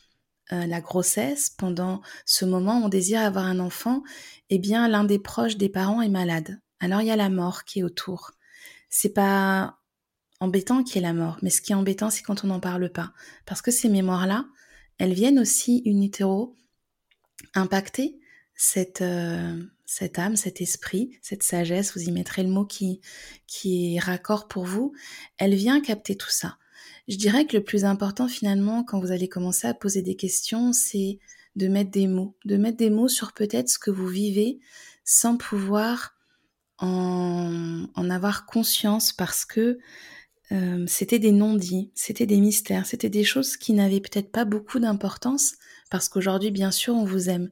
euh, 0.54 0.66
la 0.66 0.82
grossesse, 0.82 1.50
pendant 1.50 2.02
ce 2.26 2.46
moment 2.46 2.80
où 2.80 2.86
on 2.86 2.90
désire 2.90 3.22
avoir 3.22 3.46
un 3.46 3.60
enfant, 3.60 4.04
eh 4.50 4.60
bien 4.60 4.88
l'un 4.88 5.04
des 5.04 5.20
proches 5.20 5.58
des 5.58 5.70
parents 5.70 6.02
est 6.02 6.10
malade. 6.10 6.60
Alors 6.80 7.02
il 7.02 7.08
y 7.08 7.12
a 7.12 7.16
la 7.16 7.30
mort 7.30 7.64
qui 7.64 7.80
est 7.80 7.84
autour. 7.84 8.32
C'est 8.90 9.14
pas 9.14 9.80
embêtant 10.40 10.84
qu'il 10.84 10.98
y 10.98 11.00
ait 11.00 11.08
la 11.08 11.14
mort, 11.14 11.38
mais 11.42 11.50
ce 11.50 11.62
qui 11.62 11.72
est 11.72 11.76
embêtant, 11.76 12.10
c'est 12.10 12.24
quand 12.24 12.44
on 12.44 12.48
n'en 12.48 12.60
parle 12.60 12.92
pas. 12.92 13.14
Parce 13.46 13.62
que 13.62 13.72
ces 13.72 13.90
mémoires-là, 13.90 14.46
elles 14.98 15.14
viennent 15.14 15.40
aussi 15.40 15.82
in 15.88 16.08
impacter 17.56 18.20
cette, 18.56 19.02
euh, 19.02 19.64
cette 19.86 20.20
âme, 20.20 20.36
cet 20.36 20.62
esprit, 20.62 21.18
cette 21.22 21.44
sagesse, 21.44 21.96
vous 21.96 22.04
y 22.04 22.12
mettrez 22.12 22.44
le 22.44 22.50
mot 22.50 22.66
qui, 22.66 23.02
qui 23.48 23.96
est 23.96 24.00
raccord 24.00 24.48
pour 24.48 24.66
vous, 24.66 24.94
elle 25.38 25.56
vient 25.56 25.82
capter 25.82 26.16
tout 26.16 26.30
ça. 26.30 26.58
Je 27.08 27.18
dirais 27.18 27.46
que 27.46 27.58
le 27.58 27.64
plus 27.64 27.86
important 27.86 28.28
finalement 28.28 28.84
quand 28.84 29.00
vous 29.00 29.12
allez 29.12 29.28
commencer 29.28 29.68
à 29.68 29.74
poser 29.74 30.02
des 30.02 30.16
questions, 30.16 30.72
c'est 30.74 31.20
de 31.56 31.68
mettre 31.68 31.92
des 31.92 32.08
mots, 32.08 32.36
de 32.46 32.58
mettre 32.58 32.78
des 32.78 32.90
mots 32.90 33.08
sur 33.08 33.34
peut-être 33.34 33.70
ce 33.70 33.80
que 33.80 33.92
vous 33.92 34.08
vivez 34.08 34.60
sans 35.04 35.38
pouvoir 35.38 36.16
en, 36.80 38.10
avoir 38.10 38.46
conscience 38.46 39.14
parce 39.14 39.46
que 39.46 39.80
euh, 40.52 40.86
c'était 40.88 41.20
des 41.20 41.32
non-dits, 41.32 41.92
c'était 41.96 42.26
des 42.26 42.40
mystères, 42.40 42.86
c'était 42.86 43.10
des 43.10 43.24
choses 43.24 43.58
qui 43.58 43.74
n'avaient 43.74 44.02
peut-être 44.02 44.32
pas 44.32 44.46
beaucoup 44.46 44.80
d'importance 44.80 45.54
parce 45.90 46.10
qu'aujourd'hui, 46.10 46.52
bien 46.52 46.72
sûr, 46.72 46.96
on 46.96 47.06
vous 47.06 47.30
aime. 47.30 47.50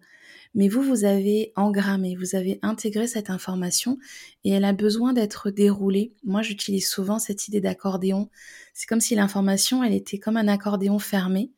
Mais 0.53 0.67
vous, 0.67 0.81
vous 0.81 1.05
avez 1.05 1.53
engrammé, 1.55 2.15
vous 2.15 2.35
avez 2.35 2.59
intégré 2.61 3.07
cette 3.07 3.29
information 3.29 3.97
et 4.43 4.51
elle 4.51 4.65
a 4.65 4.73
besoin 4.73 5.13
d'être 5.13 5.49
déroulée. 5.49 6.13
Moi, 6.23 6.41
j'utilise 6.41 6.87
souvent 6.87 7.19
cette 7.19 7.47
idée 7.47 7.61
d'accordéon. 7.61 8.29
C'est 8.73 8.87
comme 8.87 8.99
si 8.99 9.15
l'information, 9.15 9.83
elle 9.83 9.93
était 9.93 10.17
comme 10.17 10.37
un 10.37 10.47
accordéon 10.47 10.99
fermé. 10.99 11.51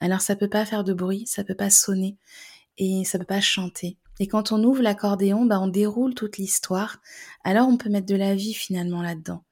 Alors, 0.00 0.20
ça 0.20 0.34
peut 0.34 0.48
pas 0.48 0.64
faire 0.64 0.82
de 0.82 0.92
bruit, 0.92 1.24
ça 1.26 1.44
peut 1.44 1.54
pas 1.54 1.70
sonner 1.70 2.16
et 2.78 3.04
ça 3.04 3.18
peut 3.18 3.24
pas 3.24 3.40
chanter. 3.40 3.96
Et 4.18 4.26
quand 4.26 4.52
on 4.52 4.62
ouvre 4.64 4.82
l'accordéon, 4.82 5.44
bah, 5.46 5.60
on 5.60 5.68
déroule 5.68 6.14
toute 6.14 6.38
l'histoire. 6.38 7.00
Alors, 7.44 7.68
on 7.68 7.76
peut 7.76 7.90
mettre 7.90 8.06
de 8.06 8.16
la 8.16 8.34
vie 8.34 8.54
finalement 8.54 9.02
là-dedans. 9.02 9.44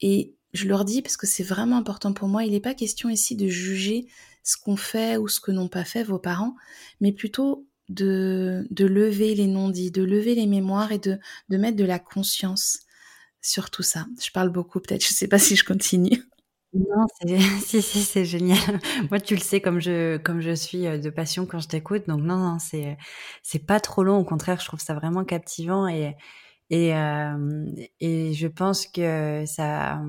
Et 0.00 0.34
je 0.52 0.68
leur 0.68 0.84
dis 0.84 1.02
parce 1.02 1.16
que 1.16 1.26
c'est 1.26 1.42
vraiment 1.42 1.76
important 1.76 2.12
pour 2.12 2.28
moi. 2.28 2.44
Il 2.44 2.52
n'est 2.52 2.60
pas 2.60 2.74
question 2.74 3.08
ici 3.08 3.36
de 3.36 3.48
juger 3.48 4.06
ce 4.42 4.56
qu'on 4.56 4.76
fait 4.76 5.16
ou 5.16 5.28
ce 5.28 5.40
que 5.40 5.50
n'ont 5.50 5.68
pas 5.68 5.84
fait 5.84 6.04
vos 6.04 6.18
parents, 6.18 6.54
mais 7.00 7.12
plutôt 7.12 7.66
de, 7.88 8.66
de 8.70 8.86
lever 8.86 9.34
les 9.34 9.46
non-dits, 9.46 9.90
de 9.90 10.02
lever 10.02 10.34
les 10.34 10.46
mémoires 10.46 10.92
et 10.92 10.98
de, 10.98 11.18
de 11.48 11.56
mettre 11.56 11.76
de 11.76 11.84
la 11.84 11.98
conscience 11.98 12.80
sur 13.40 13.70
tout 13.70 13.82
ça. 13.82 14.06
Je 14.24 14.30
parle 14.30 14.50
beaucoup, 14.50 14.80
peut-être, 14.80 15.02
je 15.02 15.10
ne 15.10 15.14
sais 15.14 15.28
pas 15.28 15.38
si 15.38 15.56
je 15.56 15.64
continue. 15.64 16.22
Non, 16.74 17.06
si, 17.64 17.80
si, 17.80 18.02
c'est 18.02 18.26
génial. 18.26 18.58
Moi, 19.10 19.20
tu 19.20 19.34
le 19.34 19.40
sais, 19.40 19.60
comme 19.62 19.80
je, 19.80 20.18
comme 20.18 20.42
je 20.42 20.54
suis 20.54 20.86
euh, 20.86 20.98
de 20.98 21.08
passion 21.08 21.46
quand 21.46 21.60
je 21.60 21.68
t'écoute. 21.68 22.06
Donc, 22.08 22.20
non, 22.20 22.36
non, 22.36 22.58
c'est, 22.58 22.98
c'est 23.42 23.66
pas 23.66 23.80
trop 23.80 24.02
long. 24.02 24.18
Au 24.18 24.24
contraire, 24.24 24.60
je 24.60 24.66
trouve 24.66 24.78
ça 24.80 24.92
vraiment 24.94 25.24
captivant 25.24 25.88
et, 25.88 26.14
et, 26.68 26.94
euh, 26.94 27.66
et 28.00 28.34
je 28.34 28.46
pense 28.48 28.86
que 28.86 29.44
ça, 29.46 30.02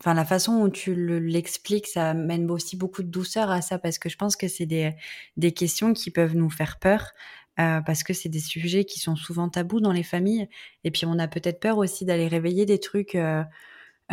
enfin 0.00 0.14
la 0.14 0.24
façon 0.24 0.60
où 0.60 0.68
tu 0.68 0.94
l'expliques, 1.20 1.86
ça 1.86 2.14
mène 2.14 2.50
aussi 2.50 2.76
beaucoup 2.76 3.02
de 3.02 3.08
douceur 3.08 3.50
à 3.50 3.62
ça 3.62 3.78
parce 3.78 3.98
que 3.98 4.08
je 4.08 4.16
pense 4.16 4.36
que 4.36 4.48
c'est 4.48 4.66
des, 4.66 4.94
des 5.36 5.52
questions 5.52 5.92
qui 5.92 6.10
peuvent 6.10 6.36
nous 6.36 6.50
faire 6.50 6.78
peur. 6.78 7.12
Euh, 7.58 7.80
parce 7.80 8.02
que 8.02 8.12
c'est 8.12 8.28
des 8.28 8.40
sujets 8.40 8.84
qui 8.84 9.00
sont 9.00 9.16
souvent 9.16 9.48
tabous 9.48 9.80
dans 9.80 9.92
les 9.92 10.02
familles. 10.02 10.46
Et 10.84 10.90
puis 10.90 11.06
on 11.06 11.18
a 11.18 11.26
peut-être 11.26 11.58
peur 11.58 11.78
aussi 11.78 12.04
d'aller 12.04 12.28
réveiller 12.28 12.66
des 12.66 12.78
trucs 12.78 13.14
euh, 13.14 13.42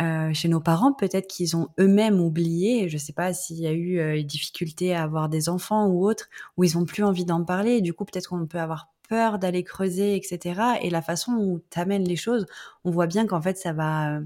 euh, 0.00 0.34
chez 0.34 0.48
nos 0.48 0.60
parents 0.60 0.92
peut-être 0.92 1.28
qu'ils 1.28 1.56
ont 1.56 1.68
eux-mêmes 1.78 2.20
oublié. 2.20 2.88
Je 2.88 2.98
sais 2.98 3.12
pas 3.12 3.32
s'il 3.34 3.60
y 3.60 3.66
a 3.66 3.72
eu 3.72 3.98
euh, 3.98 4.14
des 4.14 4.24
difficultés 4.24 4.94
à 4.94 5.02
avoir 5.02 5.28
des 5.28 5.48
enfants 5.48 5.86
ou 5.88 6.08
autres 6.08 6.28
où 6.56 6.64
ils 6.64 6.78
ont 6.78 6.84
plus 6.84 7.04
envie 7.04 7.24
d'en 7.24 7.44
parler. 7.44 7.72
Et 7.72 7.80
du 7.82 7.92
coup 7.92 8.04
peut-être 8.04 8.28
qu'on 8.28 8.46
peut 8.46 8.58
avoir 8.58 8.88
peur 9.08 9.38
d'aller 9.38 9.62
creuser 9.62 10.16
etc 10.16 10.60
et 10.80 10.88
la 10.88 11.02
façon 11.02 11.32
où 11.32 11.60
tu 11.70 11.78
amènes 11.78 12.04
les 12.08 12.16
choses 12.16 12.46
on 12.84 12.90
voit 12.90 13.06
bien 13.06 13.26
qu'en 13.26 13.42
fait 13.42 13.58
ça 13.58 13.74
va 13.74 14.20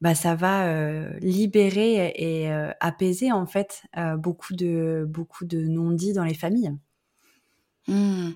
bah, 0.00 0.14
ça 0.14 0.34
va 0.34 1.08
libérer 1.20 2.12
et 2.16 2.50
apaiser 2.80 3.32
en 3.32 3.46
fait 3.46 3.82
beaucoup 4.18 4.54
de 4.54 5.04
beaucoup 5.08 5.44
de 5.44 5.60
non-dits 5.60 6.12
dans 6.14 6.24
les 6.24 6.34
familles. 6.34 6.72
Mmh. 7.88 8.30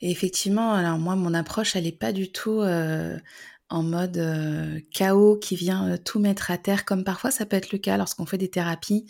Et 0.00 0.10
effectivement, 0.10 0.72
alors 0.74 0.98
moi, 0.98 1.16
mon 1.16 1.34
approche, 1.34 1.76
elle 1.76 1.84
n'est 1.84 1.92
pas 1.92 2.12
du 2.12 2.30
tout 2.30 2.62
en 3.70 3.82
mode 3.82 4.82
chaos 4.92 5.36
qui 5.36 5.56
vient 5.56 5.96
tout 5.98 6.18
mettre 6.18 6.50
à 6.50 6.58
terre, 6.58 6.84
comme 6.84 7.04
parfois 7.04 7.30
ça 7.30 7.46
peut 7.46 7.56
être 7.56 7.72
le 7.72 7.78
cas 7.78 7.96
lorsqu'on 7.96 8.26
fait 8.26 8.38
des 8.38 8.50
thérapies 8.50 9.06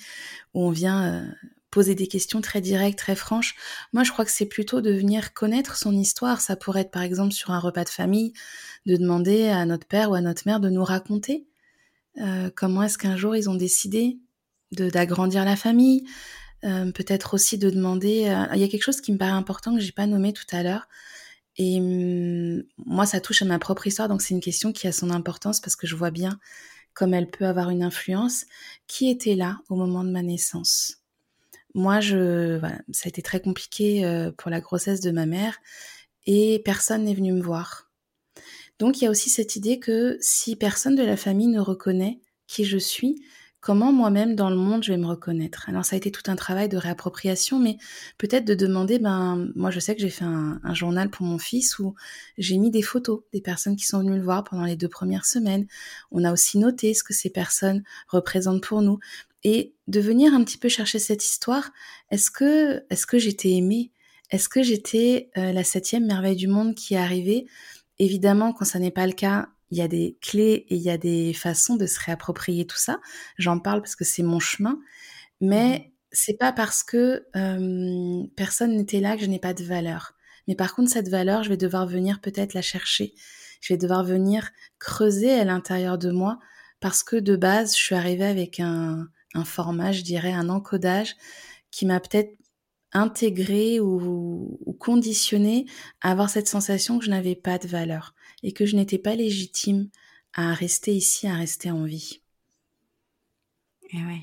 où 0.54 0.64
on 0.64 0.70
vient 0.70 1.26
poser 1.70 1.94
des 1.94 2.06
questions 2.06 2.40
très 2.40 2.62
directes, 2.62 2.98
très 2.98 3.14
franches. 3.14 3.54
Moi, 3.92 4.02
je 4.02 4.10
crois 4.10 4.24
que 4.24 4.30
c'est 4.30 4.46
plutôt 4.46 4.80
de 4.80 4.90
venir 4.90 5.34
connaître 5.34 5.76
son 5.76 5.92
histoire. 5.92 6.40
Ça 6.40 6.56
pourrait 6.56 6.80
être 6.80 6.90
par 6.90 7.02
exemple 7.02 7.32
sur 7.32 7.50
un 7.50 7.58
repas 7.58 7.84
de 7.84 7.90
famille, 7.90 8.32
de 8.86 8.96
demander 8.96 9.48
à 9.48 9.66
notre 9.66 9.86
père 9.86 10.10
ou 10.10 10.14
à 10.14 10.22
notre 10.22 10.44
mère 10.46 10.60
de 10.60 10.70
nous 10.70 10.84
raconter 10.84 11.46
euh, 12.20 12.50
comment 12.54 12.82
est-ce 12.82 12.98
qu'un 12.98 13.16
jour 13.16 13.36
ils 13.36 13.48
ont 13.48 13.54
décidé 13.54 14.18
d'agrandir 14.72 15.44
la 15.44 15.56
famille? 15.56 16.04
Euh, 16.64 16.90
Peut-être 16.92 17.34
aussi 17.34 17.58
de 17.58 17.70
demander. 17.70 18.28
Euh, 18.28 18.46
il 18.54 18.60
y 18.60 18.64
a 18.64 18.68
quelque 18.68 18.82
chose 18.82 19.00
qui 19.00 19.12
me 19.12 19.18
paraît 19.18 19.30
important 19.30 19.74
que 19.74 19.80
j'ai 19.80 19.92
pas 19.92 20.06
nommé 20.06 20.32
tout 20.32 20.46
à 20.50 20.62
l'heure. 20.62 20.88
Et 21.56 21.80
hum, 21.80 22.62
moi, 22.86 23.06
ça 23.06 23.20
touche 23.20 23.42
à 23.42 23.44
ma 23.44 23.58
propre 23.58 23.86
histoire, 23.86 24.08
donc 24.08 24.22
c'est 24.22 24.34
une 24.34 24.40
question 24.40 24.72
qui 24.72 24.86
a 24.86 24.92
son 24.92 25.10
importance 25.10 25.60
parce 25.60 25.76
que 25.76 25.86
je 25.86 25.96
vois 25.96 26.10
bien 26.10 26.38
comme 26.94 27.14
elle 27.14 27.30
peut 27.30 27.46
avoir 27.46 27.70
une 27.70 27.82
influence. 27.82 28.44
Qui 28.86 29.10
était 29.10 29.36
là 29.36 29.60
au 29.68 29.76
moment 29.76 30.04
de 30.04 30.10
ma 30.10 30.22
naissance? 30.22 30.98
Moi, 31.74 32.00
je, 32.00 32.60
ça 32.92 33.06
a 33.06 33.08
été 33.08 33.22
très 33.22 33.40
compliqué 33.40 34.02
pour 34.36 34.50
la 34.50 34.60
grossesse 34.60 35.00
de 35.00 35.10
ma 35.10 35.26
mère 35.26 35.58
et 36.26 36.60
personne 36.64 37.04
n'est 37.04 37.14
venu 37.14 37.32
me 37.32 37.42
voir. 37.42 37.87
Donc 38.78 39.00
il 39.00 39.04
y 39.04 39.06
a 39.06 39.10
aussi 39.10 39.30
cette 39.30 39.56
idée 39.56 39.78
que 39.78 40.18
si 40.20 40.56
personne 40.56 40.94
de 40.94 41.02
la 41.02 41.16
famille 41.16 41.48
ne 41.48 41.60
reconnaît 41.60 42.20
qui 42.46 42.64
je 42.64 42.78
suis, 42.78 43.22
comment 43.60 43.92
moi-même 43.92 44.36
dans 44.36 44.50
le 44.50 44.56
monde 44.56 44.84
je 44.84 44.92
vais 44.92 44.98
me 44.98 45.06
reconnaître? 45.06 45.68
Alors 45.68 45.84
ça 45.84 45.96
a 45.96 45.98
été 45.98 46.10
tout 46.10 46.22
un 46.30 46.36
travail 46.36 46.68
de 46.68 46.76
réappropriation, 46.76 47.58
mais 47.58 47.76
peut-être 48.18 48.44
de 48.44 48.54
demander, 48.54 48.98
ben 48.98 49.50
moi 49.56 49.70
je 49.70 49.80
sais 49.80 49.94
que 49.94 50.00
j'ai 50.00 50.10
fait 50.10 50.24
un, 50.24 50.60
journal 50.74 51.10
pour 51.10 51.26
mon 51.26 51.38
fils 51.38 51.78
où 51.78 51.94
j'ai 52.38 52.56
mis 52.56 52.70
des 52.70 52.82
photos 52.82 53.22
des 53.32 53.40
personnes 53.40 53.76
qui 53.76 53.86
sont 53.86 53.98
venues 53.98 54.16
le 54.16 54.22
voir 54.22 54.44
pendant 54.44 54.64
les 54.64 54.76
deux 54.76 54.88
premières 54.88 55.26
semaines. 55.26 55.66
On 56.12 56.24
a 56.24 56.32
aussi 56.32 56.58
noté 56.58 56.94
ce 56.94 57.02
que 57.02 57.14
ces 57.14 57.30
personnes 57.30 57.82
représentent 58.06 58.62
pour 58.62 58.82
nous 58.82 58.98
et 59.44 59.74
de 59.86 60.00
venir 60.00 60.34
un 60.34 60.44
petit 60.44 60.58
peu 60.58 60.68
chercher 60.68 60.98
cette 60.98 61.24
histoire. 61.24 61.70
Est-ce 62.10 62.30
que 62.30 62.84
est-ce 62.90 63.06
que 63.06 63.18
j'étais 63.18 63.50
aimée? 63.52 63.90
Est-ce 64.30 64.48
que 64.48 64.62
j'étais 64.62 65.30
euh, 65.38 65.52
la 65.52 65.64
septième 65.64 66.06
merveille 66.06 66.36
du 66.36 66.48
monde 66.48 66.74
qui 66.74 66.94
est 66.94 66.98
arrivée? 66.98 67.46
Évidemment, 67.98 68.52
quand 68.52 68.64
ça 68.64 68.78
n'est 68.78 68.90
pas 68.90 69.06
le 69.06 69.12
cas, 69.12 69.48
il 69.70 69.78
y 69.78 69.82
a 69.82 69.88
des 69.88 70.16
clés 70.20 70.66
et 70.68 70.76
il 70.76 70.82
y 70.82 70.90
a 70.90 70.98
des 70.98 71.32
façons 71.34 71.76
de 71.76 71.86
se 71.86 72.00
réapproprier 72.00 72.66
tout 72.66 72.76
ça. 72.76 73.00
J'en 73.36 73.58
parle 73.58 73.82
parce 73.82 73.96
que 73.96 74.04
c'est 74.04 74.22
mon 74.22 74.40
chemin, 74.40 74.78
mais 75.40 75.78
mmh 75.78 75.92
c'est 76.10 76.38
pas 76.38 76.52
parce 76.52 76.82
que 76.82 77.26
personne 78.34 78.76
n'était 78.76 79.00
là 79.00 79.14
que 79.14 79.22
je 79.22 79.26
n'ai 79.26 79.38
pas 79.38 79.52
de 79.52 79.62
valeur. 79.62 80.14
Mais 80.46 80.54
par 80.54 80.74
contre, 80.74 80.90
cette 80.90 81.08
valeur, 81.08 81.42
je 81.42 81.50
vais 81.50 81.58
devoir 81.58 81.86
venir 81.86 82.20
peut-être 82.22 82.54
la 82.54 82.62
chercher. 82.62 83.14
Je 83.60 83.74
vais 83.74 83.78
devoir 83.78 84.04
venir 84.04 84.48
creuser 84.78 85.34
à 85.34 85.44
l'intérieur 85.44 85.98
de 85.98 86.10
moi 86.10 86.38
parce 86.80 87.02
que 87.02 87.16
de 87.16 87.36
base, 87.36 87.76
je 87.76 87.82
suis 87.82 87.94
arrivée 87.94 88.24
avec 88.24 88.58
un, 88.60 89.08
un 89.34 89.44
format, 89.44 89.92
je 89.92 90.02
dirais, 90.02 90.32
un 90.32 90.48
encodage 90.48 91.14
qui 91.70 91.84
m'a 91.84 92.00
peut-être 92.00 92.37
intégré 92.92 93.80
ou, 93.80 94.58
ou 94.64 94.72
conditionné 94.72 95.66
à 96.00 96.10
avoir 96.10 96.30
cette 96.30 96.48
sensation 96.48 96.98
que 96.98 97.04
je 97.04 97.10
n'avais 97.10 97.36
pas 97.36 97.58
de 97.58 97.68
valeur 97.68 98.14
et 98.42 98.52
que 98.52 98.66
je 98.66 98.76
n'étais 98.76 98.98
pas 98.98 99.14
légitime 99.14 99.88
à 100.32 100.54
rester 100.54 100.94
ici, 100.94 101.26
à 101.26 101.34
rester 101.34 101.70
en 101.70 101.84
vie. 101.84 102.22
Et 103.90 103.98
ouais. 103.98 104.22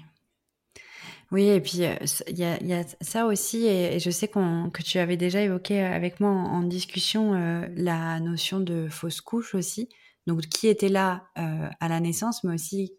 Oui, 1.32 1.48
et 1.48 1.60
puis 1.60 1.84
euh, 1.84 1.96
il 2.28 2.38
y, 2.38 2.74
a, 2.74 2.84
ça 3.02 3.26
aussi, 3.26 3.66
et, 3.66 4.00
je 4.00 4.10
sais 4.12 4.28
que 4.28 4.82
tu 4.84 5.00
avais 5.00 5.18
déjà 5.18 5.42
évoqué 5.42 5.82
avec 5.82 6.20
moi 6.20 6.30
en, 6.32 6.62
discussion 6.62 7.34
euh, 7.34 7.68
la 7.76 8.20
notion 8.20 8.60
de 8.60 8.88
fausse 8.90 9.22
couche 9.22 9.56
aussi. 9.56 9.90
Donc, 10.28 10.42
qui 10.42 10.68
était 10.68 10.90
là 10.90 11.28
euh, 11.38 11.70
à 11.80 11.88
la 11.88 12.00
naissance, 12.00 12.44
mais 12.44 12.54
aussi 12.54 12.94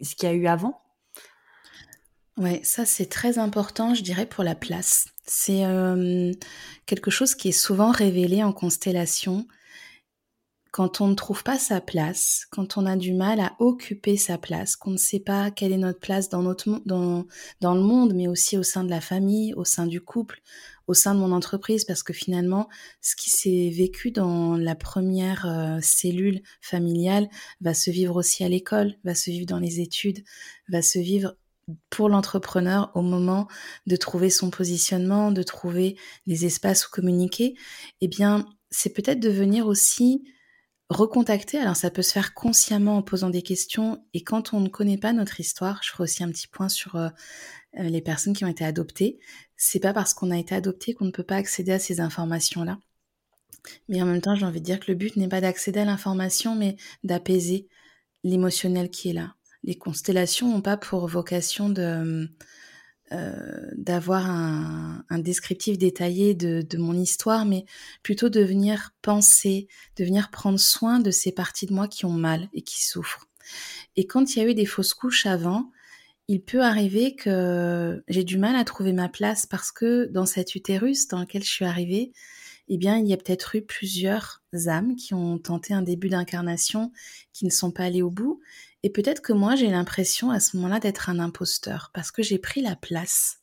ce 0.00 0.14
qu'il 0.14 0.28
y 0.28 0.32
a 0.32 0.34
eu 0.34 0.46
avant. 0.46 0.83
Ouais, 2.36 2.60
ça 2.64 2.84
c'est 2.84 3.06
très 3.06 3.38
important, 3.38 3.94
je 3.94 4.02
dirais, 4.02 4.26
pour 4.26 4.42
la 4.42 4.56
place. 4.56 5.06
C'est 5.24 5.64
euh, 5.64 6.32
quelque 6.84 7.10
chose 7.10 7.34
qui 7.36 7.48
est 7.48 7.52
souvent 7.52 7.92
révélé 7.92 8.42
en 8.42 8.52
constellation. 8.52 9.46
Quand 10.72 11.00
on 11.00 11.06
ne 11.06 11.14
trouve 11.14 11.44
pas 11.44 11.58
sa 11.60 11.80
place, 11.80 12.46
quand 12.50 12.76
on 12.76 12.86
a 12.86 12.96
du 12.96 13.12
mal 13.14 13.38
à 13.38 13.54
occuper 13.60 14.16
sa 14.16 14.38
place, 14.38 14.74
qu'on 14.74 14.90
ne 14.90 14.96
sait 14.96 15.20
pas 15.20 15.52
quelle 15.52 15.70
est 15.72 15.78
notre 15.78 16.00
place 16.00 16.28
dans, 16.28 16.42
notre, 16.42 16.82
dans, 16.84 17.24
dans 17.60 17.74
le 17.76 17.80
monde, 17.82 18.12
mais 18.14 18.26
aussi 18.26 18.58
au 18.58 18.64
sein 18.64 18.82
de 18.82 18.90
la 18.90 19.00
famille, 19.00 19.54
au 19.54 19.64
sein 19.64 19.86
du 19.86 20.00
couple, 20.00 20.42
au 20.88 20.94
sein 20.94 21.14
de 21.14 21.20
mon 21.20 21.30
entreprise, 21.30 21.84
parce 21.84 22.02
que 22.02 22.12
finalement, 22.12 22.68
ce 23.00 23.14
qui 23.14 23.30
s'est 23.30 23.70
vécu 23.72 24.10
dans 24.10 24.56
la 24.56 24.74
première 24.74 25.46
euh, 25.46 25.78
cellule 25.80 26.42
familiale 26.60 27.28
va 27.60 27.74
se 27.74 27.92
vivre 27.92 28.16
aussi 28.16 28.42
à 28.42 28.48
l'école, 28.48 28.96
va 29.04 29.14
se 29.14 29.30
vivre 29.30 29.46
dans 29.46 29.60
les 29.60 29.78
études, 29.78 30.24
va 30.68 30.82
se 30.82 30.98
vivre 30.98 31.36
pour 31.90 32.08
l'entrepreneur 32.08 32.90
au 32.94 33.02
moment 33.02 33.48
de 33.86 33.96
trouver 33.96 34.30
son 34.30 34.50
positionnement, 34.50 35.30
de 35.30 35.42
trouver 35.42 35.96
des 36.26 36.44
espaces 36.44 36.86
où 36.86 36.90
communiquer, 36.90 37.54
eh 38.00 38.08
bien, 38.08 38.46
c'est 38.70 38.90
peut-être 38.90 39.20
de 39.20 39.30
venir 39.30 39.66
aussi 39.66 40.24
recontacter. 40.90 41.58
Alors, 41.58 41.76
ça 41.76 41.90
peut 41.90 42.02
se 42.02 42.12
faire 42.12 42.34
consciemment 42.34 42.98
en 42.98 43.02
posant 43.02 43.30
des 43.30 43.42
questions. 43.42 44.04
Et 44.12 44.22
quand 44.22 44.52
on 44.52 44.60
ne 44.60 44.68
connaît 44.68 44.98
pas 44.98 45.12
notre 45.12 45.40
histoire, 45.40 45.80
je 45.82 45.90
ferai 45.90 46.04
aussi 46.04 46.22
un 46.22 46.30
petit 46.30 46.48
point 46.48 46.68
sur 46.68 46.96
euh, 46.96 47.08
euh, 47.78 47.84
les 47.84 48.02
personnes 48.02 48.34
qui 48.34 48.44
ont 48.44 48.48
été 48.48 48.64
adoptées. 48.64 49.18
C'est 49.56 49.80
pas 49.80 49.92
parce 49.92 50.14
qu'on 50.14 50.30
a 50.30 50.38
été 50.38 50.54
adopté 50.54 50.94
qu'on 50.94 51.06
ne 51.06 51.10
peut 51.10 51.22
pas 51.22 51.36
accéder 51.36 51.72
à 51.72 51.78
ces 51.78 52.00
informations-là. 52.00 52.78
Mais 53.88 54.02
en 54.02 54.06
même 54.06 54.20
temps, 54.20 54.34
j'ai 54.34 54.44
envie 54.44 54.60
de 54.60 54.66
dire 54.66 54.80
que 54.80 54.92
le 54.92 54.96
but 54.96 55.16
n'est 55.16 55.28
pas 55.28 55.40
d'accéder 55.40 55.80
à 55.80 55.84
l'information, 55.84 56.54
mais 56.54 56.76
d'apaiser 57.02 57.68
l'émotionnel 58.22 58.90
qui 58.90 59.10
est 59.10 59.14
là. 59.14 59.34
Les 59.64 59.76
constellations 59.76 60.50
n'ont 60.50 60.62
pas 60.62 60.76
pour 60.76 61.08
vocation 61.08 61.68
de 61.68 62.28
euh, 63.12 63.70
d'avoir 63.76 64.28
un, 64.28 65.04
descriptif 65.18 65.78
détaillé 65.78 66.34
de, 66.34 66.62
de, 66.62 66.78
mon 66.78 66.94
histoire, 66.94 67.44
mais 67.44 67.64
plutôt 68.02 68.30
de 68.30 68.40
venir 68.40 68.92
penser, 69.02 69.68
de 69.96 70.04
venir 70.04 70.30
prendre 70.30 70.58
soin 70.58 71.00
de 71.00 71.10
ces 71.10 71.30
parties 71.30 71.66
de 71.66 71.74
moi 71.74 71.86
qui 71.86 72.06
ont 72.06 72.12
mal 72.12 72.48
et 72.54 72.62
qui 72.62 72.82
souffrent. 72.84 73.28
Et 73.96 74.06
quand 74.06 74.34
il 74.34 74.38
y 74.38 74.42
a 74.42 74.48
eu 74.48 74.54
des 74.54 74.66
fausses 74.66 74.94
couches 74.94 75.26
avant, 75.26 75.70
il 76.28 76.42
peut 76.42 76.62
arriver 76.62 77.14
que 77.14 78.02
j'ai 78.08 78.24
du 78.24 78.38
mal 78.38 78.56
à 78.56 78.64
trouver 78.64 78.92
ma 78.92 79.08
place 79.08 79.46
parce 79.46 79.70
que 79.70 80.06
dans 80.06 80.26
cet 80.26 80.54
utérus 80.54 81.06
dans 81.06 81.20
lequel 81.20 81.44
je 81.44 81.50
suis 81.50 81.66
arrivée, 81.66 82.12
eh 82.68 82.78
bien, 82.78 82.96
il 82.96 83.06
y 83.06 83.12
a 83.12 83.18
peut-être 83.18 83.54
eu 83.56 83.62
plusieurs 83.62 84.42
âmes 84.66 84.96
qui 84.96 85.12
ont 85.12 85.38
tenté 85.38 85.74
un 85.74 85.82
début 85.82 86.08
d'incarnation, 86.08 86.92
qui 87.32 87.44
ne 87.44 87.50
sont 87.50 87.70
pas 87.70 87.84
allées 87.84 88.02
au 88.02 88.10
bout. 88.10 88.40
Et 88.84 88.90
peut-être 88.90 89.22
que 89.22 89.32
moi, 89.32 89.56
j'ai 89.56 89.70
l'impression 89.70 90.30
à 90.30 90.40
ce 90.40 90.58
moment-là 90.58 90.78
d'être 90.78 91.08
un 91.08 91.18
imposteur, 91.18 91.90
parce 91.94 92.10
que 92.10 92.22
j'ai 92.22 92.36
pris 92.36 92.60
la 92.60 92.76
place 92.76 93.38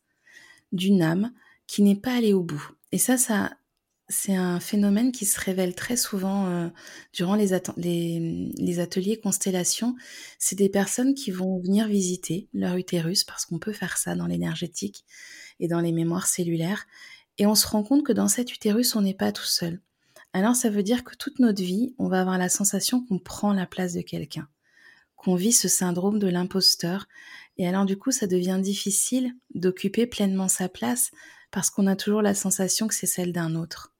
d'une 0.72 1.02
âme 1.02 1.34
qui 1.66 1.82
n'est 1.82 1.96
pas 1.96 2.14
allée 2.14 2.32
au 2.32 2.44
bout. 2.44 2.64
Et 2.92 3.00
ça, 3.00 3.18
ça, 3.18 3.52
c'est 4.08 4.36
un 4.36 4.60
phénomène 4.60 5.12
qui 5.12 5.26
se 5.26 5.39
révèle 5.39 5.74
très 5.74 5.98
souvent 5.98 6.46
euh, 6.46 6.70
durant 7.12 7.34
les, 7.34 7.54
ateliers 7.54 9.20
constellation. 9.20 9.96
C'est 10.38 10.56
des 10.56 10.70
personnes 10.70 11.16
qui 11.16 11.32
vont 11.32 11.60
venir 11.60 11.88
visiter 11.88 12.48
leur 12.54 12.76
utérus, 12.76 13.24
parce 13.24 13.48
qu'on 13.48 13.58
peut 13.58 13.74
faire 13.74 13.98
ça 13.98 14.16
dans 14.16 14.28
l'énergétique 14.28 15.06
et 15.60 15.68
dans 15.68 15.82
les 15.82 15.92
mémoires 15.92 16.28
cellulaires, 16.28 16.86
et 17.39 17.48
on 17.48 17.56
se 17.56 17.66
rend 17.66 17.82
compte 17.82 18.06
que 18.06 18.14
dans 18.14 18.28
cet 18.28 18.54
utérus, 18.54 18.96
on 18.96 19.02
n'est 19.02 19.16
pas 19.16 19.32
tout 19.32 19.44
seul. 19.44 19.82
Alors 20.34 20.56
ça 20.56 20.70
veut 20.70 20.84
dire 20.84 21.04
que 21.04 21.16
toute 21.16 21.39
notre 21.39 21.64
vie, 21.64 21.96
on 21.98 22.10
va 22.10 22.22
avoir 22.22 22.38
la 22.38 22.48
sensation 22.48 23.04
qu'on 23.04 23.18
prend 23.18 23.54
la 23.54 23.66
place 23.66 23.94
de 23.94 24.02
quelqu'un, 24.02 24.48
qu'on 25.22 25.36
vit 25.36 25.52
ce 25.52 25.68
syndrome 25.68 26.18
de 26.18 26.28
l'imposteur. 26.28 27.08
Et 27.58 27.68
alors 27.68 27.86
du 27.86 27.96
coup, 27.96 28.10
ça 28.10 28.26
devient 28.26 28.60
difficile 28.60 29.36
d'occuper 29.54 30.08
pleinement 30.08 30.48
sa 30.48 30.68
place 30.68 31.12
parce 31.52 31.70
qu'on 31.70 31.86
a 31.86 31.96
toujours 31.96 32.24
la 32.24 32.34
sensation 32.34 32.88
que 32.88 32.96
c'est 32.96 33.06
celle 33.06 33.32
d'un 33.32 33.54
autre. 33.54 33.94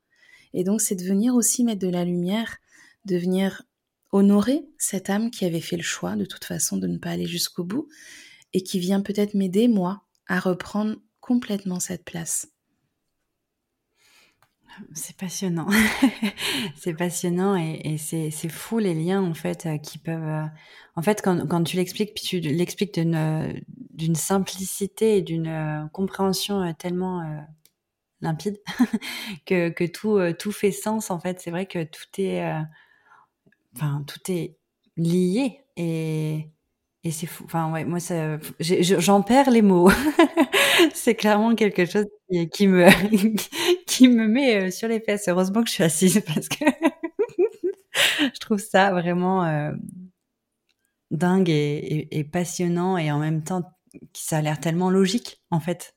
Et 0.56 0.64
donc 0.64 0.82
c'est 0.82 0.96
de 0.96 1.04
venir 1.04 1.36
aussi 1.36 1.64
mettre 1.64 1.86
de 1.86 1.92
la 1.92 2.06
lumière, 2.06 2.58
de 3.06 3.18
venir 3.18 3.62
honorer 4.12 4.66
cette 4.80 5.12
âme 5.12 5.30
qui 5.30 5.46
avait 5.46 5.62
fait 5.62 5.78
le 5.78 5.84
choix 5.84 6.16
de 6.16 6.26
toute 6.26 6.44
façon 6.44 6.76
de 6.78 6.88
ne 6.88 6.98
pas 6.98 7.12
aller 7.12 7.28
jusqu'au 7.28 7.64
bout 7.64 7.88
et 8.54 8.64
qui 8.64 8.80
vient 8.80 9.02
peut-être 9.02 9.36
m'aider, 9.36 9.68
moi, 9.68 10.02
à 10.26 10.40
reprendre 10.40 10.96
complètement 11.20 11.80
cette 11.80 12.04
place. 12.04 12.48
C'est 14.94 15.16
passionnant. 15.16 15.68
c'est 16.76 16.94
passionnant 16.94 17.56
et, 17.56 17.98
c'est, 17.98 18.32
fou 18.50 18.80
les 18.80 18.94
liens 18.94 19.22
en 19.22 19.34
fait 19.34 19.66
euh, 19.66 19.78
qui 19.78 19.98
peuvent. 19.98 20.24
Euh, 20.24 20.46
en 20.96 21.02
fait, 21.02 21.22
quand, 21.22 21.64
tu 21.64 21.78
l'expliques, 21.78 22.14
puis 22.14 22.24
tu 22.24 22.40
l'expliques 22.40 22.94
d'une, 22.94 23.62
d'une 23.94 24.16
simplicité 24.16 25.18
et 25.18 25.22
d'une 25.22 25.48
euh, 25.48 25.88
compréhension 25.94 26.74
tellement 26.74 27.22
limpide 28.20 28.60
que, 29.46 29.70
que 29.70 29.86
tout, 29.86 30.20
tout 30.38 30.52
fait 30.52 30.72
sens 30.72 31.12
en 31.12 31.20
fait. 31.20 31.40
C'est 31.40 31.52
vrai 31.52 31.66
que 31.66 31.84
tout 31.84 32.08
est, 32.18 32.44
tout 33.80 34.32
est 34.32 34.58
lié 34.98 35.62
et 35.78 36.52
et 37.04 37.12
c'est 37.12 37.26
fou. 37.26 37.44
Enfin, 37.46 37.72
ouais, 37.72 37.84
moi, 37.84 37.98
j'en 38.60 39.22
perds 39.24 39.50
les 39.50 39.64
mots. 39.64 39.90
c'est 40.94 41.16
clairement 41.16 41.56
quelque 41.56 41.86
chose 41.86 42.06
qui, 42.52 42.68
me, 42.68 42.88
qui 43.86 44.08
me 44.08 44.28
met 44.28 44.68
euh, 44.68 44.72
sur 44.72 44.88
les 44.88 45.00
fesses. 45.00 45.28
Heureusement 45.28 45.64
que 45.64 45.70
je 45.70 45.76
suis 45.76 45.84
assise 45.84 46.24
parce 46.34 46.50
que 46.50 46.66
je 47.94 48.40
trouve 48.40 48.60
ça 48.60 48.92
vraiment 48.92 49.46
euh, 49.46 49.72
dingue 51.12 51.50
et, 51.50 52.30
passionnant 52.32 52.98
et 52.98 53.12
en 53.12 53.20
même 53.20 53.44
temps, 53.44 53.64
ça 54.14 54.38
a 54.38 54.42
l'air 54.42 54.60
tellement 54.60 54.90
logique, 54.90 55.42
en 55.52 55.60
fait. 55.60 55.96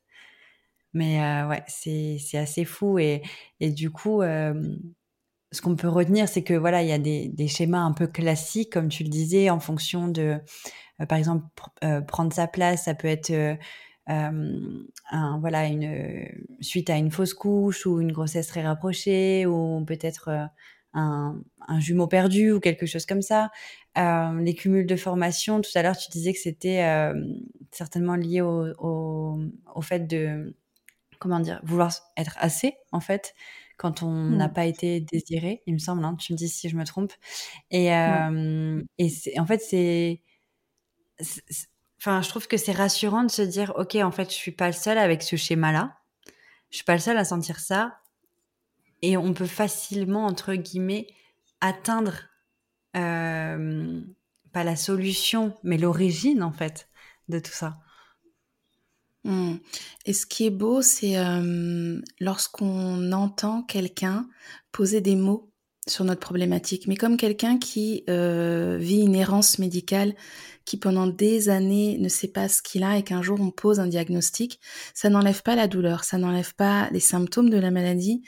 Mais 0.93 1.21
euh, 1.23 1.49
ouais, 1.49 1.63
c'est, 1.67 2.19
assez 2.35 2.65
fou 2.65 2.99
et, 2.99 3.23
et 3.61 3.71
du 3.71 3.91
coup, 3.91 4.23
ce 4.23 5.61
qu'on 5.61 5.77
peut 5.77 5.89
retenir, 5.89 6.29
c'est 6.29 6.43
que 6.43 6.55
voilà, 6.55 6.83
il 6.83 6.89
y 6.89 6.93
a 6.93 6.99
des, 6.99 7.49
schémas 7.49 7.81
un 7.81 7.93
peu 7.93 8.07
classiques, 8.07 8.73
comme 8.73 8.89
tu 8.89 9.03
le 9.03 9.09
disais, 9.09 9.51
en 9.51 9.61
fonction 9.61 10.09
de 10.09 10.39
par 11.09 11.19
exemple, 11.19 11.47
prendre 12.07 12.33
sa 12.33 12.47
place, 12.47 12.85
ça 12.85 12.95
peut 12.95 13.09
être 13.09 13.59
un, 14.07 15.39
voilà, 15.41 15.67
une, 15.67 16.29
suite 16.61 16.91
à 16.91 16.97
une 16.97 17.11
fausse 17.11 17.35
couche 17.35 17.87
ou 17.87 18.01
une 18.01 18.13
grossesse 18.13 18.49
très 18.49 18.63
rapprochée 18.63 19.47
ou 19.47 19.85
peut-être 19.85 20.29
un, 20.93 21.41
un, 21.67 21.81
jumeau 21.81 22.07
perdu 22.07 22.53
ou 22.53 22.61
quelque 22.61 22.87
chose 22.87 23.07
comme 23.07 23.23
ça. 23.23 23.51
Euh, 23.97 24.41
les 24.41 24.55
cumuls 24.55 24.87
de 24.87 24.97
formation, 24.97 25.61
tout 25.61 25.71
à 25.75 25.83
l'heure 25.83 25.97
tu 25.97 26.11
disais 26.11 26.33
que 26.33 26.39
c'était 26.39 27.13
certainement 27.73 28.17
lié 28.17 28.41
au, 28.41 28.67
au, 28.79 29.39
au, 29.75 29.81
fait 29.81 30.07
de, 30.07 30.55
comment 31.19 31.41
dire, 31.41 31.61
vouloir 31.65 31.93
être 32.17 32.37
assez 32.39 32.75
en 32.93 33.01
fait 33.01 33.35
quand 33.77 34.03
on 34.03 34.11
mmh. 34.11 34.37
n'a 34.37 34.49
pas 34.49 34.67
été 34.67 35.01
désiré, 35.01 35.63
il 35.67 35.75
me 35.75 35.79
semble. 35.79 36.05
Hein, 36.05 36.17
tu 36.19 36.33
me 36.33 36.39
dis 36.39 36.49
si 36.49 36.69
je 36.69 36.77
me 36.77 36.85
trompe. 36.85 37.13
Et, 37.71 37.95
euh, 37.95 38.83
et 38.99 39.41
en 39.41 39.47
fait 39.47 39.61
c'est 39.61 40.23
enfin, 42.05 42.21
je 42.21 42.29
trouve 42.29 42.47
que 42.47 42.59
c'est 42.59 42.73
rassurant 42.73 43.25
de 43.25 43.31
se 43.31 43.41
dire, 43.41 43.73
ok, 43.77 43.95
en 43.97 44.11
fait, 44.11 44.29
je 44.29 44.35
suis 44.35 44.53
pas 44.53 44.67
le 44.67 44.75
seul 44.75 44.99
avec 44.99 45.23
ce 45.23 45.37
schéma-là. 45.37 45.97
Je 46.71 46.77
suis 46.77 46.85
pas 46.85 46.95
le 46.95 47.01
seul 47.01 47.17
à 47.17 47.25
sentir 47.25 47.61
ça. 47.61 47.99
Et 49.01 49.17
on 49.17 49.33
peut 49.33 49.47
facilement, 49.47 50.27
entre 50.27 50.55
guillemets, 50.55 51.07
atteindre 51.63 52.13
euh, 52.95 54.03
pas 54.53 54.65
la 54.65 54.77
solution, 54.77 55.55
mais 55.63 55.79
l'origine, 55.79 56.43
en 56.43 56.53
fait, 56.53 56.91
de 57.31 57.39
tout 57.39 57.53
ça. 57.53 57.79
Mmh. 59.25 59.55
Et 60.05 60.13
ce 60.13 60.27
qui 60.27 60.45
est 60.45 60.51
beau, 60.51 60.83
c'est 60.83 61.17
euh, 61.17 62.03
lorsqu'on 62.21 63.13
entend 63.13 63.63
quelqu'un 63.63 64.29
poser 64.73 65.01
des 65.01 65.17
mots 65.17 65.54
sur 65.87 66.05
notre 66.05 66.21
problématique, 66.21 66.87
mais 66.87 66.97
comme 66.97 67.17
quelqu'un 67.17 67.59
qui 67.59 68.05
euh, 68.09 68.79
vit 68.81 69.03
une 69.03 69.15
errance 69.15 69.59
médicale, 69.59 70.15
qui 70.65 70.79
pendant 70.79 71.07
des 71.07 71.51
années 71.51 71.99
ne 71.99 72.09
sait 72.09 72.29
pas 72.29 72.49
ce 72.49 72.63
qu'il 72.63 72.85
a 72.85 72.97
et 72.97 73.03
qu'un 73.03 73.21
jour 73.21 73.39
on 73.41 73.51
pose 73.51 73.81
un 73.81 73.87
diagnostic, 73.87 74.61
ça 74.95 75.11
n'enlève 75.11 75.43
pas 75.43 75.57
la 75.57 75.69
douleur, 75.69 76.05
ça 76.05 76.17
n'enlève 76.17 76.55
pas 76.55 76.89
les 76.91 77.01
symptômes 77.01 77.51
de 77.51 77.59
la 77.59 77.71
maladie, 77.71 78.23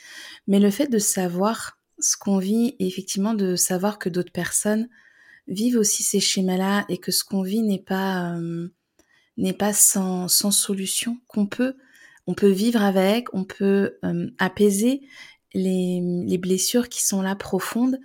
mais 0.47 0.59
le 0.59 0.71
fait 0.71 0.89
de 0.89 0.99
savoir 0.99 1.79
ce 1.99 2.17
qu'on 2.19 2.39
vit 2.39 2.77
et 2.79 2.87
effectivement 2.87 3.33
de 3.33 3.57
savoir 3.57 3.99
que 3.99 4.11
d'autres 4.11 4.33
personnes 4.33 4.89
vivent 5.49 5.79
aussi 5.79 6.03
ces 6.03 6.21
schémas-là 6.21 6.85
et 6.91 6.99
que 6.99 7.11
ce 7.11 7.25
qu'on 7.25 7.43
vit 7.43 7.63
n'est 7.63 7.83
pas 7.83 8.37
euh, 8.37 8.69
n'est 9.39 9.55
pas 9.55 9.73
sans, 9.73 10.29
sans 10.29 10.51
solution, 10.51 11.19
qu'on 11.29 11.47
peut 11.47 11.77
on 12.27 12.35
peut 12.35 12.51
vivre 12.51 12.83
avec, 12.83 13.33
on 13.33 13.45
peut 13.45 13.99
euh, 14.05 14.29
apaiser 14.39 15.03
les, 15.55 16.01
les 16.27 16.39
blessures 16.39 16.89
qui 16.89 17.05
sont 17.05 17.23
là 17.23 17.37
profondes, 17.37 17.99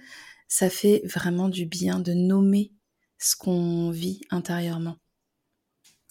ça 0.47 0.69
fait 0.69 1.01
vraiment 1.05 1.47
du 1.49 1.65
bien 1.65 1.99
de 1.99 2.13
nommer 2.13 2.73
ce 3.17 3.35
qu'on 3.35 3.89
vit 3.91 4.21
intérieurement. 4.31 4.97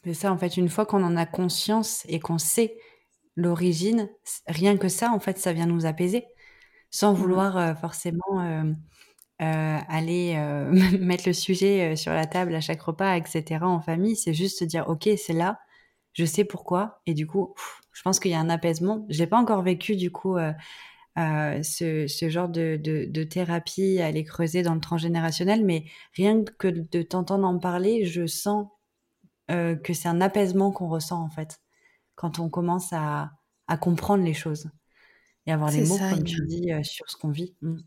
C'est 0.05 0.15
ça, 0.15 0.33
en 0.33 0.39
fait, 0.39 0.57
une 0.57 0.71
fois 0.71 0.87
qu'on 0.87 1.03
en 1.03 1.17
a 1.17 1.27
conscience 1.27 2.05
et 2.09 2.21
qu'on 2.21 2.39
sait 2.39 2.79
l'origine, 3.37 4.09
rien 4.47 4.79
que 4.79 4.89
ça, 4.89 5.13
en 5.13 5.21
fait, 5.21 5.39
ça 5.39 5.53
vient 5.53 5.67
nous 5.67 5.85
apaiser, 5.85 6.25
sans 6.91 7.13
mmh 7.13 7.17
vouloir 7.17 7.57
euh, 7.59 7.75
forcément 7.75 8.41
euh, 8.41 8.73
euh, 9.43 9.79
aller 9.89 10.37
mettre 11.01 11.25
le 11.27 11.35
sujet 11.35 11.97
sur 11.97 12.13
la 12.13 12.27
table 12.27 12.55
à 12.55 12.61
chaque 12.61 12.81
repas, 12.81 13.17
etc. 13.17 13.63
en 13.63 13.81
famille. 13.81 14.17
C'est 14.17 14.35
juste 14.35 14.59
se 14.61 14.65
dire, 14.65 14.89
ok, 14.89 15.09
c'est 15.19 15.35
là, 15.35 15.59
je 16.15 16.25
sais 16.25 16.45
pourquoi, 16.45 17.03
et 17.07 17.13
du 17.13 17.27
coup, 17.27 17.55
je 17.93 18.03
pense 18.03 18.21
qu'il 18.21 18.31
y 18.31 18.35
a 18.35 18.41
un 18.41 18.49
apaisement. 18.49 19.05
Je 19.11 19.19
l'ai 19.19 19.27
pas 19.27 19.39
encore 19.39 19.63
vécu, 19.63 19.97
du 19.97 20.11
coup, 20.11 20.39
euh, 21.19 21.63
ce, 21.63 22.07
ce, 22.07 22.29
genre 22.29 22.49
de, 22.49 22.79
de, 22.81 23.05
de, 23.09 23.25
thérapie 23.25 24.01
à 24.01 24.07
aller 24.07 24.25
creuser 24.25 24.63
dans 24.63 24.75
le 24.75 24.81
transgénérationnel, 24.81 25.65
mais 25.65 25.85
rien 26.15 26.45
que 26.45 26.69
de 26.69 27.03
t'entendre 27.03 27.47
en 27.47 27.59
parler, 27.59 28.07
je 28.07 28.27
sens 28.27 28.69
euh, 29.51 29.75
que 29.75 29.93
c'est 29.93 30.09
un 30.09 30.21
apaisement 30.21 30.71
qu'on 30.71 30.89
ressent 30.89 31.21
en 31.21 31.29
fait 31.29 31.61
quand 32.15 32.39
on 32.39 32.49
commence 32.49 32.93
à, 32.93 33.33
à 33.67 33.77
comprendre 33.77 34.23
les 34.23 34.35
choses 34.35 34.71
et 35.47 35.53
avoir 35.53 35.71
des 35.71 35.85
mots, 35.85 35.99
comme 35.99 36.23
tu 36.23 36.45
dis, 36.47 36.73
euh, 36.73 36.83
sur 36.83 37.11
ce 37.11 37.17
qu'on 37.17 37.31
vit. 37.31 37.55
Mm. 37.63 37.79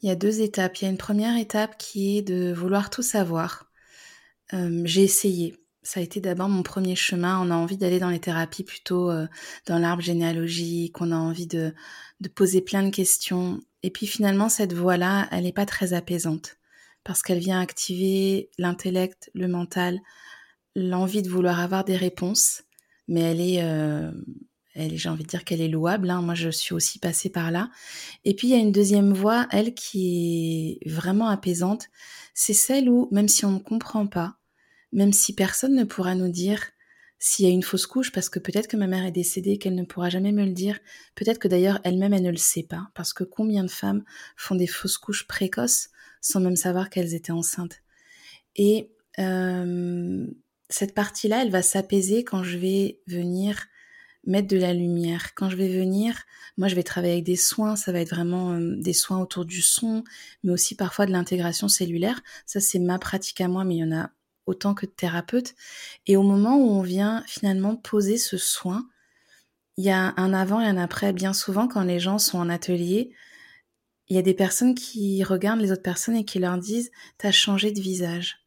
Il 0.00 0.08
y 0.08 0.10
a 0.10 0.16
deux 0.16 0.40
étapes. 0.40 0.76
Il 0.78 0.84
y 0.84 0.88
a 0.88 0.90
une 0.90 0.98
première 0.98 1.38
étape 1.38 1.78
qui 1.78 2.18
est 2.18 2.22
de 2.22 2.52
vouloir 2.52 2.90
tout 2.90 3.02
savoir. 3.02 3.70
Euh, 4.52 4.82
j'ai 4.84 5.04
essayé 5.04 5.56
ça 5.82 6.00
a 6.00 6.02
été 6.02 6.20
d'abord 6.20 6.48
mon 6.48 6.62
premier 6.62 6.94
chemin. 6.94 7.40
On 7.40 7.50
a 7.50 7.56
envie 7.56 7.76
d'aller 7.76 7.98
dans 7.98 8.10
les 8.10 8.20
thérapies 8.20 8.64
plutôt 8.64 9.10
euh, 9.10 9.26
dans 9.66 9.78
l'arbre 9.78 10.02
généalogique, 10.02 11.00
on 11.00 11.10
a 11.12 11.16
envie 11.16 11.46
de, 11.46 11.74
poser 12.34 12.60
plein 12.60 12.82
de 12.84 12.90
questions. 12.90 13.60
Et 13.82 13.90
puis 13.90 14.06
finalement, 14.06 14.48
cette 14.48 14.72
voie-là, 14.72 15.28
elle 15.32 15.44
n'est 15.44 15.52
pas 15.52 15.66
très 15.66 15.92
apaisante 15.92 16.56
parce 17.04 17.22
qu'elle 17.22 17.40
vient 17.40 17.60
activer 17.60 18.50
l'intellect, 18.58 19.30
le 19.34 19.48
mental, 19.48 19.98
l'envie 20.76 21.22
de 21.22 21.28
vouloir 21.28 21.58
avoir 21.58 21.84
des 21.84 21.96
réponses, 21.96 22.62
mais 23.08 23.20
elle 23.22 23.40
est, 23.40 23.62
euh, 23.64 24.12
elle, 24.74 24.96
j'ai 24.96 25.08
envie 25.08 25.24
de 25.24 25.28
dire 25.28 25.44
qu'elle 25.44 25.60
est 25.60 25.68
louable. 25.68 26.10
Hein. 26.10 26.22
Moi, 26.22 26.34
je 26.34 26.48
suis 26.48 26.74
aussi 26.74 27.00
passée 27.00 27.28
par 27.28 27.50
là. 27.50 27.70
Et 28.24 28.34
puis, 28.34 28.48
il 28.48 28.50
y 28.52 28.54
a 28.54 28.58
une 28.58 28.70
deuxième 28.70 29.12
voie, 29.12 29.48
elle, 29.50 29.74
qui 29.74 30.78
est 30.84 30.88
vraiment 30.88 31.28
apaisante. 31.28 31.88
C'est 32.34 32.54
celle 32.54 32.88
où, 32.88 33.08
même 33.10 33.28
si 33.28 33.44
on 33.44 33.50
ne 33.50 33.58
comprend 33.58 34.06
pas, 34.06 34.36
même 34.92 35.12
si 35.12 35.34
personne 35.34 35.74
ne 35.74 35.84
pourra 35.84 36.14
nous 36.14 36.30
dire 36.30 36.62
s'il 37.18 37.46
y 37.46 37.48
a 37.48 37.52
une 37.52 37.62
fausse 37.62 37.86
couche, 37.86 38.10
parce 38.10 38.28
que 38.28 38.40
peut-être 38.40 38.66
que 38.66 38.76
ma 38.76 38.88
mère 38.88 39.06
est 39.06 39.12
décédée, 39.12 39.56
qu'elle 39.56 39.76
ne 39.76 39.84
pourra 39.84 40.08
jamais 40.08 40.32
me 40.32 40.44
le 40.44 40.52
dire, 40.52 40.80
peut-être 41.14 41.38
que 41.38 41.46
d'ailleurs 41.46 41.80
elle-même 41.84 42.12
elle 42.12 42.24
ne 42.24 42.30
le 42.32 42.36
sait 42.36 42.64
pas, 42.64 42.90
parce 42.94 43.12
que 43.12 43.22
combien 43.22 43.62
de 43.62 43.70
femmes 43.70 44.02
font 44.36 44.56
des 44.56 44.66
fausses 44.66 44.98
couches 44.98 45.28
précoces 45.28 45.90
sans 46.20 46.40
même 46.40 46.56
savoir 46.56 46.90
qu'elles 46.90 47.14
étaient 47.14 47.32
enceintes. 47.32 47.82
Et 48.56 48.90
euh, 49.18 50.26
cette 50.68 50.94
partie-là, 50.94 51.42
elle 51.42 51.50
va 51.50 51.62
s'apaiser 51.62 52.24
quand 52.24 52.42
je 52.42 52.58
vais 52.58 53.00
venir 53.06 53.66
mettre 54.24 54.48
de 54.48 54.56
la 54.56 54.72
lumière. 54.72 55.34
Quand 55.34 55.48
je 55.48 55.56
vais 55.56 55.68
venir, 55.68 56.22
moi 56.56 56.68
je 56.68 56.74
vais 56.74 56.82
travailler 56.82 57.14
avec 57.14 57.24
des 57.24 57.36
soins, 57.36 57.76
ça 57.76 57.92
va 57.92 58.00
être 58.00 58.10
vraiment 58.10 58.52
euh, 58.52 58.76
des 58.76 58.92
soins 58.92 59.20
autour 59.20 59.44
du 59.44 59.62
son, 59.62 60.04
mais 60.42 60.52
aussi 60.52 60.74
parfois 60.74 61.06
de 61.06 61.12
l'intégration 61.12 61.68
cellulaire. 61.68 62.20
Ça 62.46 62.60
c'est 62.60 62.78
ma 62.78 62.98
pratique 62.98 63.40
à 63.40 63.48
moi, 63.48 63.64
mais 63.64 63.76
il 63.76 63.78
y 63.78 63.84
en 63.84 63.92
a 63.92 64.10
autant 64.46 64.74
que 64.74 64.86
de 64.86 64.90
thérapeutes. 64.90 65.54
Et 66.06 66.16
au 66.16 66.22
moment 66.22 66.56
où 66.56 66.70
on 66.70 66.82
vient 66.82 67.22
finalement 67.26 67.76
poser 67.76 68.18
ce 68.18 68.36
soin, 68.36 68.88
il 69.76 69.84
y 69.84 69.90
a 69.90 70.14
un 70.16 70.34
avant 70.34 70.60
et 70.60 70.66
un 70.66 70.76
après. 70.76 71.12
Bien 71.12 71.32
souvent, 71.32 71.68
quand 71.68 71.82
les 71.82 72.00
gens 72.00 72.18
sont 72.18 72.38
en 72.38 72.48
atelier, 72.48 73.12
il 74.08 74.16
y 74.16 74.18
a 74.18 74.22
des 74.22 74.34
personnes 74.34 74.74
qui 74.74 75.24
regardent 75.24 75.60
les 75.60 75.72
autres 75.72 75.82
personnes 75.82 76.16
et 76.16 76.24
qui 76.24 76.38
leur 76.38 76.58
disent 76.58 76.90
T'as 77.18 77.32
changé 77.32 77.72
de 77.72 77.80
visage. 77.80 78.38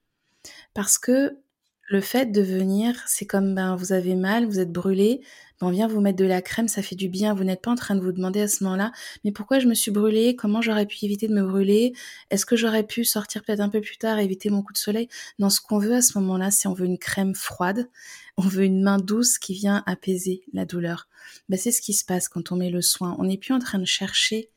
Parce 0.74 0.98
que 0.98 1.40
le 1.88 2.02
fait 2.02 2.32
de 2.32 2.42
venir, 2.42 3.04
c'est 3.08 3.26
comme 3.26 3.54
ben, 3.54 3.76
vous 3.76 3.94
avez 3.94 4.16
mal, 4.16 4.46
vous 4.46 4.60
êtes 4.60 4.72
brûlé, 4.72 5.22
ben, 5.60 5.68
on 5.68 5.70
vient 5.70 5.88
vous 5.88 6.02
mettre 6.02 6.18
de 6.18 6.26
la 6.26 6.42
crème, 6.42 6.68
ça 6.68 6.82
fait 6.82 6.96
du 6.96 7.10
bien. 7.10 7.34
Vous 7.34 7.44
n'êtes 7.44 7.62
pas 7.62 7.72
en 7.72 7.76
train 7.76 7.96
de 7.96 8.02
vous 8.02 8.12
demander 8.12 8.42
à 8.42 8.48
ce 8.48 8.64
moment-là, 8.64 8.92
mais 9.24 9.32
pourquoi 9.32 9.60
je 9.60 9.68
me 9.68 9.76
suis 9.76 9.92
brûlée 9.92 10.36
Comment 10.36 10.62
j'aurais 10.62 10.88
pu 10.88 11.06
éviter 11.06 11.28
de 11.28 11.34
me 11.34 11.44
brûler 11.44 11.94
Est-ce 12.32 12.46
que 12.46 12.56
j'aurais 12.56 12.86
pu 12.86 13.06
sortir 13.06 13.44
peut-être 13.44 13.60
un 13.60 13.70
peu 13.70 13.82
plus 13.82 13.98
tard, 13.98 14.18
éviter 14.20 14.50
mon 14.50 14.64
coup 14.64 14.74
de 14.74 14.78
soleil? 14.78 15.08
Non, 15.38 15.50
ce 15.50 15.62
qu'on 15.62 15.78
veut 15.78 15.94
à 15.94 16.02
ce 16.02 16.18
moment-là, 16.18 16.50
c'est 16.52 16.68
on 16.68 16.74
veut 16.74 16.86
une 16.86 16.98
crème 16.98 17.36
froide, 17.36 17.90
on 18.38 18.44
veut 18.44 18.64
une 18.64 18.82
main 18.82 18.98
douce 18.98 19.38
qui 19.38 19.54
vient 19.54 19.84
apaiser 19.86 20.44
la 20.54 20.66
douleur. 20.66 21.08
Ben, 21.50 21.58
c'est 21.58 21.72
ce 21.72 21.82
qui 21.82 21.94
se 21.94 22.04
passe 22.04 22.28
quand 22.30 22.52
on 22.52 22.56
met 22.56 22.72
le 22.72 22.82
soin. 22.82 23.16
On 23.20 23.26
n'est 23.26 23.38
plus 23.38 23.54
en 23.54 23.60
train 23.60 23.80
de 23.80 23.86
chercher 23.86 24.50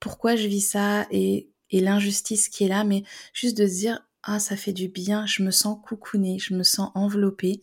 pourquoi 0.00 0.36
je 0.36 0.48
vis 0.48 0.62
ça 0.62 1.06
et, 1.10 1.50
et 1.70 1.80
l'injustice 1.80 2.48
qui 2.48 2.64
est 2.64 2.68
là, 2.68 2.82
mais 2.84 3.04
juste 3.32 3.56
de 3.58 3.66
se 3.66 3.74
dire 3.74 4.00
ah 4.22 4.38
ça 4.38 4.56
fait 4.56 4.72
du 4.72 4.88
bien, 4.88 5.26
je 5.26 5.42
me 5.42 5.50
sens 5.50 5.78
coucounée, 5.82 6.38
je 6.38 6.54
me 6.54 6.62
sens 6.62 6.90
enveloppée. 6.94 7.62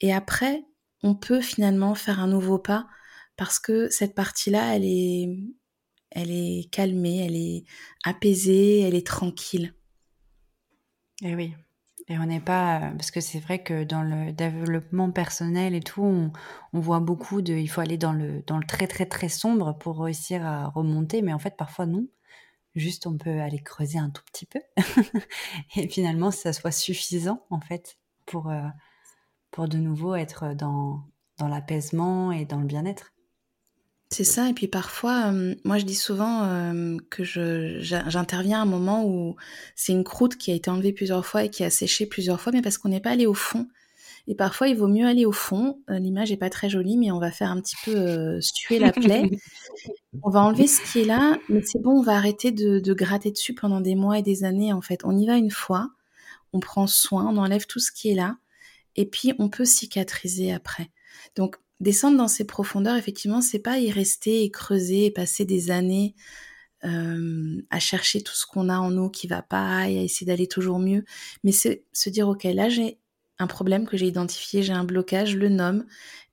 Et 0.00 0.12
après, 0.12 0.64
on 1.02 1.14
peut 1.14 1.40
finalement 1.40 1.94
faire 1.94 2.20
un 2.20 2.26
nouveau 2.26 2.58
pas 2.58 2.86
parce 3.36 3.58
que 3.58 3.88
cette 3.88 4.14
partie-là, 4.14 4.76
elle 4.76 4.84
est, 4.84 5.38
elle 6.10 6.30
est 6.30 6.68
calmée, 6.70 7.24
elle 7.24 7.36
est 7.36 7.64
apaisée, 8.04 8.80
elle 8.80 8.94
est 8.94 9.06
tranquille. 9.06 9.74
Et 11.22 11.30
eh 11.30 11.34
oui. 11.36 11.54
Et 12.08 12.18
on 12.18 12.26
n'est 12.26 12.40
pas 12.40 12.92
parce 12.98 13.10
que 13.10 13.20
c'est 13.20 13.40
vrai 13.40 13.62
que 13.62 13.84
dans 13.84 14.02
le 14.02 14.32
développement 14.32 15.10
personnel 15.10 15.74
et 15.74 15.80
tout, 15.80 16.02
on, 16.02 16.32
voit 16.78 17.00
beaucoup 17.00 17.40
de, 17.40 17.54
il 17.54 17.66
faut 17.68 17.80
aller 17.80 17.96
dans 17.96 18.12
le 18.12 18.42
dans 18.46 18.58
le 18.58 18.66
très 18.66 18.86
très 18.86 19.06
très 19.06 19.30
sombre 19.30 19.78
pour 19.78 20.00
réussir 20.00 20.44
à 20.44 20.68
remonter, 20.68 21.22
mais 21.22 21.32
en 21.32 21.38
fait 21.38 21.56
parfois 21.56 21.86
non. 21.86 22.06
Juste, 22.74 23.06
on 23.06 23.16
peut 23.16 23.40
aller 23.40 23.60
creuser 23.60 23.98
un 23.98 24.10
tout 24.10 24.22
petit 24.32 24.46
peu. 24.46 24.60
et 25.76 25.88
finalement, 25.88 26.30
ça 26.30 26.52
soit 26.52 26.72
suffisant, 26.72 27.44
en 27.50 27.60
fait, 27.60 27.98
pour, 28.26 28.50
euh, 28.50 28.66
pour 29.50 29.68
de 29.68 29.78
nouveau 29.78 30.14
être 30.16 30.54
dans, 30.54 31.04
dans 31.38 31.48
l'apaisement 31.48 32.32
et 32.32 32.44
dans 32.44 32.60
le 32.60 32.66
bien-être. 32.66 33.12
C'est 34.10 34.24
ça, 34.24 34.48
et 34.48 34.52
puis 34.52 34.68
parfois, 34.68 35.32
euh, 35.32 35.56
moi 35.64 35.78
je 35.78 35.84
dis 35.84 35.96
souvent 35.96 36.44
euh, 36.44 36.96
que 37.10 37.24
j'interviens 37.24 38.60
à 38.60 38.62
un 38.62 38.66
moment 38.66 39.04
où 39.04 39.34
c'est 39.74 39.92
une 39.92 40.04
croûte 40.04 40.36
qui 40.36 40.52
a 40.52 40.54
été 40.54 40.70
enlevée 40.70 40.92
plusieurs 40.92 41.26
fois 41.26 41.42
et 41.42 41.50
qui 41.50 41.64
a 41.64 41.70
séché 41.70 42.06
plusieurs 42.06 42.40
fois, 42.40 42.52
mais 42.52 42.62
parce 42.62 42.78
qu'on 42.78 42.90
n'est 42.90 43.00
pas 43.00 43.10
allé 43.10 43.26
au 43.26 43.34
fond. 43.34 43.66
Et 44.26 44.34
parfois, 44.34 44.68
il 44.68 44.76
vaut 44.76 44.88
mieux 44.88 45.06
aller 45.06 45.26
au 45.26 45.32
fond. 45.32 45.82
L'image 45.88 46.32
est 46.32 46.38
pas 46.38 46.48
très 46.48 46.70
jolie, 46.70 46.96
mais 46.96 47.10
on 47.10 47.18
va 47.18 47.30
faire 47.30 47.50
un 47.50 47.60
petit 47.60 47.76
peu 47.84 48.40
suer 48.40 48.78
la 48.78 48.90
plaie. 48.90 49.30
on 50.22 50.30
va 50.30 50.40
enlever 50.40 50.66
ce 50.66 50.80
qui 50.80 51.00
est 51.00 51.04
là, 51.04 51.38
mais 51.48 51.62
c'est 51.62 51.80
bon, 51.80 51.98
on 51.98 52.02
va 52.02 52.16
arrêter 52.16 52.52
de, 52.52 52.94
gratter 52.94 53.30
dessus 53.30 53.54
pendant 53.54 53.80
des 53.80 53.94
mois 53.94 54.18
et 54.18 54.22
des 54.22 54.44
années. 54.44 54.72
En 54.72 54.80
fait, 54.80 55.00
on 55.04 55.16
y 55.16 55.26
va 55.26 55.36
une 55.36 55.50
fois, 55.50 55.90
on 56.52 56.60
prend 56.60 56.86
soin, 56.86 57.26
on 57.28 57.36
enlève 57.36 57.66
tout 57.66 57.80
ce 57.80 57.92
qui 57.92 58.10
est 58.10 58.14
là, 58.14 58.38
et 58.96 59.06
puis 59.06 59.32
on 59.38 59.48
peut 59.48 59.64
cicatriser 59.64 60.52
après. 60.52 60.90
Donc 61.36 61.56
descendre 61.80 62.16
dans 62.16 62.28
ces 62.28 62.44
profondeurs, 62.44 62.96
effectivement, 62.96 63.40
c'est 63.40 63.58
pas 63.58 63.78
y 63.78 63.90
rester 63.90 64.44
et 64.44 64.50
creuser 64.50 65.06
et 65.06 65.10
passer 65.10 65.44
des 65.44 65.70
années 65.70 66.14
euh, 66.84 67.62
à 67.70 67.80
chercher 67.80 68.22
tout 68.22 68.34
ce 68.34 68.46
qu'on 68.46 68.68
a 68.68 68.78
en 68.78 68.90
nous 68.90 69.10
qui 69.10 69.26
va 69.26 69.42
pas 69.42 69.88
et 69.88 69.98
à 69.98 70.02
essayer 70.02 70.26
d'aller 70.26 70.46
toujours 70.46 70.78
mieux, 70.78 71.04
mais 71.42 71.52
c'est 71.52 71.84
se 71.92 72.10
dire 72.10 72.28
ok 72.28 72.44
là 72.44 72.68
j'ai 72.68 72.98
un 73.38 73.46
problème 73.46 73.86
que 73.86 73.96
j'ai 73.96 74.06
identifié, 74.06 74.62
j'ai 74.62 74.72
un 74.72 74.84
blocage, 74.84 75.36
le 75.36 75.48
nomme, 75.48 75.86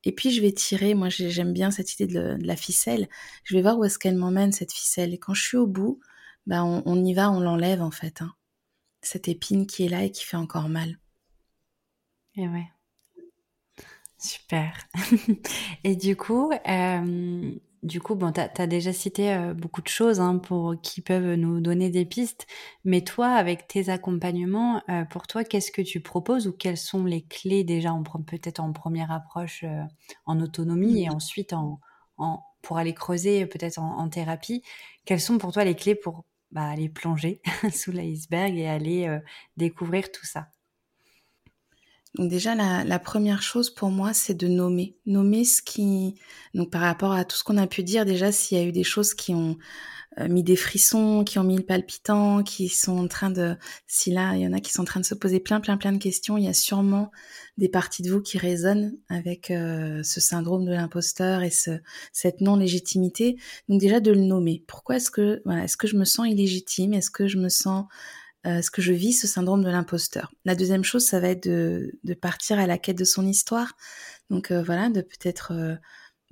et 0.04 0.12
puis 0.12 0.32
je 0.32 0.42
vais 0.42 0.52
tirer, 0.52 0.94
moi 0.94 1.10
j'aime 1.10 1.54
bien 1.54 1.72
cette 1.72 1.94
idée 1.94 2.08
de, 2.08 2.38
la 2.42 2.56
ficelle, 2.56 3.08
je 3.44 3.56
vais 3.56 3.62
voir 3.62 3.78
où 3.78 3.84
est-ce 3.86 4.00
qu'elle 4.00 4.16
m'emmène 4.16 4.52
cette 4.52 4.72
ficelle, 4.72 5.14
et 5.14 5.18
quand 5.18 5.34
je 5.34 5.44
suis 5.44 5.58
au 5.58 5.68
bout, 5.68 6.00
bah 6.48 6.64
on, 6.64 7.04
y 7.04 7.14
va, 7.14 7.32
on 7.32 7.40
l'enlève 7.40 7.82
en 7.82 7.92
fait, 7.92 8.22
hein. 8.22 8.34
cette 9.02 9.28
épine 9.28 9.68
qui 9.68 9.86
est 9.86 9.90
là 9.90 10.04
et 10.04 10.12
qui 10.12 10.26
fait 10.26 10.38
encore 10.38 10.70
mal. 10.70 10.98
Et 12.36 12.48
ouais. 12.48 12.68
Super. 14.18 14.88
et 15.84 15.96
du 15.96 16.16
coup, 16.16 16.52
euh, 16.52 17.52
du 17.84 18.00
coup, 18.00 18.14
bon, 18.16 18.32
tu 18.32 18.40
as, 18.40 18.68
déjà 18.68 18.94
cité 18.94 19.34
euh, 19.34 19.54
beaucoup 19.54 19.82
de 19.82 19.88
choses 19.88 20.20
hein, 20.20 20.38
pour, 20.38 20.76
qui 20.82 21.02
peuvent 21.02 21.34
nous 21.34 21.62
donner 21.62 21.90
des 21.90 22.06
pistes, 22.06 22.46
mais 22.84 23.02
toi, 23.02 23.30
avec 23.30 23.68
tes 23.68 23.90
accompagnements, 23.90 24.84
euh, 24.90 25.04
pour 25.06 25.26
toi, 25.26 25.44
qu'est-ce 25.44 25.72
que 25.72 25.82
tu 25.82 26.00
proposes 26.00 26.48
ou 26.48 26.52
quelles 26.52 26.78
sont 26.78 27.06
les 27.06 27.24
clés 27.24 27.64
déjà, 27.64 27.92
peut-être 28.28 28.60
en 28.60 28.72
première 28.72 29.12
approche 29.12 29.64
euh, 29.64 29.82
en 30.26 30.40
autonomie 30.42 31.04
et 31.04 31.10
ensuite 31.10 31.54
en, 31.54 31.80
en, 32.18 32.44
pour 32.62 32.78
aller 32.78 32.94
creuser 32.94 33.48
peut-être 33.48 33.80
en, 33.80 34.08
thérapie? 34.10 34.62
Quelles 35.06 35.22
sont 35.22 35.40
pour 35.40 35.52
toi 35.52 35.64
les 35.64 35.76
clés 35.76 35.96
pour 35.96 36.26
bah, 36.52 36.70
aller 36.70 36.90
plonger 36.90 37.42
sous 37.74 37.92
l'iceberg 37.92 38.56
et 38.58 38.68
aller 38.68 39.20
découvrir 39.58 40.12
tout 40.12 40.26
ça? 40.26 40.50
Donc 42.16 42.30
déjà, 42.30 42.56
la, 42.56 43.00
première 43.00 43.42
chose 43.42 43.70
pour 43.70 43.90
moi, 43.90 44.14
c'est 44.14 44.34
de 44.34 44.48
nommer. 44.48 44.98
Nommer 45.06 45.46
ce 45.46 45.62
qui... 45.62 46.16
Donc 46.54 46.70
par 46.70 46.82
rapport 46.82 47.14
à 47.14 47.24
tout 47.24 47.38
ce 47.38 47.44
qu'on 47.44 47.58
a 47.58 47.68
pu 47.68 47.84
dire, 47.84 48.06
déjà, 48.06 48.32
s'il 48.34 48.58
y 48.58 48.62
a 48.62 48.66
eu 48.66 48.74
des 48.74 48.84
choses 48.84 49.14
qui 49.14 49.34
ont 49.34 49.58
euh, 50.20 50.28
mis 50.28 50.44
des 50.44 50.58
frissons, 50.58 51.24
qui 51.24 51.40
ont 51.40 51.46
mis 51.46 51.56
le 51.56 51.64
palpitant, 51.64 52.44
qui 52.44 52.68
sont 52.68 52.98
en 52.98 53.08
train 53.08 53.30
de... 53.30 53.56
Si 53.88 54.12
là, 54.12 54.36
il 54.36 54.42
y 54.42 54.48
en 54.48 54.52
a 54.52 54.60
qui 54.60 54.74
sont 54.74 54.82
en 54.82 54.86
train 54.86 55.00
de 55.00 55.06
se 55.06 55.16
poser 55.16 55.40
plein, 55.40 55.62
plein, 55.62 55.78
plein 55.78 55.94
de 55.94 56.00
questions, 56.00 56.38
il 56.38 56.44
y 56.44 56.50
a 56.50 56.54
sûrement 56.54 57.12
des 57.58 57.70
parties 57.70 58.02
de 58.02 58.12
vous 58.12 58.22
qui 58.22 58.38
résonnent 58.38 58.98
avec 59.08 59.50
euh, 59.50 60.04
ce 60.04 60.20
syndrome 60.20 60.66
de 60.66 60.74
l'imposteur 60.74 61.44
et 61.44 61.50
ce, 61.50 61.80
cette 62.12 62.42
non-légitimité. 62.42 63.38
Donc 63.70 63.80
déjà, 63.80 64.02
de 64.02 64.12
le 64.12 64.20
nommer. 64.20 64.66
Pourquoi 64.68 64.98
est-ce 64.98 65.12
que... 65.12 65.42
Voilà, 65.46 65.64
est-ce 65.64 65.78
que 65.78 65.88
je 65.88 65.96
me 65.96 66.04
sens 66.04 66.28
illégitime? 66.28 66.94
Est-ce 66.94 67.10
que 67.10 67.28
je 67.28 67.38
me 67.38 67.48
sens 67.48 67.86
euh, 68.48 68.62
ce 68.64 68.72
que 68.72 68.82
je 68.82 68.92
vis 68.92 69.14
ce 69.14 69.28
syndrome 69.28 69.64
de 69.64 69.70
l'imposteur. 69.70 70.34
La 70.46 70.56
deuxième 70.56 70.84
chose, 70.84 71.06
ça 71.06 71.20
va 71.20 71.30
être 71.30 71.48
de, 71.48 71.92
de, 72.04 72.14
partir 72.16 72.58
à 72.58 72.66
la 72.66 72.80
quête 72.80 72.98
de 72.98 73.04
son 73.04 73.26
histoire. 73.28 73.74
Donc 74.32 74.50
euh, 74.50 74.64
voilà, 74.64 74.90
de 74.90 75.02
peut-être 75.02 75.54
euh, 75.54 75.76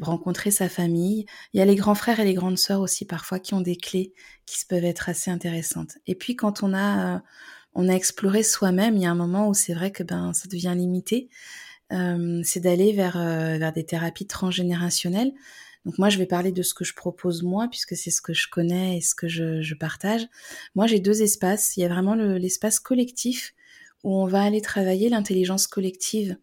rencontrer 0.01 0.49
sa 0.49 0.69
famille. 0.69 1.27
Il 1.53 1.59
y 1.59 1.61
a 1.61 1.65
les 1.65 1.75
grands 1.75 1.93
frères 1.93 2.19
et 2.19 2.25
les 2.25 2.33
grandes 2.33 2.57
sœurs 2.57 2.81
aussi 2.81 3.05
parfois 3.05 3.39
qui 3.39 3.53
ont 3.53 3.61
des 3.61 3.75
clés 3.75 4.13
qui 4.47 4.65
peuvent 4.65 4.85
être 4.85 5.07
assez 5.09 5.29
intéressantes. 5.29 5.99
Et 6.07 6.15
puis 6.15 6.35
quand 6.35 6.63
on 6.63 6.73
a 6.73 7.21
on 7.75 7.87
a 7.87 7.93
exploré 7.93 8.41
soi-même, 8.41 8.95
il 8.95 9.03
y 9.03 9.05
a 9.05 9.11
un 9.11 9.15
moment 9.15 9.47
où 9.47 9.53
c'est 9.53 9.75
vrai 9.75 9.91
que 9.91 10.01
ben 10.01 10.33
ça 10.33 10.47
devient 10.47 10.73
limité. 10.75 11.29
c'est 11.91 12.59
d'aller 12.59 12.93
vers 12.93 13.17
vers 13.17 13.73
des 13.73 13.85
thérapies 13.85 14.25
transgénérationnelles 14.25 15.33
donc 15.85 15.97
moi, 15.97 16.09
je 16.09 16.17
vais 16.17 16.25
parler 16.25 16.51
de 16.51 16.61
ce 16.61 16.73
que 16.73 16.83
je 16.83 16.93
propose 16.93 17.43
moi, 17.43 17.67
puisque 17.69 17.95
c'est 17.95 18.11
ce 18.11 18.21
que 18.21 18.33
je 18.33 18.49
connais 18.49 18.97
et 18.97 19.01
ce 19.01 19.15
que 19.15 19.27
je, 19.27 19.73
partage. 19.75 20.27
Moi, 20.75 20.87
j'ai 20.87 20.99
deux 20.99 21.21
espaces. 21.21 21.77
Il 21.77 21.81
y 21.81 21.85
a 21.85 21.89
vraiment 21.89 22.15
l'espace 22.15 22.79
collectif 22.79 23.53
où 24.03 24.15
on 24.15 24.27
va 24.27 24.43
aller 24.43 24.61
travailler 24.61 25.09
l'intelligence 25.09 25.67
collective 25.67 26.37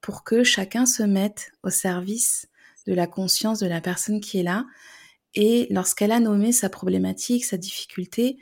pour 0.00 0.24
que 0.24 0.42
chacun 0.42 0.84
se 0.84 1.02
mette 1.02 1.52
au 1.62 1.70
service 1.70 2.48
de 2.86 2.94
la 2.94 3.06
conscience 3.06 3.60
de 3.60 3.66
la 3.66 3.80
personne 3.80 4.20
qui 4.20 4.38
est 4.38 4.42
là. 4.42 4.66
Et 5.34 5.68
lorsqu'elle 5.70 6.12
a 6.12 6.20
nommé 6.20 6.50
sa 6.50 6.68
problématique, 6.68 7.44
sa 7.44 7.56
difficulté, 7.56 8.38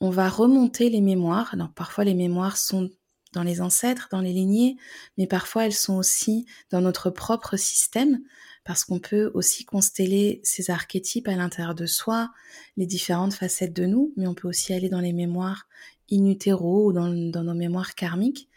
on 0.00 0.10
va 0.10 0.28
remonter 0.28 0.90
les 0.90 1.00
mémoires. 1.00 1.54
Alors 1.54 1.72
parfois 1.72 2.04
les 2.04 2.14
mémoires 2.14 2.56
sont 2.56 2.90
dans 3.32 3.44
les 3.44 3.60
ancêtres, 3.60 4.08
dans 4.10 4.20
les 4.20 4.32
lignées, 4.32 4.76
mais 5.16 5.26
parfois 5.26 5.66
elles 5.66 5.72
sont 5.72 5.96
aussi 5.96 6.44
dans 6.70 6.80
notre 6.80 7.10
propre 7.10 7.56
système 7.56 8.20
parce 8.66 8.84
qu'on 8.84 8.98
peut 8.98 9.30
aussi 9.32 9.64
consteller 9.64 10.40
ces 10.42 10.70
archétypes 10.70 11.28
à 11.28 11.36
l'intérieur 11.36 11.76
de 11.76 11.86
soi, 11.86 12.30
les 12.76 12.84
différentes 12.84 13.32
facettes 13.32 13.72
de 13.72 13.86
nous, 13.86 14.12
mais 14.16 14.26
on 14.26 14.34
peut 14.34 14.48
aussi 14.48 14.74
aller 14.74 14.88
dans 14.88 15.00
les 15.00 15.12
mémoires 15.12 15.68
in 16.10 16.34
ou 16.60 16.92
dans, 16.92 17.08
nos 17.08 17.54
mémoires 17.54 17.94
karmiques. 17.94 18.48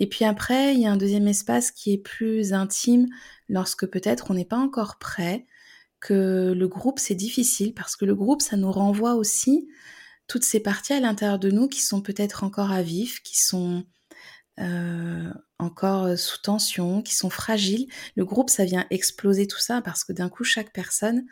Et 0.00 0.08
puis 0.08 0.24
après, 0.24 0.74
il 0.74 0.80
y 0.80 0.86
a 0.86 0.90
un 0.90 0.96
deuxième 0.96 1.28
espace 1.28 1.70
qui 1.70 1.92
est 1.92 1.98
plus 1.98 2.54
intime 2.54 3.08
lorsque 3.48 3.86
peut-être 3.86 4.30
on 4.30 4.34
n'est 4.34 4.46
pas 4.46 4.56
encore 4.56 4.98
prêt, 4.98 5.46
que 6.00 6.52
le 6.56 6.66
groupe 6.66 6.98
c'est 6.98 7.14
difficile 7.14 7.74
parce 7.74 7.94
que 7.94 8.04
le 8.04 8.14
groupe 8.14 8.42
ça 8.42 8.56
nous 8.56 8.72
renvoie 8.72 9.14
aussi 9.14 9.68
toutes 10.26 10.44
ces 10.44 10.60
parties 10.60 10.94
à 10.94 11.00
l'intérieur 11.00 11.38
de 11.38 11.50
nous 11.50 11.68
qui 11.68 11.80
sont 11.80 12.00
peut-être 12.00 12.42
encore 12.42 12.72
à 12.72 12.82
vif, 12.82 13.22
qui 13.22 13.40
sont 13.40 13.84
euh, 14.58 15.30
encore 15.62 16.18
sous 16.18 16.40
tension, 16.40 17.02
qui 17.02 17.14
sont 17.14 17.30
fragiles. 17.30 17.86
Le 18.16 18.24
groupe, 18.24 18.50
ça 18.50 18.64
vient 18.64 18.86
exploser 18.90 19.46
tout 19.46 19.60
ça 19.60 19.80
parce 19.82 20.04
que 20.04 20.12
d'un 20.12 20.28
coup, 20.28 20.44
chaque 20.44 20.72
personne 20.72 21.24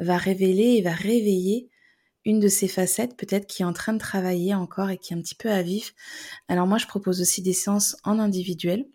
va 0.00 0.16
révéler 0.16 0.76
et 0.76 0.82
va 0.82 0.92
réveiller 0.92 1.70
une 2.24 2.40
de 2.40 2.48
ces 2.48 2.68
facettes, 2.68 3.16
peut-être 3.16 3.46
qui 3.46 3.62
est 3.62 3.66
en 3.66 3.72
train 3.72 3.92
de 3.92 3.98
travailler 3.98 4.54
encore 4.54 4.90
et 4.90 4.98
qui 4.98 5.12
est 5.12 5.16
un 5.16 5.20
petit 5.20 5.34
peu 5.34 5.50
à 5.50 5.62
vif. 5.62 5.94
Alors 6.48 6.66
moi, 6.66 6.78
je 6.78 6.86
propose 6.86 7.20
aussi 7.20 7.42
des 7.42 7.52
séances 7.52 7.96
en 8.02 8.18
individuel, 8.18 8.86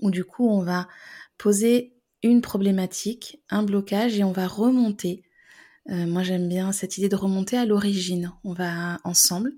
où 0.00 0.10
du 0.10 0.24
coup, 0.24 0.48
on 0.48 0.62
va 0.62 0.88
poser 1.36 1.94
une 2.22 2.40
problématique, 2.40 3.42
un 3.50 3.62
blocage, 3.62 4.18
et 4.18 4.24
on 4.24 4.32
va 4.32 4.46
remonter. 4.46 5.22
Euh, 5.90 6.06
moi, 6.06 6.22
j'aime 6.22 6.48
bien 6.48 6.72
cette 6.72 6.98
idée 6.98 7.08
de 7.08 7.16
remonter 7.16 7.56
à 7.56 7.66
l'origine. 7.66 8.32
On 8.44 8.52
va 8.52 8.98
ensemble. 9.04 9.52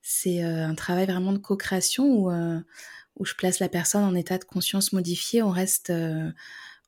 C'est 0.00 0.44
euh, 0.44 0.66
un 0.66 0.74
travail 0.74 1.06
vraiment 1.06 1.32
de 1.32 1.38
co-création 1.38 2.06
où, 2.06 2.30
euh, 2.30 2.60
où 3.18 3.24
je 3.24 3.34
place 3.34 3.58
la 3.58 3.68
personne 3.68 4.04
en 4.04 4.14
état 4.14 4.38
de 4.38 4.44
conscience 4.44 4.92
modifié. 4.92 5.42
On 5.42 5.50
reste 5.50 5.92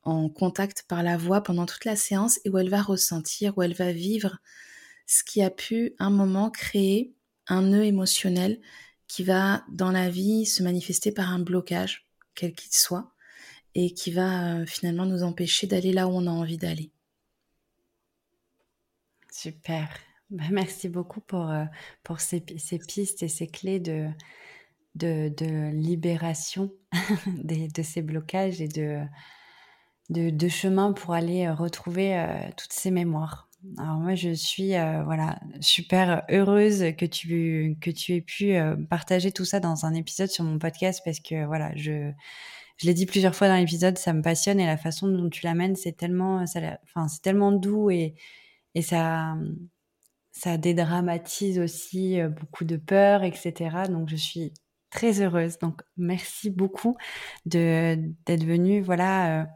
en 0.03 0.29
contact 0.29 0.85
par 0.87 1.03
la 1.03 1.17
voix 1.17 1.41
pendant 1.41 1.65
toute 1.65 1.85
la 1.85 1.95
séance 1.95 2.39
et 2.45 2.49
où 2.49 2.57
elle 2.57 2.69
va 2.69 2.81
ressentir, 2.81 3.57
où 3.57 3.63
elle 3.63 3.73
va 3.73 3.91
vivre 3.91 4.37
ce 5.05 5.23
qui 5.23 5.41
a 5.41 5.49
pu 5.49 5.93
un 5.99 6.09
moment 6.09 6.49
créer 6.49 7.13
un 7.47 7.63
nœud 7.63 7.83
émotionnel 7.83 8.61
qui 9.07 9.23
va 9.23 9.65
dans 9.69 9.91
la 9.91 10.09
vie 10.09 10.45
se 10.45 10.63
manifester 10.63 11.11
par 11.11 11.29
un 11.29 11.39
blocage, 11.39 12.07
quel 12.33 12.53
qu'il 12.53 12.71
soit, 12.71 13.11
et 13.75 13.93
qui 13.93 14.11
va 14.11 14.55
euh, 14.55 14.65
finalement 14.65 15.05
nous 15.05 15.23
empêcher 15.23 15.67
d'aller 15.67 15.91
là 15.91 16.07
où 16.07 16.11
on 16.11 16.27
a 16.27 16.29
envie 16.29 16.57
d'aller. 16.57 16.91
Super. 19.29 19.89
Bah, 20.29 20.45
merci 20.49 20.87
beaucoup 20.87 21.19
pour, 21.19 21.49
euh, 21.49 21.65
ces, 22.17 22.39
pistes 22.39 23.21
et 23.21 23.27
ces 23.27 23.47
clés 23.47 23.81
de, 23.81 24.07
de, 24.95 25.29
de 25.29 25.71
libération 25.71 26.71
de 27.43 27.81
ces 27.81 28.01
blocages 28.01 28.61
et 28.61 28.67
de, 28.67 29.01
de, 30.09 30.29
de 30.29 30.47
chemin 30.47 30.93
pour 30.93 31.13
aller 31.13 31.45
euh, 31.45 31.53
retrouver 31.53 32.25
toutes 32.57 32.73
ces 32.73 32.91
mémoires. 32.91 33.51
Alors 33.77 33.97
moi, 33.97 34.15
je 34.15 34.31
suis 34.33 34.75
euh, 34.75 35.03
voilà 35.03 35.39
super 35.59 36.23
heureuse 36.29 36.95
que 36.97 37.05
tu 37.05 37.77
que 37.79 37.91
tu 37.91 38.15
aies 38.15 38.21
pu 38.21 38.55
euh, 38.55 38.75
partager 38.89 39.31
tout 39.31 39.45
ça 39.45 39.59
dans 39.59 39.85
un 39.85 39.93
épisode 39.93 40.29
sur 40.29 40.43
mon 40.43 40.57
podcast 40.57 41.01
parce 41.05 41.19
que 41.19 41.45
voilà, 41.45 41.71
je 41.75 42.11
je 42.77 42.87
l'ai 42.87 42.93
dit 42.95 43.05
plusieurs 43.05 43.35
fois 43.35 43.47
dans 43.47 43.55
l'épisode, 43.57 43.97
ça 43.99 44.13
me 44.13 44.23
passionne 44.23 44.59
et 44.59 44.65
la 44.65 44.77
façon 44.77 45.07
dont 45.07 45.29
tu 45.29 45.45
l'amènes, 45.45 45.75
c'est 45.75 45.95
tellement 45.95 46.43
enfin 46.83 47.07
c'est 47.07 47.21
tellement 47.21 47.51
doux 47.51 47.91
et 47.91 48.15
et 48.73 48.81
ça 48.81 49.35
ça 50.31 50.57
dédramatise 50.57 51.59
aussi 51.59 52.19
euh, 52.19 52.29
beaucoup 52.29 52.65
de 52.65 52.77
peur, 52.77 53.23
etc. 53.23 53.83
Donc 53.89 54.09
je 54.09 54.15
suis 54.15 54.53
très 54.91 55.21
heureuse. 55.21 55.57
Donc 55.59 55.81
merci 55.97 56.49
beaucoup 56.49 56.97
de 57.45 57.97
d'être 58.25 58.45
venue 58.45 58.81
voilà 58.81 59.47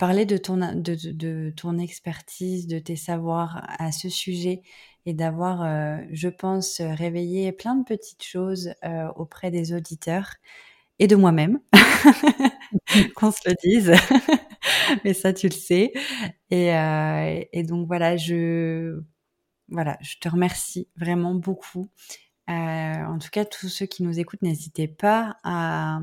parler 0.00 0.24
de 0.24 0.38
ton, 0.38 0.56
de, 0.56 1.50
ton 1.50 1.78
expertise, 1.78 2.66
de 2.66 2.78
tes 2.78 2.96
savoirs 2.96 3.62
à 3.78 3.92
ce 3.92 4.08
sujet 4.08 4.62
et 5.04 5.12
d'avoir, 5.12 5.62
euh, 5.62 5.98
je 6.10 6.28
pense, 6.28 6.80
réveillé 6.80 7.52
plein 7.52 7.74
de 7.74 7.84
petites 7.84 8.24
choses 8.24 8.72
euh, 8.82 9.08
auprès 9.16 9.50
des 9.50 9.74
auditeurs 9.74 10.36
et 10.98 11.06
de 11.06 11.16
moi-même, 11.16 11.60
qu'on 13.14 13.30
se 13.30 13.46
le 13.46 13.54
dise. 13.62 13.92
Mais 15.04 15.12
ça, 15.12 15.34
tu 15.34 15.48
le 15.48 15.54
sais. 15.54 15.92
Et, 16.50 16.74
euh, 16.74 17.44
et, 17.52 17.62
donc 17.62 17.86
voilà, 17.86 18.16
je, 18.16 19.02
voilà, 19.68 19.98
je 20.00 20.16
te 20.18 20.30
remercie 20.30 20.88
vraiment 20.96 21.34
beaucoup. 21.34 21.90
En 22.48 23.18
tout 23.18 23.30
cas, 23.30 23.44
tous 23.44 23.68
ceux 23.68 23.86
qui 23.86 24.02
nous 24.02 24.18
écoutent, 24.18 24.42
n'hésitez 24.42 24.88
pas 24.88 25.36
à 25.44 26.00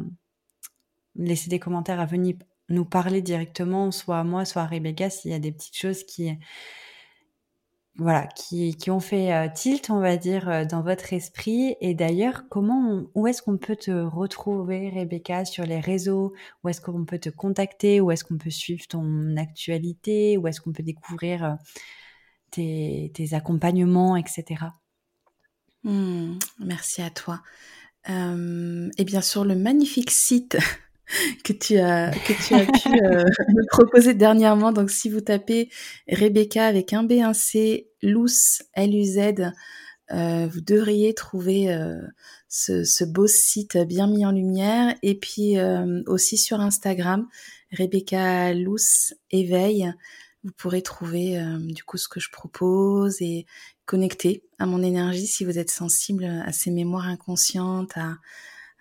laisser 1.16 1.50
des 1.50 1.60
commentaires 1.60 2.00
à 2.00 2.06
venir, 2.06 2.36
nous 2.70 2.86
parler 2.86 3.22
directement, 3.22 3.92
soit 3.92 4.20
à 4.20 4.24
moi, 4.24 4.46
soit 4.46 4.62
à 4.62 4.66
Rebecca, 4.66 5.10
s'il 5.10 5.32
y 5.32 5.34
a 5.34 5.40
des 5.40 5.52
petites 5.52 5.78
choses 5.78 6.04
qui, 6.04 6.38
voilà, 7.98 8.28
qui, 8.28 8.92
ont 8.92 9.00
fait 9.00 9.34
euh, 9.34 9.48
tilt, 9.54 9.90
on 9.90 10.00
va 10.00 10.18
dire, 10.18 10.48
euh, 10.50 10.66
dans 10.66 10.82
votre 10.84 11.14
esprit. 11.14 11.76
Et 11.82 11.96
d'ailleurs, 11.96 12.44
comment, 12.50 13.04
où 13.16 13.26
est-ce 13.26 13.42
qu'on 13.42 13.58
peut 13.58 13.76
te 13.76 13.92
retrouver, 13.92 14.90
Rebecca, 14.92 15.46
sur 15.46 15.66
les 15.66 15.80
réseaux? 15.80 16.34
Où 16.64 16.70
est-ce 16.70 16.80
qu'on 16.80 17.06
peut 17.06 17.18
te 17.18 17.30
contacter? 17.30 18.00
Où 18.00 18.12
est-ce 18.12 18.24
qu'on 18.24 18.38
peut 18.38 18.52
suivre 18.52 18.86
ton 18.88 19.36
actualité? 19.38 20.38
Où 20.38 20.48
est-ce 20.48 20.62
qu'on 20.62 20.74
peut 20.74 20.84
découvrir 20.84 21.44
euh, 21.44 21.56
tes, 22.52 23.34
accompagnements, 23.34 24.16
etc. 24.16 24.66
Mmh, 25.88 26.40
merci 26.60 27.02
à 27.02 27.10
toi. 27.10 27.42
et 28.08 29.04
bien 29.04 29.22
sûr, 29.22 29.46
le 29.46 29.56
magnifique 29.56 30.12
site 30.12 30.58
que 31.44 31.54
tu 31.54 31.78
as 31.78 32.12
que 32.12 32.34
pu 32.34 33.04
euh, 33.04 33.24
me 33.50 33.68
proposer 33.70 34.14
dernièrement. 34.14 34.72
Donc 34.72 34.92
si 34.92 35.10
vous 35.10 35.22
tapez 35.22 35.70
Rebecca 36.10 36.66
avec 36.66 36.94
un 36.94 37.04
B 37.04 37.14
un 37.14 37.34
C 37.34 37.90
Luz 38.02 38.62
L 38.74 38.96
U 38.96 39.04
Z 39.04 39.52
euh, 40.12 40.48
vous 40.48 40.62
devriez 40.62 41.14
trouver 41.14 41.74
euh, 41.74 42.02
ce, 42.48 43.04
beau 43.04 43.28
site 43.28 43.78
bien 43.78 44.08
mis 44.08 44.26
en 44.26 44.32
lumière 44.32 44.96
et 45.04 45.20
puis 45.20 45.58
euh, 45.58 46.02
aussi 46.06 46.38
sur 46.38 46.62
Instagram 46.62 47.28
Rebecca 47.74 48.54
Luz 48.54 49.16
éveil 49.32 49.92
vous 50.46 50.52
pourrez 50.56 50.82
trouver 50.82 51.44
du 51.60 51.84
coup 51.84 51.98
ce 51.98 52.08
que 52.08 52.22
je 52.22 52.32
propose 52.32 53.22
et 53.22 53.46
connecter 53.88 54.44
à 54.60 54.68
mon 54.68 54.84
énergie 54.84 55.26
si 55.26 55.46
vous 55.46 55.58
êtes 55.58 55.72
sensible 55.72 56.26
à 56.26 56.52
ces 56.52 56.70
mémoires 56.70 57.08
inconscientes 57.08 57.98
à, 57.98 58.18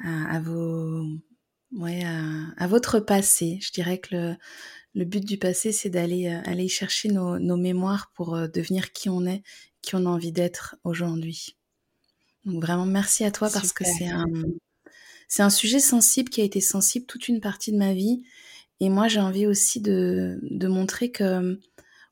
à, 0.04 0.36
à 0.36 0.40
vos 0.40 1.06
ouais, 1.72 2.04
à, 2.58 2.66
votre 2.66 3.00
passé. 3.00 3.58
Je 3.62 3.72
dirais 3.72 3.98
que 3.98 4.14
le, 4.14 4.36
le 4.94 5.04
but 5.04 5.24
du 5.24 5.38
passé, 5.38 5.72
c'est 5.72 5.88
d'aller 5.88 6.28
euh, 6.28 6.40
aller 6.44 6.68
chercher 6.68 7.08
nos, 7.08 7.38
nos, 7.38 7.56
mémoires 7.56 8.10
pour 8.14 8.34
euh, 8.34 8.48
devenir 8.48 8.92
qui 8.92 9.08
on 9.08 9.24
est, 9.24 9.42
qui 9.80 9.94
on 9.94 10.04
a 10.06 10.10
envie 10.10 10.32
d'être 10.32 10.76
aujourd'hui. 10.84 11.56
Donc 12.44 12.62
vraiment, 12.62 12.86
merci 12.86 13.24
à 13.24 13.30
toi 13.30 13.48
parce 13.50 13.72
que 13.72 13.84
c'est 13.84 14.08
un, 14.08 14.26
c'est 15.28 15.42
un 15.42 15.50
sujet 15.50 15.80
sensible 15.80 16.30
qui 16.30 16.40
a 16.40 16.44
été 16.44 16.60
sensible 16.60 17.06
toute 17.06 17.28
une 17.28 17.40
partie 17.40 17.72
de 17.72 17.78
ma 17.78 17.94
vie. 17.94 18.22
Et 18.80 18.88
moi, 18.88 19.08
j'ai 19.08 19.20
envie 19.20 19.46
aussi 19.46 19.80
de, 19.80 20.38
de 20.42 20.68
montrer 20.68 21.10
que 21.10 21.58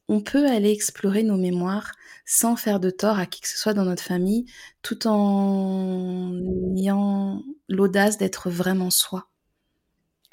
on 0.09 0.21
peut 0.21 0.47
aller 0.47 0.71
explorer 0.71 1.23
nos 1.23 1.37
mémoires 1.37 1.93
sans 2.27 2.57
faire 2.57 2.81
de 2.81 2.91
tort 2.91 3.19
à 3.19 3.27
qui 3.27 3.41
que 3.41 3.49
ce 3.49 3.59
soit 3.59 3.75
dans 3.75 3.85
notre 3.85 4.03
famille, 4.03 4.47
tout 4.83 5.07
en 5.07 6.33
ayant 6.77 7.43
l'audace 7.69 8.19
d'être 8.19 8.51
vraiment 8.51 8.91
soi. 8.91 9.29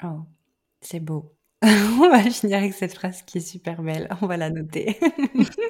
Oh, 0.02 0.20
c'est 0.80 1.00
beau. 1.00 1.34
On 1.62 2.08
va 2.10 2.22
finir 2.22 2.58
avec 2.58 2.74
cette 2.74 2.94
phrase 2.94 3.22
qui 3.22 3.38
est 3.38 3.40
super 3.46 3.82
belle. 3.82 4.08
On 4.20 4.26
va 4.26 4.36
la 4.36 4.50
noter. 4.50 4.98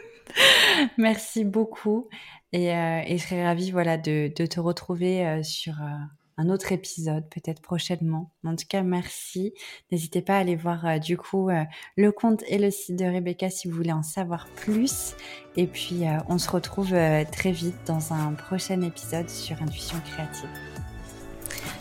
Merci 0.98 1.44
beaucoup. 1.44 2.08
Et, 2.52 2.74
euh, 2.74 3.02
et, 3.06 3.18
je 3.18 3.22
serais 3.22 3.44
ravie 3.44 3.70
voilà, 3.70 3.98
de, 3.98 4.32
de 4.34 4.46
te 4.46 4.60
retrouver 4.60 5.26
euh, 5.26 5.42
sur 5.42 5.74
euh, 5.82 5.96
un 6.38 6.48
autre 6.48 6.72
épisode, 6.72 7.28
peut-être 7.28 7.60
prochainement. 7.60 8.30
En 8.44 8.56
tout 8.56 8.66
cas, 8.68 8.82
merci. 8.82 9.52
N'hésitez 9.90 10.22
pas 10.22 10.36
à 10.36 10.38
aller 10.38 10.56
voir 10.56 11.00
du 11.00 11.16
coup 11.16 11.50
le 11.96 12.12
compte 12.12 12.42
et 12.48 12.58
le 12.58 12.70
site 12.70 12.96
de 12.96 13.04
Rebecca 13.04 13.50
si 13.50 13.68
vous 13.68 13.76
voulez 13.76 13.92
en 13.92 14.02
savoir 14.02 14.46
plus. 14.56 15.14
Et 15.56 15.66
puis, 15.66 16.02
on 16.28 16.38
se 16.38 16.50
retrouve 16.50 16.94
très 17.30 17.52
vite 17.52 17.76
dans 17.86 18.12
un 18.12 18.32
prochain 18.32 18.80
épisode 18.82 19.28
sur 19.28 19.60
Intuition 19.62 19.98
créative. 20.12 20.48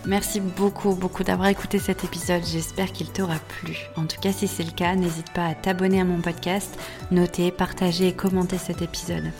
Merci 0.05 0.39
beaucoup, 0.39 0.95
beaucoup 0.95 1.23
d'avoir 1.23 1.47
écouté 1.47 1.77
cet 1.77 2.03
épisode. 2.03 2.43
J'espère 2.43 2.91
qu'il 2.91 3.11
t'aura 3.11 3.37
plu. 3.37 3.77
En 3.95 4.07
tout 4.07 4.19
cas, 4.19 4.31
si 4.31 4.47
c'est 4.47 4.63
le 4.63 4.71
cas, 4.71 4.95
n'hésite 4.95 5.31
pas 5.31 5.45
à 5.45 5.55
t'abonner 5.55 6.01
à 6.01 6.05
mon 6.05 6.21
podcast, 6.21 6.75
noter, 7.11 7.51
partager 7.51 8.07
et 8.07 8.13
commenter 8.13 8.57
cet 8.57 8.81
épisode. 8.81 9.31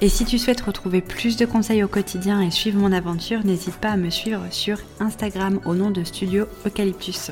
Et 0.00 0.08
si 0.08 0.24
tu 0.24 0.38
souhaites 0.38 0.60
retrouver 0.60 1.00
plus 1.00 1.36
de 1.36 1.46
conseils 1.46 1.84
au 1.84 1.88
quotidien 1.88 2.40
et 2.40 2.50
suivre 2.50 2.78
mon 2.78 2.92
aventure, 2.92 3.44
n'hésite 3.44 3.76
pas 3.76 3.90
à 3.90 3.96
me 3.96 4.10
suivre 4.10 4.42
sur 4.50 4.78
Instagram 5.00 5.60
au 5.64 5.74
nom 5.74 5.90
de 5.90 6.04
Studio 6.04 6.46
Eucalyptus. 6.66 7.30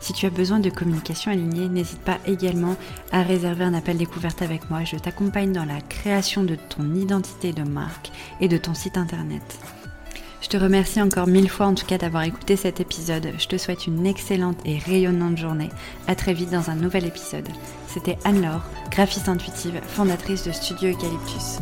Si 0.00 0.12
tu 0.12 0.26
as 0.26 0.30
besoin 0.30 0.60
de 0.60 0.70
communication 0.70 1.32
alignée, 1.32 1.68
n'hésite 1.68 2.00
pas 2.00 2.18
également 2.24 2.76
à 3.10 3.22
réserver 3.22 3.64
un 3.64 3.74
appel 3.74 3.98
découverte 3.98 4.42
avec 4.42 4.70
moi. 4.70 4.84
Je 4.84 4.96
t'accompagne 4.96 5.52
dans 5.52 5.64
la 5.64 5.80
création 5.80 6.44
de 6.44 6.54
ton 6.54 6.94
identité 6.94 7.52
de 7.52 7.62
marque 7.62 8.10
et 8.40 8.48
de 8.48 8.56
ton 8.56 8.74
site 8.74 8.96
internet. 8.96 9.58
Je 10.40 10.48
te 10.48 10.56
remercie 10.56 11.02
encore 11.02 11.26
mille 11.26 11.50
fois 11.50 11.66
en 11.66 11.74
tout 11.74 11.84
cas 11.84 11.98
d'avoir 11.98 12.22
écouté 12.22 12.56
cet 12.56 12.80
épisode. 12.80 13.32
Je 13.38 13.48
te 13.48 13.58
souhaite 13.58 13.86
une 13.86 14.06
excellente 14.06 14.58
et 14.64 14.78
rayonnante 14.78 15.36
journée. 15.36 15.68
À 16.06 16.14
très 16.14 16.32
vite 16.32 16.50
dans 16.50 16.70
un 16.70 16.76
nouvel 16.76 17.04
épisode. 17.04 17.48
C'était 17.98 18.16
Anne-Laure, 18.24 18.62
graphiste 18.92 19.28
intuitive, 19.28 19.80
fondatrice 19.88 20.44
de 20.44 20.52
Studio 20.52 20.90
Eucalyptus. 20.90 21.58